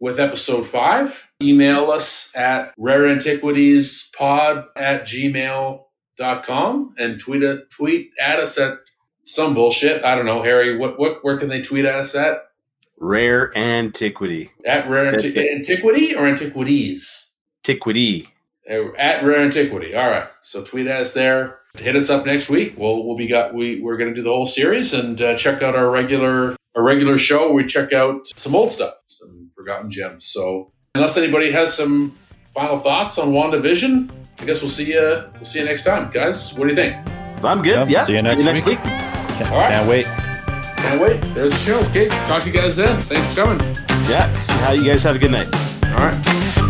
with 0.00 0.18
episode 0.20 0.66
five. 0.66 1.28
Email 1.42 1.90
us 1.90 2.30
at 2.34 2.76
rareantiquitiespod 2.78 4.66
at 4.76 5.04
gmail.com 5.06 6.94
and 6.98 7.20
tweet 7.20 7.42
a, 7.42 7.62
tweet 7.70 8.10
at 8.20 8.38
us 8.38 8.58
at 8.58 8.78
some 9.24 9.54
bullshit. 9.54 10.04
I 10.04 10.14
don't 10.14 10.26
know, 10.26 10.42
Harry. 10.42 10.76
What 10.78 10.98
what 10.98 11.18
where 11.22 11.38
can 11.38 11.48
they 11.48 11.60
tweet 11.60 11.84
at 11.84 11.96
us 11.96 12.14
at? 12.14 12.38
Rare 12.98 13.56
antiquity. 13.58 14.50
At 14.64 14.88
rare 14.88 15.08
Anti- 15.08 15.50
antiquity 15.50 16.14
or 16.14 16.26
antiquities? 16.28 17.31
Antiquity. 17.66 18.28
Uh, 18.68 18.92
at 18.98 19.24
rare 19.24 19.40
antiquity. 19.42 19.94
All 19.94 20.08
right. 20.08 20.26
So 20.40 20.62
tweet 20.64 20.86
at 20.88 21.00
us 21.00 21.12
there. 21.12 21.58
Hit 21.78 21.94
us 21.96 22.10
up 22.10 22.26
next 22.26 22.48
week. 22.50 22.74
We'll 22.76 23.06
we'll 23.06 23.16
be 23.16 23.26
got 23.28 23.54
we 23.54 23.80
we're 23.80 23.96
going 23.96 24.10
to 24.10 24.14
do 24.14 24.22
the 24.22 24.30
whole 24.30 24.46
series 24.46 24.92
and 24.94 25.20
uh, 25.22 25.36
check 25.36 25.62
out 25.62 25.74
our 25.76 25.88
regular 25.90 26.56
our 26.76 26.82
regular 26.82 27.16
show. 27.18 27.46
where 27.46 27.52
We 27.54 27.64
check 27.66 27.92
out 27.92 28.26
some 28.36 28.54
old 28.54 28.70
stuff, 28.70 28.94
some 29.08 29.50
forgotten 29.56 29.90
gems. 29.90 30.26
So 30.26 30.72
unless 30.96 31.16
anybody 31.16 31.50
has 31.52 31.72
some 31.74 32.16
final 32.52 32.76
thoughts 32.78 33.16
on 33.18 33.28
WandaVision, 33.32 34.10
I 34.40 34.44
guess 34.44 34.60
we'll 34.60 34.68
see 34.68 34.92
you 34.92 35.00
we'll 35.34 35.44
see 35.44 35.60
you 35.60 35.64
next 35.64 35.84
time, 35.84 36.10
guys. 36.12 36.52
What 36.54 36.64
do 36.64 36.70
you 36.70 36.76
think? 36.76 36.96
I'm 37.44 37.62
good. 37.62 37.88
Yeah, 37.88 38.00
Yeah. 38.00 38.04
see 38.04 38.12
you 38.14 38.22
next 38.22 38.44
week. 38.44 38.66
week. 38.66 38.78
Can't, 38.82 39.50
All 39.50 39.58
right. 39.58 39.72
can't 39.72 39.88
wait. 39.88 40.06
Can't 40.76 41.00
wait. 41.00 41.20
There's 41.34 41.52
the 41.52 41.58
show. 41.58 41.78
Okay. 41.90 42.08
Talk 42.26 42.42
to 42.42 42.50
you 42.50 42.54
guys 42.60 42.76
then. 42.76 43.00
Thanks 43.02 43.34
for 43.34 43.44
coming. 43.44 43.76
Yeah. 44.10 44.30
See 44.40 44.52
how 44.54 44.72
you 44.72 44.84
guys 44.84 45.02
have 45.04 45.16
a 45.16 45.18
good 45.18 45.30
night. 45.30 45.48
All 45.98 46.06
right. 46.06 46.68